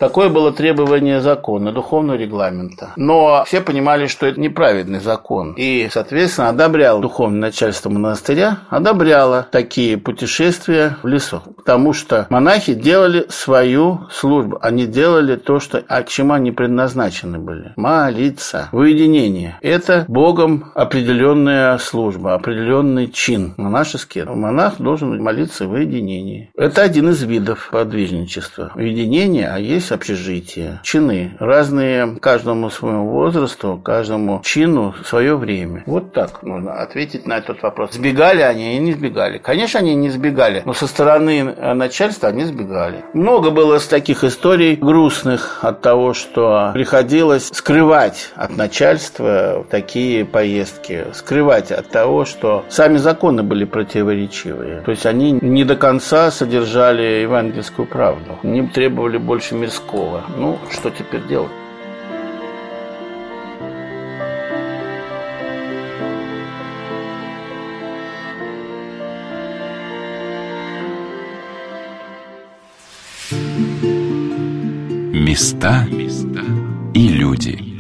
Такое 0.02 0.30
было 0.30 0.52
требование 0.52 1.22
закона, 1.22 1.72
духовного 1.72 2.18
регламента. 2.18 2.90
Но 2.96 3.44
все 3.46 3.62
понимали, 3.62 4.08
что 4.08 4.26
это 4.26 4.42
неправедный 4.42 5.00
закон. 5.00 5.54
И, 5.56 5.88
соответственно, 5.92 6.50
одобрял 6.50 7.00
духовное 7.00 7.40
начальство 7.40 7.92
монастыря, 7.92 8.62
одобряло 8.72 9.48
такие 9.52 10.00
путешествия 10.00 10.98
в 11.04 11.08
лесу. 11.08 11.44
Потому 11.56 11.94
что 11.94 12.26
монахи 12.32 12.74
делали 12.74 13.28
свою 13.30 14.08
службу. 14.12 14.58
Они 14.60 14.88
делали 14.88 15.36
то, 15.36 15.60
что, 15.60 15.84
а 15.88 16.02
к 16.02 16.10
чему 16.10 16.34
они 16.34 16.52
предназначены 16.52 17.38
были. 17.38 17.74
Молиться. 17.76 18.70
В. 18.72 19.58
Это 19.62 20.06
Богом 20.08 20.72
определенная 20.74 21.78
служба, 21.78 22.34
определенный 22.34 23.06
чин 23.06 23.54
монашеский. 23.56 24.24
Монах 24.24 24.78
должен 24.80 25.22
молиться 25.22 25.68
в 25.68 25.74
уединении. 25.74 26.50
Это 26.56 26.82
один 26.82 27.10
из 27.10 27.22
видов 27.22 27.70
подвижничества. 27.72 28.72
Уединение, 28.74 29.48
а 29.48 29.60
есть 29.60 29.91
общежитие. 29.92 30.80
Чины. 30.84 31.36
Разные 31.40 32.16
каждому 32.20 32.70
своему 32.70 33.10
возрасту, 33.10 33.80
каждому 33.84 34.42
чину 34.44 34.94
свое 35.06 35.36
время. 35.36 35.84
Вот 35.86 36.14
так 36.14 36.44
нужно 36.44 36.74
ответить 36.82 37.26
на 37.26 37.38
этот 37.38 37.62
вопрос. 37.62 37.94
Сбегали 37.94 38.42
они 38.42 38.76
и 38.76 38.80
не 38.80 38.94
сбегали. 38.94 39.38
Конечно, 39.38 39.80
они 39.80 39.96
не 39.96 40.10
сбегали, 40.10 40.62
но 40.66 40.74
со 40.74 40.88
стороны 40.88 41.44
начальства 41.74 42.30
они 42.30 42.46
сбегали. 42.46 43.04
Много 43.14 43.52
было 43.52 43.80
с 43.80 43.88
таких 43.88 44.24
историй 44.24 44.76
грустных 44.76 45.60
от 45.62 45.82
того, 45.82 46.14
что 46.14 46.72
приходилось 46.74 47.50
скрывать 47.54 48.32
от 48.36 48.56
начальства 48.56 49.66
такие 49.70 50.26
поездки, 50.26 51.06
скрывать 51.14 51.72
от 51.72 51.90
того, 51.90 52.26
что 52.26 52.66
сами 52.70 52.98
законы 52.98 53.44
были 53.44 53.66
противоречивые. 53.66 54.82
То 54.82 54.92
есть 54.92 55.06
они 55.06 55.32
не 55.32 55.64
до 55.64 55.76
конца 55.76 56.32
содержали 56.32 57.22
евангельскую 57.22 57.88
правду. 57.88 58.40
Они 58.44 58.68
требовали 58.68 59.18
больше 59.18 59.56
мирского. 59.56 59.81
Ну, 60.38 60.60
что 60.70 60.90
теперь 60.90 61.26
делать? 61.28 61.52
Места 75.14 75.86
и 76.94 77.08
люди. 77.08 77.71